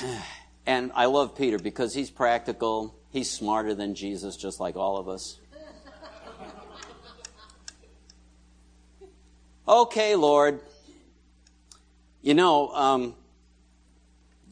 And 0.64 0.92
I 0.94 1.06
love 1.06 1.36
Peter 1.36 1.58
because 1.58 1.92
he's 1.92 2.08
practical. 2.08 2.94
He's 3.10 3.28
smarter 3.28 3.74
than 3.74 3.96
Jesus, 3.96 4.36
just 4.36 4.60
like 4.60 4.76
all 4.76 4.96
of 4.96 5.08
us. 5.08 5.40
Okay, 9.66 10.16
Lord. 10.16 10.60
You 12.20 12.34
know, 12.34 12.68
um, 12.70 13.14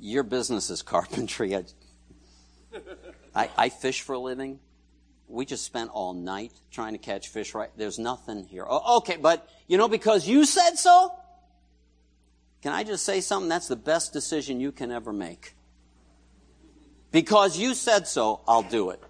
your 0.01 0.23
business 0.23 0.71
is 0.71 0.83
carpentry. 0.83 1.57
I, 1.57 1.65
I, 3.35 3.51
I, 3.57 3.69
fish 3.69 4.03
for 4.03 4.15
a 4.15 4.19
living. 4.19 4.61
We 5.29 5.45
just 5.47 5.65
spent 5.65 5.91
all 5.91 6.13
night 6.13 6.53
trying 6.71 6.93
to 6.93 6.99
catch 6.99 7.29
fish, 7.29 7.55
right? 7.55 7.71
There's 7.77 7.99
nothing 7.99 8.45
here. 8.45 8.65
Oh, 8.69 8.99
okay, 8.99 9.17
but, 9.17 9.49
you 9.69 9.79
know, 9.79 9.89
because 9.89 10.27
you 10.27 10.45
said 10.45 10.77
so? 10.77 11.13
Can 12.63 12.73
I 12.73 12.85
just 12.85 13.05
say 13.05 13.21
something? 13.21 13.49
That's 13.49 13.69
the 13.69 13.77
best 13.77 14.13
decision 14.13 14.61
you 14.61 14.73
can 14.73 14.91
ever 14.91 15.13
make. 15.13 15.55
Because 17.13 17.57
you 17.57 17.75
said 17.75 18.07
so, 18.07 18.41
I'll 18.47 18.63
do 18.63 18.91
it. 18.91 19.01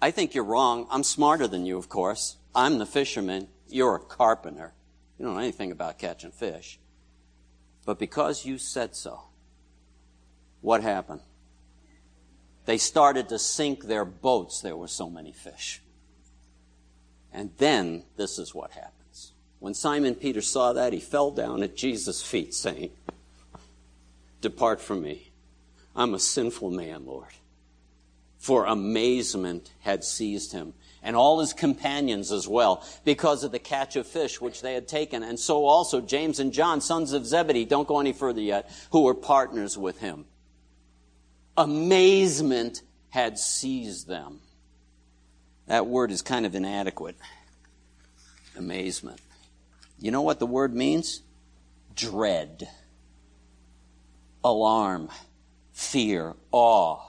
I 0.00 0.10
think 0.10 0.34
you're 0.34 0.44
wrong. 0.44 0.86
I'm 0.90 1.02
smarter 1.02 1.48
than 1.48 1.66
you, 1.66 1.78
of 1.78 1.88
course. 1.88 2.36
I'm 2.54 2.78
the 2.78 2.86
fisherman. 2.86 3.48
You're 3.68 3.96
a 3.96 4.00
carpenter. 4.00 4.72
You 5.18 5.24
don't 5.24 5.34
know 5.34 5.40
anything 5.40 5.72
about 5.72 5.98
catching 5.98 6.30
fish. 6.30 6.78
But 7.84 7.98
because 7.98 8.44
you 8.44 8.58
said 8.58 8.94
so, 8.94 9.20
what 10.60 10.82
happened? 10.82 11.20
They 12.66 12.78
started 12.78 13.28
to 13.28 13.38
sink 13.38 13.84
their 13.84 14.04
boats. 14.04 14.60
There 14.60 14.76
were 14.76 14.88
so 14.88 15.08
many 15.08 15.32
fish. 15.32 15.80
And 17.32 17.50
then 17.58 18.02
this 18.16 18.38
is 18.38 18.54
what 18.54 18.72
happens. 18.72 19.32
When 19.60 19.74
Simon 19.74 20.16
Peter 20.16 20.42
saw 20.42 20.72
that, 20.72 20.92
he 20.92 21.00
fell 21.00 21.30
down 21.30 21.62
at 21.62 21.76
Jesus' 21.76 22.22
feet, 22.22 22.54
saying, 22.54 22.90
Depart 24.40 24.80
from 24.80 25.02
me. 25.02 25.30
I'm 25.94 26.12
a 26.12 26.18
sinful 26.18 26.70
man, 26.70 27.06
Lord. 27.06 27.32
For 28.38 28.66
amazement 28.66 29.72
had 29.80 30.04
seized 30.04 30.52
him, 30.52 30.74
and 31.06 31.16
all 31.16 31.40
his 31.40 31.54
companions 31.54 32.30
as 32.30 32.46
well, 32.46 32.84
because 33.04 33.44
of 33.44 33.52
the 33.52 33.58
catch 33.58 33.96
of 33.96 34.06
fish 34.06 34.40
which 34.40 34.60
they 34.60 34.74
had 34.74 34.86
taken. 34.86 35.22
And 35.22 35.40
so 35.40 35.64
also 35.64 36.02
James 36.02 36.40
and 36.40 36.52
John, 36.52 36.82
sons 36.82 37.12
of 37.12 37.24
Zebedee, 37.24 37.64
don't 37.64 37.88
go 37.88 38.00
any 38.00 38.12
further 38.12 38.42
yet, 38.42 38.70
who 38.90 39.04
were 39.04 39.14
partners 39.14 39.78
with 39.78 39.98
him. 40.00 40.26
Amazement 41.56 42.82
had 43.08 43.38
seized 43.38 44.06
them. 44.06 44.40
That 45.68 45.86
word 45.86 46.10
is 46.10 46.20
kind 46.20 46.44
of 46.44 46.54
inadequate. 46.54 47.16
Amazement. 48.58 49.20
You 49.98 50.10
know 50.10 50.22
what 50.22 50.38
the 50.38 50.46
word 50.46 50.74
means? 50.74 51.22
Dread. 51.94 52.68
Alarm 54.44 55.08
fear, 55.72 56.34
awe 56.52 57.00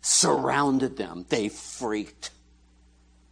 surrounded 0.00 0.96
them. 0.96 1.26
They 1.28 1.48
freaked. 1.48 2.30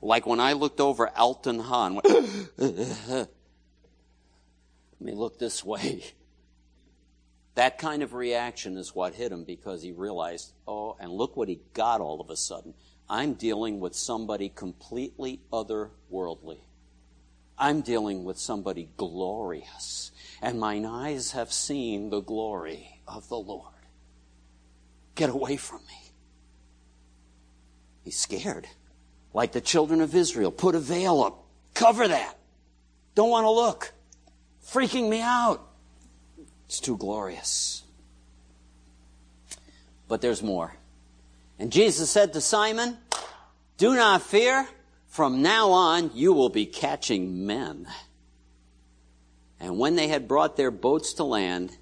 Like 0.06 0.24
when 0.24 0.38
I 0.38 0.52
looked 0.52 0.80
over 0.80 1.08
Altun 1.18 1.60
Ha, 1.62 1.88
let 2.58 3.28
me 5.00 5.12
look 5.12 5.40
this 5.40 5.64
way. 5.64 6.04
That 7.56 7.78
kind 7.78 8.04
of 8.04 8.12
reaction 8.12 8.76
is 8.76 8.94
what 8.94 9.16
hit 9.16 9.32
him 9.32 9.42
because 9.42 9.82
he 9.82 9.90
realized, 9.90 10.52
oh, 10.68 10.96
and 11.00 11.10
look 11.10 11.36
what 11.36 11.48
he 11.48 11.58
got 11.74 12.00
all 12.00 12.20
of 12.20 12.30
a 12.30 12.36
sudden. 12.36 12.74
I'm 13.10 13.34
dealing 13.34 13.80
with 13.80 13.96
somebody 13.96 14.48
completely 14.48 15.40
otherworldly. 15.52 16.60
I'm 17.58 17.80
dealing 17.80 18.22
with 18.22 18.38
somebody 18.38 18.90
glorious. 18.96 20.12
And 20.40 20.60
mine 20.60 20.86
eyes 20.86 21.32
have 21.32 21.52
seen 21.52 22.10
the 22.10 22.20
glory 22.20 23.00
of 23.08 23.28
the 23.28 23.38
Lord. 23.38 23.74
Get 25.16 25.30
away 25.30 25.56
from 25.56 25.80
me. 25.88 26.12
He's 28.04 28.18
scared. 28.18 28.68
Like 29.36 29.52
the 29.52 29.60
children 29.60 30.00
of 30.00 30.14
Israel. 30.14 30.50
Put 30.50 30.74
a 30.74 30.78
veil 30.78 31.22
up. 31.22 31.44
Cover 31.74 32.08
that. 32.08 32.38
Don't 33.14 33.28
want 33.28 33.44
to 33.44 33.50
look. 33.50 33.92
Freaking 34.66 35.10
me 35.10 35.20
out. 35.20 35.60
It's 36.64 36.80
too 36.80 36.96
glorious. 36.96 37.82
But 40.08 40.22
there's 40.22 40.42
more. 40.42 40.74
And 41.58 41.70
Jesus 41.70 42.08
said 42.08 42.32
to 42.32 42.40
Simon, 42.40 42.96
Do 43.76 43.94
not 43.94 44.22
fear. 44.22 44.66
From 45.08 45.42
now 45.42 45.68
on, 45.68 46.12
you 46.14 46.32
will 46.32 46.48
be 46.48 46.64
catching 46.64 47.44
men. 47.44 47.86
And 49.60 49.78
when 49.78 49.96
they 49.96 50.08
had 50.08 50.26
brought 50.26 50.56
their 50.56 50.70
boats 50.70 51.12
to 51.14 51.24
land, 51.24 51.76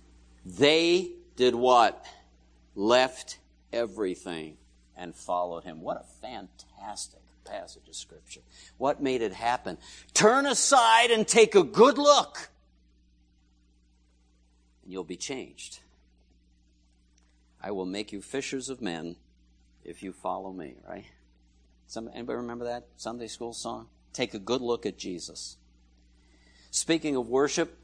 they 0.45 1.13
did 1.37 1.55
what? 1.55 2.05
left 2.75 3.39
everything 3.73 4.57
and 4.97 5.15
followed 5.15 5.63
him. 5.63 5.83
What 5.83 6.01
a 6.01 6.21
fantastic 6.21 7.24
passage 7.45 7.89
of 7.89 7.95
scripture. 7.95 8.41
What 8.79 9.03
made 9.03 9.23
it 9.23 9.33
happen? 9.33 9.79
Turn 10.13 10.47
aside 10.47 11.11
and 11.11 11.27
take 11.27 11.55
a 11.55 11.63
good 11.63 11.99
look 11.99 12.51
and 14.85 14.93
you'll 14.93 15.05
be 15.05 15.17
changed. 15.17 15.81
I 17.61 17.71
will 17.71 17.87
make 17.87 18.13
you 18.13 18.21
fishers 18.21 18.69
of 18.69 18.83
men 18.83 19.17
if 19.83 20.03
you 20.03 20.13
follow 20.13 20.53
me, 20.53 20.75
right? 20.87 21.07
Some, 21.87 22.11
anybody 22.13 22.37
remember 22.37 22.67
that 22.67 22.87
Sunday 22.97 23.27
school 23.27 23.55
song? 23.55 23.89
Take 24.13 24.35
a 24.35 24.39
good 24.39 24.61
look 24.61 24.87
at 24.87 24.99
Jesus. 24.99 25.57
Speaking 26.71 27.17
of 27.17 27.29
worship, 27.29 27.79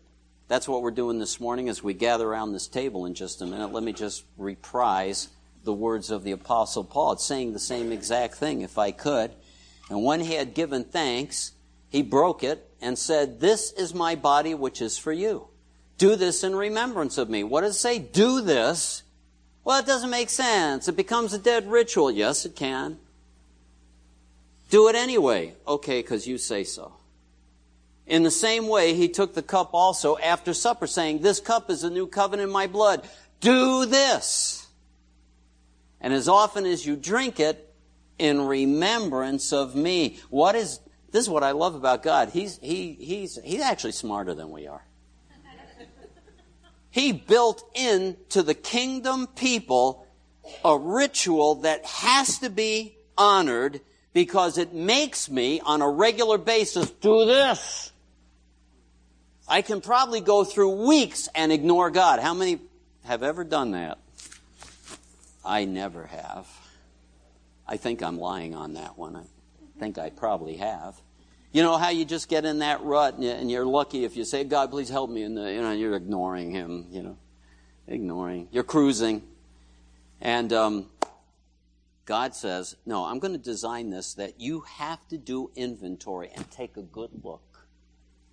that's 0.48 0.68
what 0.68 0.82
we're 0.82 0.90
doing 0.90 1.18
this 1.18 1.40
morning 1.40 1.68
as 1.68 1.82
we 1.82 1.94
gather 1.94 2.28
around 2.28 2.52
this 2.52 2.68
table 2.68 3.06
in 3.06 3.14
just 3.14 3.40
a 3.40 3.46
minute. 3.46 3.72
Let 3.72 3.82
me 3.82 3.92
just 3.92 4.24
reprise 4.36 5.28
the 5.64 5.72
words 5.72 6.10
of 6.10 6.24
the 6.24 6.32
Apostle 6.32 6.84
Paul. 6.84 7.12
It's 7.12 7.24
saying 7.24 7.52
the 7.52 7.58
same 7.58 7.92
exact 7.92 8.34
thing, 8.34 8.62
if 8.62 8.76
I 8.76 8.90
could. 8.90 9.32
And 9.90 10.04
when 10.04 10.20
he 10.20 10.34
had 10.34 10.54
given 10.54 10.84
thanks, 10.84 11.52
he 11.88 12.00
broke 12.00 12.44
it 12.44 12.70
and 12.80 12.96
said, 12.96 13.40
This 13.40 13.72
is 13.72 13.92
my 13.92 14.14
body 14.14 14.54
which 14.54 14.80
is 14.80 14.96
for 14.96 15.12
you. 15.12 15.48
Do 15.98 16.16
this 16.16 16.44
in 16.44 16.54
remembrance 16.54 17.18
of 17.18 17.28
me. 17.28 17.42
What 17.42 17.62
does 17.62 17.76
it 17.76 17.80
say? 17.80 17.98
Do 17.98 18.40
this. 18.40 19.02
Well, 19.64 19.80
it 19.80 19.86
doesn't 19.86 20.08
make 20.08 20.30
sense. 20.30 20.88
It 20.88 20.96
becomes 20.96 21.34
a 21.34 21.38
dead 21.38 21.70
ritual. 21.70 22.10
Yes, 22.10 22.46
it 22.46 22.56
can. 22.56 22.98
Do 24.70 24.88
it 24.88 24.94
anyway. 24.94 25.54
Okay, 25.66 26.00
because 26.00 26.26
you 26.26 26.38
say 26.38 26.64
so. 26.64 26.94
In 28.06 28.22
the 28.22 28.30
same 28.30 28.68
way, 28.68 28.94
he 28.94 29.08
took 29.08 29.34
the 29.34 29.42
cup 29.42 29.70
also 29.72 30.16
after 30.18 30.54
supper, 30.54 30.86
saying, 30.86 31.18
This 31.18 31.40
cup 31.40 31.68
is 31.68 31.82
a 31.82 31.90
new 31.90 32.06
covenant 32.06 32.48
in 32.48 32.52
my 32.52 32.68
blood. 32.68 33.06
Do 33.40 33.86
this. 33.86 34.68
And 36.00 36.14
as 36.14 36.28
often 36.28 36.64
as 36.64 36.86
you 36.86 36.96
drink 36.96 37.40
it, 37.40 37.69
in 38.20 38.42
remembrance 38.42 39.52
of 39.52 39.74
me. 39.74 40.18
What 40.28 40.54
is, 40.54 40.78
this 41.10 41.24
is 41.24 41.30
what 41.30 41.42
I 41.42 41.52
love 41.52 41.74
about 41.74 42.02
God. 42.02 42.28
He's, 42.28 42.58
he, 42.58 42.92
he's, 42.92 43.38
he's 43.42 43.62
actually 43.62 43.92
smarter 43.92 44.34
than 44.34 44.50
we 44.50 44.66
are. 44.66 44.84
He 46.90 47.12
built 47.12 47.62
into 47.74 48.42
the 48.42 48.54
kingdom 48.54 49.28
people 49.28 50.06
a 50.64 50.76
ritual 50.76 51.56
that 51.56 51.84
has 51.86 52.38
to 52.40 52.50
be 52.50 52.96
honored 53.16 53.80
because 54.12 54.58
it 54.58 54.74
makes 54.74 55.30
me 55.30 55.60
on 55.60 55.82
a 55.82 55.88
regular 55.88 56.36
basis 56.36 56.90
do 56.90 57.24
this. 57.26 57.92
I 59.48 59.62
can 59.62 59.80
probably 59.80 60.20
go 60.20 60.44
through 60.44 60.86
weeks 60.86 61.28
and 61.34 61.52
ignore 61.52 61.90
God. 61.90 62.20
How 62.20 62.34
many 62.34 62.58
have 63.04 63.22
ever 63.22 63.44
done 63.44 63.70
that? 63.72 63.98
I 65.44 65.64
never 65.64 66.06
have. 66.06 66.59
I 67.70 67.76
think 67.76 68.02
I'm 68.02 68.18
lying 68.18 68.56
on 68.56 68.74
that 68.74 68.98
one. 68.98 69.14
I 69.14 69.22
think 69.78 69.96
I 69.96 70.10
probably 70.10 70.56
have. 70.56 71.00
You 71.52 71.62
know 71.62 71.78
how 71.78 71.90
you 71.90 72.04
just 72.04 72.28
get 72.28 72.44
in 72.44 72.58
that 72.58 72.82
rut 72.82 73.18
and 73.18 73.48
you're 73.48 73.64
lucky 73.64 74.04
if 74.04 74.16
you 74.16 74.24
say, 74.24 74.42
God, 74.42 74.70
please 74.70 74.88
help 74.88 75.08
me. 75.08 75.22
And 75.22 75.36
you 75.36 75.62
know, 75.62 75.70
you're 75.70 75.94
ignoring 75.94 76.50
him, 76.50 76.86
you 76.90 77.02
know, 77.02 77.16
ignoring. 77.86 78.48
You're 78.50 78.64
cruising. 78.64 79.22
And 80.20 80.52
um, 80.52 80.86
God 82.06 82.34
says, 82.34 82.76
no, 82.84 83.04
I'm 83.04 83.20
going 83.20 83.34
to 83.34 83.38
design 83.38 83.90
this 83.90 84.14
that 84.14 84.40
you 84.40 84.62
have 84.62 85.06
to 85.08 85.16
do 85.16 85.52
inventory 85.54 86.30
and 86.34 86.50
take 86.50 86.76
a 86.76 86.82
good 86.82 87.10
look 87.22 87.49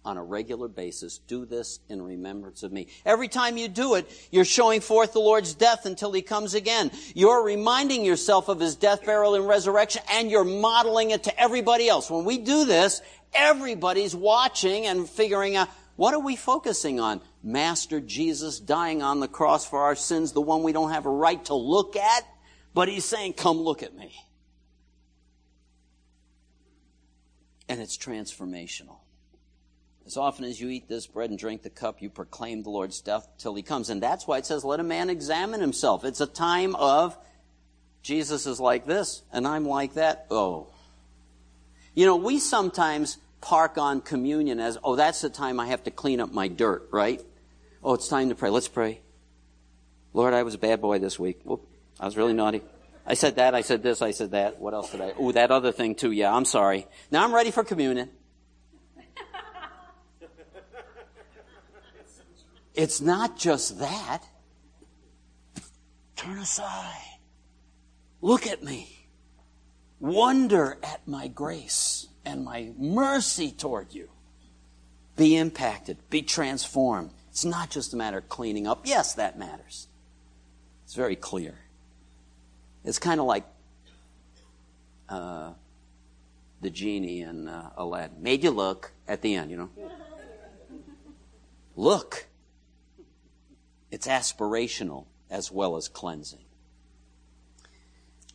on 0.07 0.15
a 0.15 0.23
regular 0.23 0.69
basis. 0.69 1.17
Do 1.17 1.45
this 1.45 1.81
in 1.89 2.01
remembrance 2.01 2.63
of 2.63 2.71
me. 2.71 2.87
Every 3.05 3.27
time 3.27 3.57
you 3.57 3.67
do 3.67 3.95
it, 3.95 4.09
you're 4.31 4.45
showing 4.45 4.79
forth 4.79 5.11
the 5.11 5.19
Lord's 5.19 5.53
death 5.53 5.85
until 5.85 6.13
he 6.13 6.21
comes 6.21 6.53
again. 6.53 6.91
You're 7.13 7.43
reminding 7.43 8.05
yourself 8.05 8.47
of 8.47 8.61
his 8.61 8.77
death, 8.77 9.05
burial, 9.05 9.35
and 9.35 9.45
resurrection, 9.45 10.01
and 10.09 10.31
you're 10.31 10.45
modeling 10.45 11.11
it 11.11 11.23
to 11.23 11.39
everybody 11.39 11.89
else. 11.89 12.09
When 12.09 12.23
we 12.23 12.37
do 12.37 12.63
this, 12.63 13.01
everybody's 13.33 14.15
watching 14.15 14.85
and 14.85 15.09
figuring 15.09 15.57
out 15.57 15.67
what 15.97 16.13
are 16.13 16.21
we 16.21 16.37
focusing 16.37 17.01
on? 17.01 17.19
Master 17.43 17.99
Jesus 17.99 18.59
dying 18.61 19.03
on 19.03 19.19
the 19.19 19.27
cross 19.27 19.67
for 19.67 19.79
our 19.79 19.95
sins, 19.95 20.31
the 20.31 20.41
one 20.41 20.63
we 20.63 20.71
don't 20.71 20.91
have 20.91 21.05
a 21.05 21.11
right 21.11 21.43
to 21.45 21.53
look 21.53 21.97
at, 21.97 22.23
but 22.73 22.87
he's 22.87 23.03
saying, 23.03 23.33
come 23.33 23.57
look 23.57 23.83
at 23.83 23.93
me. 23.93 24.13
And 27.67 27.81
it's 27.81 27.97
transformational. 27.97 28.99
As 30.07 30.15
often 30.15 30.45
as 30.45 30.61
you 30.61 30.69
eat 30.69 30.87
this 30.87 31.05
bread 31.05 31.31
and 31.31 31.37
drink 31.37 31.63
the 31.63 31.69
cup, 31.69 32.01
you 32.01 32.09
proclaim 32.09 32.63
the 32.63 32.69
Lord's 32.69 33.01
death 33.01 33.27
till 33.37 33.53
he 33.55 33.61
comes. 33.61 33.89
And 33.89 34.01
that's 34.01 34.25
why 34.25 34.37
it 34.37 34.45
says, 34.45 34.63
let 34.63 34.79
a 34.79 34.83
man 34.83 35.09
examine 35.09 35.59
himself. 35.59 36.05
It's 36.05 36.21
a 36.21 36.25
time 36.25 36.75
of, 36.77 37.17
Jesus 38.03 38.45
is 38.45 38.57
like 38.57 38.85
this, 38.85 39.21
and 39.33 39.45
I'm 39.45 39.65
like 39.65 39.95
that. 39.95 40.25
Oh. 40.31 40.67
You 41.93 42.05
know, 42.05 42.15
we 42.15 42.39
sometimes 42.39 43.17
park 43.41 43.77
on 43.77 43.99
communion 43.99 44.61
as, 44.61 44.77
oh, 44.81 44.95
that's 44.95 45.19
the 45.19 45.29
time 45.29 45.59
I 45.59 45.67
have 45.67 45.83
to 45.83 45.91
clean 45.91 46.21
up 46.21 46.31
my 46.31 46.47
dirt, 46.47 46.87
right? 46.93 47.21
Oh, 47.83 47.95
it's 47.95 48.07
time 48.07 48.29
to 48.29 48.35
pray. 48.35 48.49
Let's 48.49 48.69
pray. 48.69 49.01
Lord, 50.13 50.33
I 50.33 50.43
was 50.43 50.53
a 50.53 50.57
bad 50.57 50.79
boy 50.79 50.99
this 50.99 51.19
week. 51.19 51.41
Oop, 51.51 51.67
I 51.99 52.05
was 52.05 52.15
really 52.15 52.33
naughty. 52.33 52.61
I 53.05 53.15
said 53.15 53.35
that, 53.35 53.53
I 53.53 53.59
said 53.59 53.83
this, 53.83 54.01
I 54.01 54.11
said 54.11 54.31
that. 54.31 54.61
What 54.61 54.73
else 54.73 54.89
did 54.89 55.01
I? 55.01 55.13
Oh, 55.19 55.33
that 55.33 55.51
other 55.51 55.73
thing 55.73 55.95
too. 55.95 56.13
Yeah, 56.13 56.33
I'm 56.33 56.45
sorry. 56.45 56.87
Now 57.11 57.25
I'm 57.25 57.35
ready 57.35 57.51
for 57.51 57.65
communion. 57.65 58.09
It's 62.77 63.01
not 63.01 63.37
just 63.37 63.79
that. 63.79 64.21
Turn 66.15 66.37
aside. 66.37 67.17
Look 68.21 68.45
at 68.45 68.63
me. 68.63 69.07
Wonder 69.99 70.77
at 70.83 71.07
my 71.07 71.27
grace 71.27 72.05
and 72.23 72.45
my 72.45 72.71
mercy 72.77 73.51
toward 73.51 73.95
you. 73.95 74.09
Be 75.15 75.35
impacted. 75.35 75.97
Be 76.11 76.21
transformed. 76.21 77.09
It's 77.31 77.43
not 77.43 77.71
just 77.71 77.95
a 77.95 77.97
matter 77.97 78.19
of 78.19 78.29
cleaning 78.29 78.67
up. 78.67 78.81
Yes, 78.85 79.15
that 79.15 79.39
matters. 79.39 79.87
It's 80.85 80.93
very 80.93 81.15
clear. 81.15 81.55
It's 82.85 82.99
kind 82.99 83.19
of 83.19 83.25
like 83.25 83.45
uh, 85.09 85.53
the 86.61 86.69
genie 86.69 87.21
in 87.21 87.47
uh, 87.47 87.71
Aladdin. 87.75 88.21
Made 88.21 88.43
you 88.43 88.51
look 88.51 88.91
at 89.07 89.23
the 89.23 89.33
end, 89.33 89.49
you 89.49 89.57
know. 89.57 89.69
Look. 91.75 92.27
It's 93.91 94.07
aspirational 94.07 95.05
as 95.29 95.51
well 95.51 95.77
as 95.77 95.87
cleansing. 95.87 96.45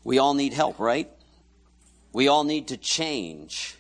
We 0.05 0.19
all 0.19 0.35
need 0.35 0.53
help, 0.53 0.79
right? 0.79 1.11
We 2.13 2.29
all 2.29 2.45
need 2.45 2.69
to 2.69 2.77
change. 2.77 3.77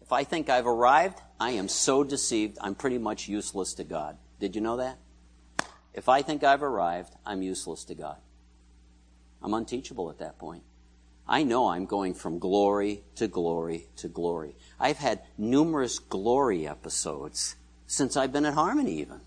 If 0.00 0.12
I 0.12 0.24
think 0.24 0.48
I've 0.48 0.66
arrived, 0.66 1.20
I 1.38 1.50
am 1.50 1.68
so 1.68 2.04
deceived, 2.04 2.58
I'm 2.60 2.74
pretty 2.74 2.98
much 2.98 3.28
useless 3.28 3.74
to 3.74 3.84
God. 3.84 4.16
Did 4.40 4.54
you 4.54 4.60
know 4.60 4.76
that? 4.78 4.98
If 5.92 6.08
I 6.08 6.22
think 6.22 6.42
I've 6.42 6.62
arrived, 6.62 7.14
I'm 7.24 7.42
useless 7.42 7.84
to 7.84 7.94
God. 7.94 8.16
I'm 9.42 9.54
unteachable 9.54 10.10
at 10.10 10.18
that 10.18 10.38
point. 10.38 10.64
I 11.26 11.42
know 11.42 11.68
I'm 11.68 11.86
going 11.86 12.14
from 12.14 12.38
glory 12.38 13.02
to 13.16 13.28
glory 13.28 13.88
to 13.96 14.08
glory. 14.08 14.56
I've 14.78 14.98
had 14.98 15.22
numerous 15.38 15.98
glory 15.98 16.66
episodes 16.66 17.56
since 17.86 18.16
I've 18.16 18.32
been 18.32 18.44
at 18.46 18.54
Harmony, 18.54 19.00
even. 19.00 19.20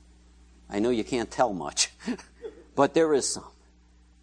I 0.69 0.79
know 0.79 0.89
you 0.89 1.03
can't 1.03 1.31
tell 1.31 1.53
much, 1.53 1.91
but 2.75 2.93
there 2.93 3.13
is 3.13 3.27
some. 3.27 3.45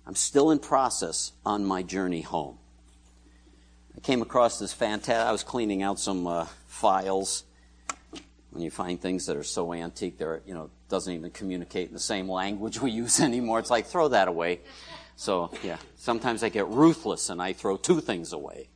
I'm 0.06 0.14
still 0.14 0.50
in 0.50 0.58
process 0.58 1.32
on 1.46 1.64
my 1.64 1.82
journey 1.82 2.20
home. 2.20 2.58
I 3.96 4.00
came 4.00 4.20
across 4.20 4.58
this 4.58 4.72
fantastic, 4.72 5.26
I 5.26 5.32
was 5.32 5.42
cleaning 5.42 5.82
out 5.82 5.98
some 5.98 6.26
uh, 6.26 6.46
files. 6.66 7.44
When 8.50 8.62
you 8.62 8.70
find 8.70 9.00
things 9.00 9.26
that 9.26 9.36
are 9.36 9.44
so 9.44 9.72
antique, 9.72 10.18
they're, 10.18 10.42
you 10.46 10.54
know, 10.54 10.70
doesn't 10.88 11.12
even 11.12 11.30
communicate 11.30 11.88
in 11.88 11.94
the 11.94 12.00
same 12.00 12.28
language 12.28 12.80
we 12.82 12.90
use 12.90 13.20
anymore. 13.20 13.58
It's 13.58 13.70
like, 13.70 13.86
throw 13.86 14.08
that 14.08 14.28
away. 14.28 14.60
So, 15.16 15.50
yeah, 15.62 15.78
sometimes 15.96 16.42
I 16.42 16.50
get 16.50 16.68
ruthless 16.68 17.30
and 17.30 17.40
I 17.40 17.52
throw 17.52 17.76
two 17.76 18.00
things 18.00 18.32
away. 18.32 18.68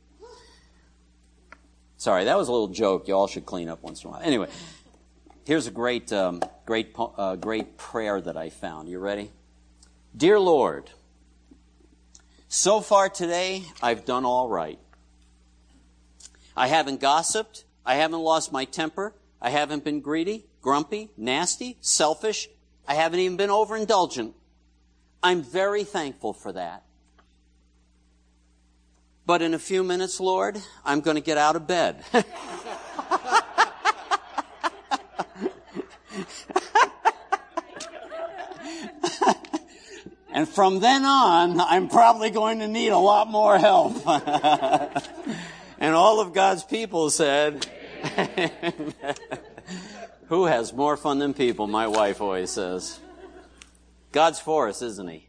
Sorry, 1.97 2.23
that 2.23 2.37
was 2.37 2.47
a 2.47 2.51
little 2.51 2.69
joke. 2.69 3.07
You 3.09 3.13
all 3.13 3.27
should 3.27 3.45
clean 3.45 3.67
up 3.67 3.83
once 3.83 4.03
in 4.03 4.07
a 4.07 4.11
while. 4.11 4.21
Anyway, 4.21 4.47
Here's 5.49 5.65
a 5.65 5.71
great, 5.71 6.13
um, 6.13 6.43
great, 6.69 6.95
uh, 6.99 7.35
great 7.35 7.77
prayer 7.77 8.21
that 8.21 8.37
I 8.37 8.51
found. 8.51 8.87
You 8.87 8.99
ready? 8.99 9.31
Dear 10.15 10.39
Lord, 10.39 10.91
so 12.47 12.79
far 12.79 13.09
today, 13.09 13.63
I've 13.81 14.05
done 14.05 14.23
all 14.23 14.47
right. 14.47 14.77
I 16.55 16.67
haven't 16.67 17.01
gossiped. 17.01 17.63
I 17.83 17.95
haven't 17.95 18.19
lost 18.19 18.51
my 18.51 18.65
temper. 18.65 19.15
I 19.41 19.49
haven't 19.49 19.83
been 19.83 19.99
greedy, 19.99 20.45
grumpy, 20.61 21.09
nasty, 21.17 21.77
selfish. 21.81 22.47
I 22.87 22.93
haven't 22.93 23.21
even 23.21 23.35
been 23.35 23.49
overindulgent. 23.49 24.33
I'm 25.23 25.41
very 25.41 25.83
thankful 25.83 26.33
for 26.33 26.51
that. 26.51 26.83
But 29.25 29.41
in 29.41 29.55
a 29.55 29.59
few 29.59 29.83
minutes, 29.83 30.19
Lord, 30.19 30.61
I'm 30.85 31.01
going 31.01 31.15
to 31.15 31.21
get 31.21 31.39
out 31.39 31.55
of 31.55 31.65
bed. 31.65 32.05
And 40.39 40.47
from 40.47 40.79
then 40.79 41.03
on, 41.03 41.59
I'm 41.59 41.89
probably 41.89 42.29
going 42.29 42.59
to 42.59 42.67
need 42.69 42.93
a 42.93 42.97
lot 42.97 43.27
more 43.27 43.57
help. 43.57 44.07
and 45.79 45.93
all 45.93 46.21
of 46.21 46.33
God's 46.33 46.63
people 46.63 47.09
said, 47.09 47.67
Who 50.27 50.45
has 50.45 50.71
more 50.71 50.95
fun 50.95 51.19
than 51.19 51.33
people? 51.33 51.67
My 51.67 51.87
wife 51.87 52.21
always 52.21 52.51
says. 52.51 53.01
God's 54.13 54.39
for 54.39 54.69
us, 54.69 54.81
isn't 54.81 55.09
He? 55.09 55.27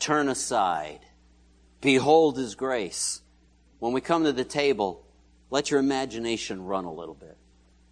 Turn 0.00 0.28
aside. 0.28 0.98
Behold 1.80 2.36
His 2.36 2.56
grace. 2.56 3.22
When 3.78 3.92
we 3.92 4.00
come 4.00 4.24
to 4.24 4.32
the 4.32 4.42
table, 4.42 5.06
let 5.50 5.70
your 5.70 5.78
imagination 5.78 6.64
run 6.64 6.86
a 6.86 6.92
little 6.92 7.14
bit. 7.14 7.36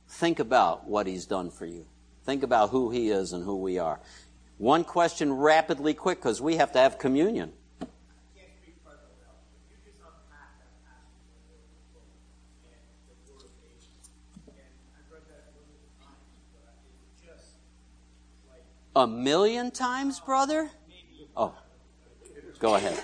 Think 0.08 0.40
about 0.40 0.88
what 0.88 1.06
He's 1.06 1.26
done 1.26 1.52
for 1.52 1.66
you. 1.66 1.86
Think 2.24 2.42
about 2.42 2.70
who 2.70 2.90
He 2.90 3.10
is 3.10 3.32
and 3.32 3.44
who 3.44 3.58
we 3.58 3.78
are. 3.78 4.00
One 4.58 4.82
question 4.82 5.32
rapidly 5.32 5.94
quick 5.94 6.18
because 6.18 6.42
we 6.42 6.56
have 6.56 6.72
to 6.72 6.80
have 6.80 6.98
communion. 6.98 7.52
A 18.96 19.06
million 19.06 19.70
times, 19.70 20.18
brother? 20.18 20.70
Oh, 21.36 21.54
go 22.58 22.74
ahead. 22.74 22.98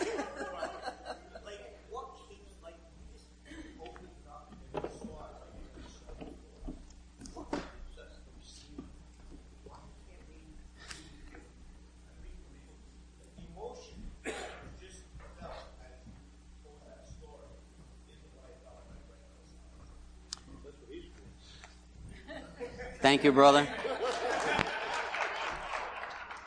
Thank 23.05 23.23
you, 23.23 23.33
brother. 23.33 23.69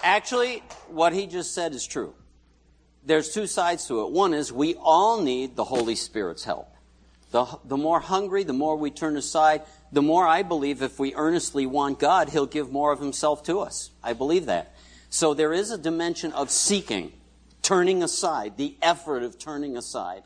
Actually, 0.01 0.64
what 0.88 1.14
he 1.14 1.28
just 1.28 1.53
said 1.53 1.76
is 1.76 1.86
true. 1.86 2.16
There's 3.05 3.32
two 3.32 3.45
sides 3.45 3.86
to 3.89 4.01
it. 4.01 4.10
One 4.10 4.34
is 4.34 4.51
we 4.51 4.74
all 4.74 5.22
need 5.22 5.55
the 5.55 5.66
Holy 5.66 5.93
Spirit's 5.93 6.45
help. 6.45 6.74
The, 7.30 7.45
the 7.64 7.78
more 7.78 7.99
hungry, 7.99 8.43
the 8.43 8.53
more 8.53 8.76
we 8.76 8.89
turn 8.89 9.18
aside, 9.18 9.62
the 9.91 10.01
more 10.01 10.26
I 10.26 10.41
believe 10.41 10.82
if 10.82 10.97
we 10.97 11.14
earnestly 11.14 11.68
want 11.68 11.99
God, 11.99 12.30
He'll 12.30 12.47
give 12.47 12.72
more 12.72 12.91
of 12.91 12.99
Himself 12.99 13.43
to 13.43 13.60
us. 13.60 13.91
I 14.03 14.14
believe 14.14 14.47
that. 14.47 14.74
So 15.12 15.36
there 15.36 15.53
is 15.53 15.70
a 15.70 15.78
dimension 15.78 16.34
of 16.34 16.49
seeking, 16.49 17.14
turning 17.62 18.01
aside, 18.01 18.58
the 18.58 18.76
effort 18.82 19.22
of 19.22 19.38
turning 19.38 19.78
aside. 19.78 20.24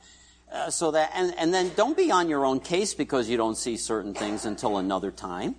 Uh, 0.49 0.69
so 0.69 0.91
that, 0.91 1.11
and, 1.13 1.37
and 1.37 1.53
then 1.53 1.71
don't 1.75 1.97
be 1.97 2.09
on 2.09 2.29
your 2.29 2.45
own 2.45 2.61
case 2.61 2.93
because 2.93 3.27
you 3.27 3.35
don't 3.35 3.57
see 3.57 3.75
certain 3.75 4.13
things 4.13 4.45
until 4.45 4.77
another 4.77 5.11
time. 5.11 5.55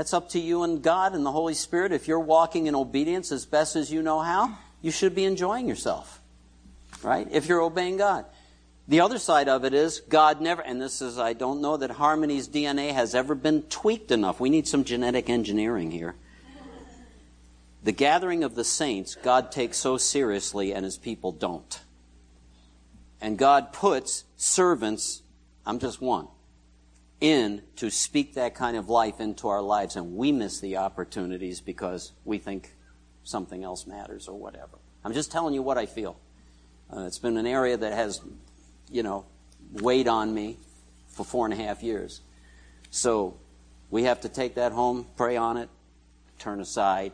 That's 0.00 0.14
up 0.14 0.30
to 0.30 0.40
you 0.40 0.62
and 0.62 0.82
God 0.82 1.14
and 1.14 1.26
the 1.26 1.30
Holy 1.30 1.52
Spirit. 1.52 1.92
If 1.92 2.08
you're 2.08 2.18
walking 2.18 2.68
in 2.68 2.74
obedience 2.74 3.30
as 3.32 3.44
best 3.44 3.76
as 3.76 3.92
you 3.92 4.00
know 4.00 4.20
how, 4.20 4.56
you 4.80 4.90
should 4.90 5.14
be 5.14 5.26
enjoying 5.26 5.68
yourself. 5.68 6.22
Right? 7.02 7.28
If 7.30 7.46
you're 7.48 7.60
obeying 7.60 7.98
God. 7.98 8.24
The 8.88 9.02
other 9.02 9.18
side 9.18 9.46
of 9.46 9.66
it 9.66 9.74
is 9.74 10.00
God 10.00 10.40
never, 10.40 10.62
and 10.62 10.80
this 10.80 11.02
is, 11.02 11.18
I 11.18 11.34
don't 11.34 11.60
know 11.60 11.76
that 11.76 11.90
Harmony's 11.90 12.48
DNA 12.48 12.94
has 12.94 13.14
ever 13.14 13.34
been 13.34 13.60
tweaked 13.64 14.10
enough. 14.10 14.40
We 14.40 14.48
need 14.48 14.66
some 14.66 14.84
genetic 14.84 15.28
engineering 15.28 15.90
here. 15.90 16.14
The 17.84 17.92
gathering 17.92 18.42
of 18.42 18.54
the 18.54 18.64
saints, 18.64 19.16
God 19.16 19.52
takes 19.52 19.76
so 19.76 19.98
seriously, 19.98 20.72
and 20.72 20.82
his 20.82 20.96
people 20.96 21.30
don't. 21.30 21.78
And 23.20 23.36
God 23.36 23.74
puts 23.74 24.24
servants, 24.38 25.20
I'm 25.66 25.78
just 25.78 26.00
one, 26.00 26.28
in 27.20 27.62
to 27.76 27.90
speak 27.90 28.34
that 28.34 28.54
kind 28.54 28.76
of 28.76 28.88
life 28.88 29.20
into 29.20 29.48
our 29.48 29.62
lives, 29.62 29.96
and 29.96 30.16
we 30.16 30.32
miss 30.32 30.60
the 30.60 30.78
opportunities 30.78 31.60
because 31.60 32.12
we 32.24 32.38
think 32.38 32.74
something 33.24 33.62
else 33.62 33.86
matters 33.86 34.28
or 34.28 34.38
whatever. 34.38 34.78
I'm 35.04 35.12
just 35.12 35.30
telling 35.30 35.54
you 35.54 35.62
what 35.62 35.78
I 35.78 35.86
feel. 35.86 36.18
Uh, 36.94 37.02
it's 37.02 37.18
been 37.18 37.36
an 37.36 37.46
area 37.46 37.76
that 37.76 37.92
has, 37.92 38.20
you 38.90 39.02
know, 39.02 39.26
weighed 39.72 40.08
on 40.08 40.34
me 40.34 40.58
for 41.08 41.24
four 41.24 41.46
and 41.46 41.54
a 41.54 41.56
half 41.56 41.82
years. 41.82 42.20
So 42.90 43.38
we 43.90 44.04
have 44.04 44.22
to 44.22 44.28
take 44.28 44.54
that 44.56 44.72
home, 44.72 45.06
pray 45.16 45.36
on 45.36 45.56
it, 45.56 45.68
turn 46.38 46.60
aside, 46.60 47.12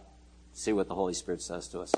see 0.52 0.72
what 0.72 0.88
the 0.88 0.94
Holy 0.94 1.14
Spirit 1.14 1.42
says 1.42 1.68
to 1.68 1.80
us. 1.80 1.92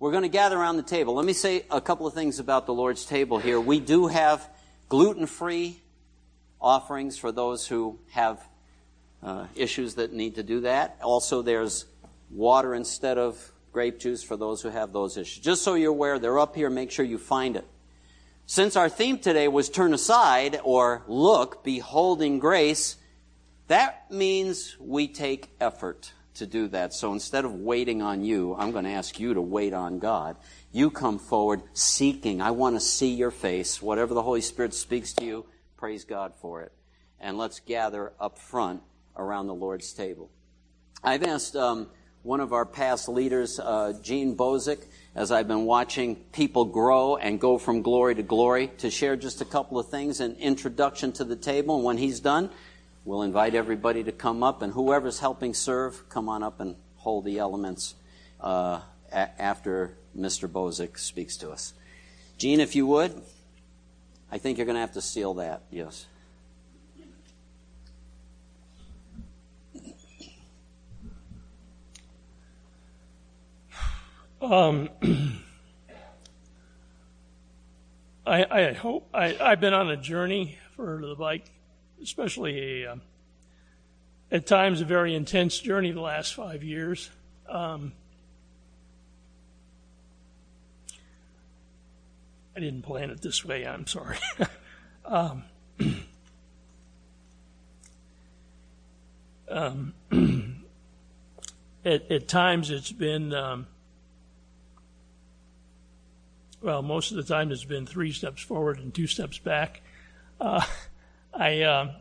We're 0.00 0.10
going 0.10 0.24
to 0.24 0.28
gather 0.28 0.58
around 0.58 0.78
the 0.78 0.82
table. 0.82 1.14
Let 1.14 1.24
me 1.24 1.32
say 1.32 1.64
a 1.70 1.80
couple 1.80 2.06
of 2.06 2.14
things 2.14 2.40
about 2.40 2.66
the 2.66 2.74
Lord's 2.74 3.04
table 3.04 3.38
here. 3.38 3.60
We 3.60 3.78
do 3.78 4.08
have 4.08 4.48
gluten 4.88 5.26
free 5.26 5.81
offerings 6.62 7.18
for 7.18 7.32
those 7.32 7.66
who 7.66 7.98
have 8.10 8.40
uh, 9.22 9.46
issues 9.54 9.96
that 9.96 10.12
need 10.12 10.36
to 10.36 10.42
do 10.42 10.60
that. 10.60 10.98
Also, 11.02 11.42
there's 11.42 11.86
water 12.30 12.74
instead 12.74 13.18
of 13.18 13.52
grape 13.72 13.98
juice 13.98 14.22
for 14.22 14.36
those 14.36 14.62
who 14.62 14.68
have 14.68 14.92
those 14.92 15.16
issues. 15.16 15.42
Just 15.42 15.62
so 15.62 15.74
you're 15.74 15.90
aware, 15.90 16.18
they're 16.18 16.38
up 16.38 16.54
here. 16.54 16.70
Make 16.70 16.90
sure 16.90 17.04
you 17.04 17.18
find 17.18 17.56
it. 17.56 17.66
Since 18.46 18.76
our 18.76 18.88
theme 18.88 19.18
today 19.18 19.48
was 19.48 19.68
turn 19.68 19.94
aside 19.94 20.60
or 20.62 21.02
look, 21.06 21.64
beholding 21.64 22.38
grace, 22.38 22.96
that 23.68 24.10
means 24.10 24.76
we 24.78 25.08
take 25.08 25.50
effort 25.60 26.12
to 26.34 26.46
do 26.46 26.68
that. 26.68 26.92
So 26.92 27.12
instead 27.12 27.44
of 27.44 27.54
waiting 27.54 28.02
on 28.02 28.24
you, 28.24 28.54
I'm 28.58 28.72
going 28.72 28.84
to 28.84 28.90
ask 28.90 29.20
you 29.20 29.34
to 29.34 29.40
wait 29.40 29.72
on 29.72 29.98
God. 29.98 30.36
You 30.72 30.90
come 30.90 31.18
forward 31.18 31.62
seeking. 31.72 32.40
I 32.40 32.50
want 32.50 32.76
to 32.76 32.80
see 32.80 33.14
your 33.14 33.30
face. 33.30 33.80
Whatever 33.80 34.14
the 34.14 34.22
Holy 34.22 34.40
Spirit 34.40 34.74
speaks 34.74 35.12
to 35.14 35.24
you, 35.24 35.46
praise 35.82 36.04
God 36.04 36.32
for 36.40 36.62
it. 36.62 36.70
And 37.18 37.36
let's 37.36 37.58
gather 37.58 38.12
up 38.20 38.38
front 38.38 38.82
around 39.16 39.48
the 39.48 39.54
Lord's 39.54 39.92
table. 39.92 40.30
I've 41.02 41.24
asked 41.24 41.56
um, 41.56 41.88
one 42.22 42.38
of 42.38 42.52
our 42.52 42.64
past 42.64 43.08
leaders, 43.08 43.58
uh, 43.58 43.92
Gene 44.00 44.36
Bozick, 44.36 44.84
as 45.16 45.32
I've 45.32 45.48
been 45.48 45.64
watching 45.64 46.14
people 46.32 46.66
grow 46.66 47.16
and 47.16 47.40
go 47.40 47.58
from 47.58 47.82
glory 47.82 48.14
to 48.14 48.22
glory, 48.22 48.68
to 48.78 48.92
share 48.92 49.16
just 49.16 49.40
a 49.40 49.44
couple 49.44 49.76
of 49.76 49.88
things, 49.88 50.20
an 50.20 50.36
introduction 50.36 51.10
to 51.14 51.24
the 51.24 51.34
table. 51.34 51.74
And 51.74 51.84
when 51.84 51.98
he's 51.98 52.20
done, 52.20 52.50
we'll 53.04 53.22
invite 53.22 53.56
everybody 53.56 54.04
to 54.04 54.12
come 54.12 54.44
up, 54.44 54.62
and 54.62 54.72
whoever's 54.74 55.18
helping 55.18 55.52
serve, 55.52 56.08
come 56.08 56.28
on 56.28 56.44
up 56.44 56.60
and 56.60 56.76
hold 56.98 57.24
the 57.24 57.40
elements 57.40 57.96
uh, 58.40 58.82
a- 59.10 59.42
after 59.42 59.96
Mr. 60.16 60.48
Bozick 60.48 60.96
speaks 60.96 61.36
to 61.38 61.50
us. 61.50 61.74
Gene, 62.38 62.60
if 62.60 62.76
you 62.76 62.86
would, 62.86 63.20
I 64.32 64.38
think 64.38 64.56
you're 64.56 64.64
going 64.64 64.76
to 64.76 64.80
have 64.80 64.92
to 64.92 65.02
seal 65.02 65.34
that, 65.34 65.64
yes. 65.70 66.06
Um, 74.40 74.88
I, 78.26 78.44
I, 78.50 78.72
hope 78.72 79.06
I, 79.12 79.36
I've 79.38 79.60
been 79.60 79.74
on 79.74 79.90
a 79.90 79.98
journey 79.98 80.56
for 80.76 81.02
the 81.06 81.14
bike, 81.14 81.44
especially 82.02 82.84
a, 82.84 82.92
uh, 82.92 82.96
at 84.30 84.46
times 84.46 84.80
a 84.80 84.86
very 84.86 85.14
intense 85.14 85.58
journey 85.58 85.90
the 85.90 86.00
last 86.00 86.34
five 86.34 86.64
years. 86.64 87.10
Um, 87.50 87.92
I 92.56 92.60
didn't 92.60 92.82
plan 92.82 93.10
it 93.10 93.22
this 93.22 93.44
way. 93.44 93.66
I'm 93.66 93.86
sorry. 93.86 94.18
um, 95.04 95.44
um, 99.48 99.94
at, 101.84 102.10
at, 102.10 102.28
times 102.28 102.70
it's 102.70 102.92
been 102.92 103.32
um, 103.32 103.66
well, 106.62 106.82
most 106.82 107.10
of 107.10 107.16
the 107.16 107.24
time 107.24 107.50
it's 107.50 107.64
been 107.64 107.86
three 107.86 108.12
steps 108.12 108.42
forward 108.42 108.78
and 108.78 108.94
two 108.94 109.06
steps 109.06 109.38
back. 109.38 109.80
Uh, 110.40 110.64
I, 111.34 111.62
uh, 111.62 111.92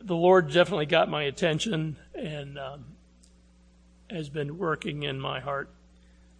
the 0.00 0.16
Lord 0.16 0.50
definitely 0.50 0.86
got 0.86 1.08
my 1.08 1.22
attention 1.24 1.96
and 2.14 2.58
um, 2.58 2.84
has 4.10 4.28
been 4.28 4.58
working 4.58 5.02
in 5.02 5.20
my 5.20 5.40
heart. 5.40 5.70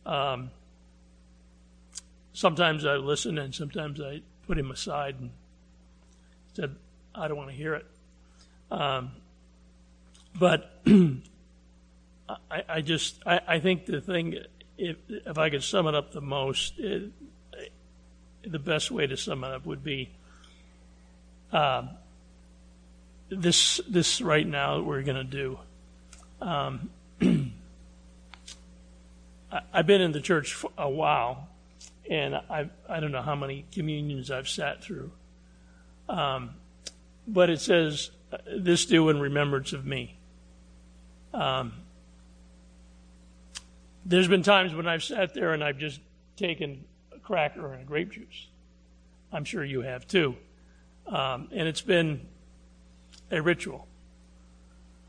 Um, 0.08 0.50
sometimes 2.32 2.86
I 2.86 2.94
listen 2.94 3.36
and 3.36 3.54
sometimes 3.54 4.00
I 4.00 4.22
put 4.46 4.58
him 4.58 4.70
aside 4.70 5.16
and 5.20 5.30
said, 6.54 6.74
I 7.14 7.28
don't 7.28 7.36
want 7.36 7.50
to 7.50 7.56
hear 7.56 7.74
it. 7.74 7.86
Um, 8.70 9.12
but 10.38 10.80
I, 10.86 12.62
I 12.68 12.80
just 12.80 13.20
I, 13.26 13.40
I, 13.46 13.60
think 13.60 13.86
the 13.86 14.00
thing 14.00 14.38
if 14.76 14.96
if 15.08 15.38
I 15.38 15.50
could 15.50 15.62
sum 15.62 15.86
it 15.86 15.94
up 15.94 16.12
the 16.12 16.20
most, 16.20 16.78
it, 16.78 17.12
the 18.42 18.58
best 18.58 18.90
way 18.90 19.06
to 19.06 19.16
sum 19.16 19.44
it 19.44 19.52
up 19.52 19.66
would 19.66 19.82
be 19.82 20.10
um, 21.52 21.90
this 23.30 23.80
this 23.88 24.20
right 24.20 24.46
now 24.46 24.76
that 24.76 24.84
we're 24.84 25.02
going 25.02 25.16
to 25.16 25.24
do. 25.24 25.58
Um, 26.40 26.90
I, 29.50 29.60
have 29.72 29.86
been 29.86 30.00
in 30.00 30.12
the 30.12 30.20
church 30.20 30.54
for 30.54 30.70
a 30.76 30.88
while, 30.88 31.48
and 32.08 32.34
I 32.34 32.70
I 32.88 33.00
don't 33.00 33.12
know 33.12 33.22
how 33.22 33.34
many 33.34 33.64
communions 33.72 34.30
I've 34.30 34.48
sat 34.48 34.82
through. 34.82 35.12
Um, 36.08 36.50
but 37.26 37.50
it 37.50 37.60
says, 37.60 38.10
"This 38.46 38.86
do 38.86 39.08
in 39.08 39.20
remembrance 39.20 39.72
of 39.72 39.84
me." 39.86 40.18
Um, 41.32 41.72
there's 44.04 44.28
been 44.28 44.42
times 44.42 44.74
when 44.74 44.88
I've 44.88 45.04
sat 45.04 45.34
there 45.34 45.52
and 45.52 45.62
I've 45.62 45.78
just 45.78 46.00
taken 46.36 46.84
a 47.14 47.18
cracker 47.18 47.72
and 47.72 47.82
a 47.82 47.84
grape 47.84 48.12
juice. 48.12 48.46
I'm 49.32 49.44
sure 49.44 49.62
you 49.62 49.82
have 49.82 50.06
too. 50.06 50.36
Um, 51.06 51.48
and 51.52 51.68
it's 51.68 51.82
been 51.82 52.26
a 53.30 53.42
ritual. 53.42 53.86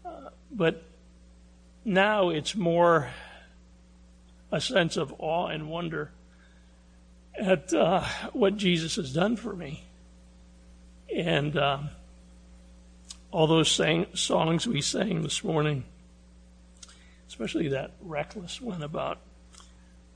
Uh, 0.05 0.29
but 0.51 0.83
now 1.85 2.29
it's 2.29 2.55
more 2.55 3.09
a 4.52 4.62
sense 4.62 4.97
of 4.97 5.14
awe 5.20 5.47
and 5.47 5.70
wonder 5.70 6.12
at 7.39 7.74
uh, 7.74 8.04
what 8.34 8.58
Jesus 8.58 8.95
has 8.95 9.14
done 9.14 9.36
for 9.36 9.56
me. 9.56 9.84
And 11.16 11.58
uh, 11.58 11.80
all 13.32 13.47
those 13.47 13.72
sang- 13.72 14.08
songs 14.16 14.68
we 14.68 14.82
sang 14.82 15.24
this 15.24 15.43
morning 15.43 15.84
especially 17.30 17.70
that 17.70 17.91
reckless 18.02 18.60
one 18.60 18.82
about 18.82 19.20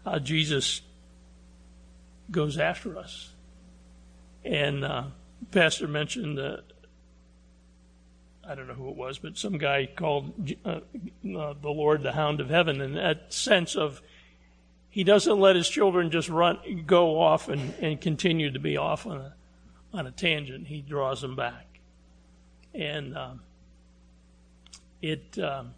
how 0.03 0.17
Jesus 0.19 0.81
goes 2.31 2.57
after 2.57 2.97
us. 2.97 3.31
And 4.43 4.83
uh, 4.83 5.03
Pastor 5.51 5.87
mentioned, 5.87 6.39
uh, 6.39 6.57
I 8.45 8.55
don't 8.55 8.67
know 8.67 8.73
who 8.73 8.89
it 8.89 8.97
was, 8.97 9.19
but 9.19 9.37
some 9.37 9.57
guy 9.57 9.87
called 9.95 10.53
uh, 10.65 10.69
uh, 10.69 10.81
the 11.23 11.69
Lord 11.69 12.01
the 12.01 12.11
Hound 12.11 12.41
of 12.41 12.49
Heaven, 12.49 12.81
and 12.81 12.97
that 12.97 13.31
sense 13.31 13.75
of 13.75 14.01
he 14.93 15.03
doesn't 15.03 15.39
let 15.39 15.55
his 15.55 15.67
children 15.67 16.11
just 16.11 16.29
run, 16.29 16.83
go 16.85 17.19
off 17.19 17.49
and, 17.49 17.73
and 17.81 17.99
continue 17.99 18.51
to 18.51 18.59
be 18.59 18.77
off 18.77 19.07
on 19.07 19.17
a, 19.17 19.33
on 19.91 20.05
a 20.05 20.11
tangent. 20.11 20.67
He 20.67 20.81
draws 20.81 21.19
them 21.19 21.35
back. 21.35 21.79
And 22.75 23.17
um, 23.17 23.39
it. 25.01 25.39
Um, 25.39 25.73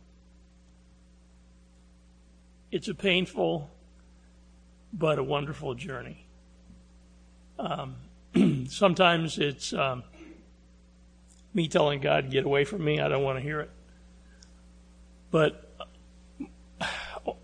it's 2.71 2.89
a 2.89 2.93
painful 2.93 3.69
but 4.91 5.17
a 5.17 5.23
wonderful 5.23 5.75
journey. 5.75 6.27
Um, 7.57 7.95
sometimes 8.67 9.37
it's 9.37 9.71
um, 9.71 10.03
me 11.53 11.69
telling 11.69 12.01
God, 12.01 12.29
get 12.29 12.43
away 12.43 12.65
from 12.65 12.83
me, 12.83 12.99
I 12.99 13.07
don't 13.07 13.23
want 13.23 13.37
to 13.37 13.41
hear 13.41 13.61
it. 13.61 13.69
But 15.31 15.64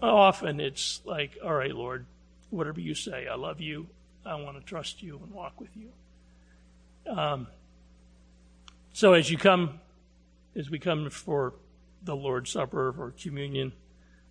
often 0.09 0.59
it's 0.59 1.01
like, 1.05 1.37
all 1.43 1.53
right, 1.53 1.73
Lord, 1.73 2.05
whatever 2.49 2.79
you 2.79 2.95
say, 2.95 3.27
I 3.27 3.35
love 3.35 3.61
you, 3.61 3.87
I 4.25 4.35
want 4.35 4.57
to 4.57 4.63
trust 4.63 5.01
you 5.01 5.19
and 5.23 5.31
walk 5.31 5.59
with 5.59 5.69
you. 5.75 5.91
Um, 7.11 7.47
so 8.93 9.13
as 9.13 9.29
you 9.31 9.37
come, 9.37 9.79
as 10.55 10.69
we 10.69 10.79
come 10.79 11.09
for 11.09 11.53
the 12.03 12.15
Lord's 12.15 12.51
Supper 12.51 12.89
or 12.97 13.13
communion, 13.19 13.73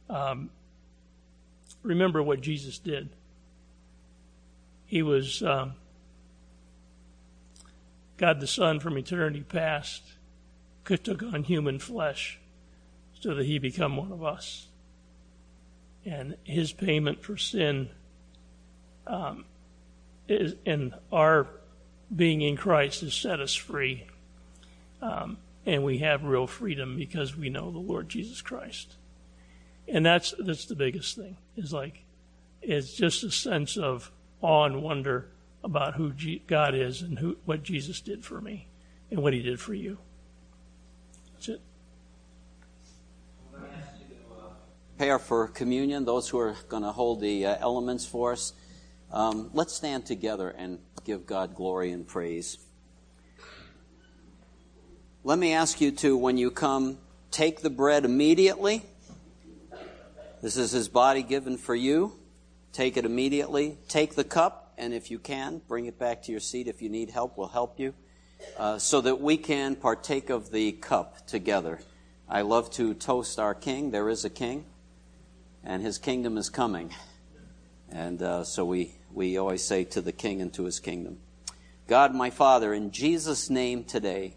um, 0.09 0.51
remember 1.83 2.23
what 2.23 2.41
Jesus 2.41 2.79
did. 2.79 3.11
He 4.87 5.03
was 5.03 5.43
um, 5.43 5.75
God 8.17 8.41
the 8.41 8.47
Son 8.47 8.81
from 8.81 8.99
eternity 8.99 9.43
past, 9.43 10.03
took 10.85 11.23
on 11.23 11.45
human 11.45 11.79
flesh 11.79 12.41
so 13.21 13.35
that 13.35 13.47
he 13.47 13.59
become 13.59 13.97
one 13.97 14.11
of 14.11 14.25
us. 14.25 14.67
And 16.05 16.37
his 16.45 16.73
payment 16.73 17.23
for 17.23 17.37
sin 17.37 17.91
um, 19.07 19.45
and 20.65 20.95
our 21.13 21.47
being 22.15 22.41
in 22.43 22.57
Christ 22.57 23.03
has 23.03 23.15
set 23.15 23.41
us 23.41 23.55
free. 23.55 24.05
Um, 25.03 25.39
and 25.67 25.85
we 25.85 25.99
have 25.99 26.25
real 26.25 26.47
freedom 26.47 26.97
because 26.97 27.37
we 27.37 27.51
know 27.51 27.71
the 27.71 27.79
Lord 27.79 28.09
Jesus 28.09 28.41
Christ 28.41 28.97
and 29.91 30.07
that's 30.07 30.35
that's 30.39 30.67
the 30.67 30.77
biggest 30.77 31.17
thing 31.17 31.37
is 31.57 31.73
like 31.73 32.05
it's 32.63 32.95
just 32.95 33.25
a 33.25 33.31
sense 33.31 33.77
of 33.77 34.11
awe 34.41 34.65
and 34.65 34.83
wonder 34.83 35.29
about 35.65 35.95
who 35.95 36.13
God 36.47 36.75
is 36.75 37.03
and 37.03 37.19
who, 37.19 37.37
what 37.45 37.63
Jesus 37.63 38.01
did 38.01 38.25
for 38.25 38.41
me 38.41 38.69
and 39.11 39.23
what 39.23 39.33
he 39.33 39.43
did 39.43 39.61
for 39.61 39.75
you. 39.75 39.99
That's 41.35 41.49
it. 41.49 41.61
Prepare 45.01 45.19
for 45.19 45.49
communion, 45.49 46.05
those 46.05 46.29
who 46.29 46.39
are 46.39 46.55
going 46.69 46.83
to 46.83 46.93
hold 46.93 47.23
the 47.23 47.47
uh, 47.47 47.57
elements 47.59 48.05
for 48.05 48.33
us. 48.33 48.53
Um, 49.11 49.49
let's 49.55 49.73
stand 49.73 50.05
together 50.05 50.51
and 50.51 50.79
give 51.07 51.25
God 51.25 51.55
glory 51.55 51.91
and 51.91 52.07
praise. 52.07 52.59
Let 55.25 55.39
me 55.39 55.55
ask 55.55 55.81
you 55.81 55.91
to, 55.93 56.19
when 56.19 56.37
you 56.37 56.51
come, 56.51 56.99
take 57.31 57.63
the 57.63 57.71
bread 57.71 58.05
immediately. 58.05 58.83
This 60.43 60.59
is 60.59 60.73
his 60.73 60.91
body 60.91 61.23
given 61.23 61.57
for 61.57 61.75
you. 61.75 62.19
Take 62.75 62.99
it 62.99 63.07
immediately. 63.07 63.79
Take 63.89 64.17
the 64.17 64.25
cup, 64.25 64.75
and 64.77 64.93
if 64.93 65.11
you 65.11 65.19
can, 65.19 65.63
bring 65.67 65.87
it 65.87 65.99
back 65.99 66.25
to 66.25 66.31
your 66.31 66.43
seat. 66.43 66.69
If 66.69 66.83
you 66.83 66.91
need 66.91 67.09
help, 67.09 67.39
we'll 67.39 67.49
help 67.49 67.81
you. 67.81 67.95
Uh, 68.59 68.79
so 68.79 69.01
that 69.01 69.19
we 69.19 69.39
can 69.39 69.77
partake 69.77 70.29
of 70.29 70.51
the 70.51 70.73
cup 70.73 71.27
together. 71.27 71.79
I 72.29 72.43
love 72.43 72.71
to 72.73 72.93
toast 72.93 73.39
our 73.39 73.55
king. 73.55 73.93
There 73.93 74.11
is 74.11 74.27
a 74.27 74.31
king, 74.31 74.67
and 75.65 75.83
his 75.83 75.99
kingdom 75.99 76.39
is 76.39 76.51
coming. 76.51 76.95
And 77.91 78.23
uh, 78.23 78.45
so 78.45 78.65
we, 78.65 78.95
we 79.13 79.37
always 79.37 79.65
say 79.65 79.85
to 79.85 80.01
the 80.01 80.13
king 80.13 80.41
and 80.41 80.53
to 80.55 80.65
his 80.65 80.81
kingdom. 80.81 81.19
God, 81.87 82.15
my 82.15 82.31
Father, 82.31 82.73
in 82.73 82.93
Jesus' 82.93 83.51
name 83.51 83.85
today, 83.85 84.37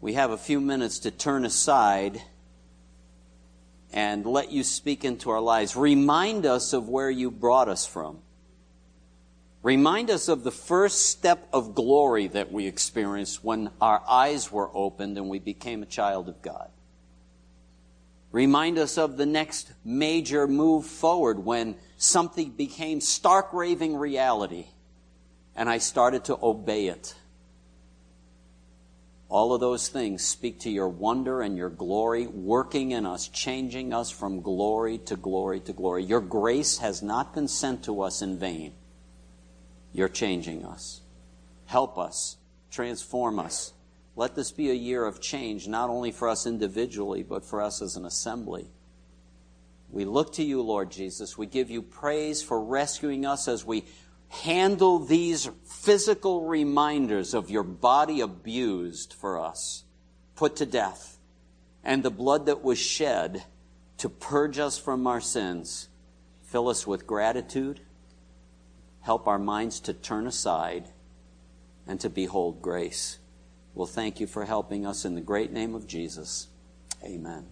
we 0.00 0.12
have 0.12 0.30
a 0.30 0.36
few 0.36 0.60
minutes 0.60 0.98
to 1.00 1.10
turn 1.10 1.46
aside 1.46 2.20
and 3.90 4.26
let 4.26 4.52
you 4.52 4.62
speak 4.62 5.04
into 5.04 5.30
our 5.30 5.40
lives. 5.40 5.76
Remind 5.76 6.44
us 6.44 6.72
of 6.72 6.88
where 6.88 7.10
you 7.10 7.30
brought 7.30 7.68
us 7.68 7.86
from. 7.86 8.18
Remind 9.62 10.10
us 10.10 10.28
of 10.28 10.44
the 10.44 10.50
first 10.50 11.08
step 11.08 11.48
of 11.54 11.74
glory 11.74 12.26
that 12.26 12.52
we 12.52 12.66
experienced 12.66 13.42
when 13.42 13.70
our 13.80 14.02
eyes 14.06 14.52
were 14.52 14.68
opened 14.74 15.16
and 15.16 15.30
we 15.30 15.38
became 15.38 15.82
a 15.82 15.86
child 15.86 16.28
of 16.28 16.42
God. 16.42 16.68
Remind 18.34 18.78
us 18.78 18.98
of 18.98 19.16
the 19.16 19.26
next 19.26 19.70
major 19.84 20.48
move 20.48 20.86
forward 20.86 21.38
when 21.44 21.76
something 21.98 22.50
became 22.50 23.00
stark 23.00 23.52
raving 23.52 23.94
reality 23.94 24.66
and 25.54 25.70
I 25.70 25.78
started 25.78 26.24
to 26.24 26.38
obey 26.42 26.88
it. 26.88 27.14
All 29.28 29.54
of 29.54 29.60
those 29.60 29.86
things 29.86 30.24
speak 30.24 30.58
to 30.62 30.68
your 30.68 30.88
wonder 30.88 31.42
and 31.42 31.56
your 31.56 31.70
glory, 31.70 32.26
working 32.26 32.90
in 32.90 33.06
us, 33.06 33.28
changing 33.28 33.94
us 33.94 34.10
from 34.10 34.40
glory 34.40 34.98
to 34.98 35.14
glory 35.14 35.60
to 35.60 35.72
glory. 35.72 36.02
Your 36.02 36.20
grace 36.20 36.78
has 36.78 37.04
not 37.04 37.34
been 37.34 37.46
sent 37.46 37.84
to 37.84 38.02
us 38.02 38.20
in 38.20 38.36
vain. 38.36 38.72
You're 39.92 40.08
changing 40.08 40.64
us. 40.64 41.02
Help 41.66 41.98
us. 41.98 42.36
Transform 42.72 43.38
us. 43.38 43.74
Let 44.16 44.34
this 44.34 44.52
be 44.52 44.70
a 44.70 44.74
year 44.74 45.04
of 45.04 45.20
change, 45.20 45.66
not 45.66 45.90
only 45.90 46.12
for 46.12 46.28
us 46.28 46.46
individually, 46.46 47.22
but 47.22 47.44
for 47.44 47.60
us 47.60 47.82
as 47.82 47.96
an 47.96 48.04
assembly. 48.04 48.70
We 49.90 50.04
look 50.04 50.32
to 50.34 50.44
you, 50.44 50.62
Lord 50.62 50.90
Jesus. 50.90 51.36
We 51.36 51.46
give 51.46 51.70
you 51.70 51.82
praise 51.82 52.42
for 52.42 52.62
rescuing 52.62 53.26
us 53.26 53.48
as 53.48 53.64
we 53.64 53.84
handle 54.28 54.98
these 54.98 55.48
physical 55.64 56.46
reminders 56.46 57.34
of 57.34 57.50
your 57.50 57.62
body 57.62 58.20
abused 58.20 59.12
for 59.12 59.38
us, 59.38 59.84
put 60.36 60.56
to 60.56 60.66
death, 60.66 61.18
and 61.82 62.02
the 62.02 62.10
blood 62.10 62.46
that 62.46 62.62
was 62.62 62.78
shed 62.78 63.44
to 63.98 64.08
purge 64.08 64.58
us 64.58 64.78
from 64.78 65.06
our 65.06 65.20
sins. 65.20 65.88
Fill 66.42 66.68
us 66.68 66.86
with 66.86 67.06
gratitude. 67.06 67.80
Help 69.00 69.28
our 69.28 69.38
minds 69.38 69.80
to 69.80 69.92
turn 69.92 70.26
aside 70.26 70.88
and 71.86 72.00
to 72.00 72.08
behold 72.08 72.62
grace. 72.62 73.18
We'll 73.74 73.86
thank 73.86 74.20
you 74.20 74.26
for 74.26 74.44
helping 74.44 74.86
us 74.86 75.04
in 75.04 75.14
the 75.14 75.20
great 75.20 75.52
name 75.52 75.74
of 75.74 75.86
Jesus. 75.86 76.48
Amen. 77.02 77.46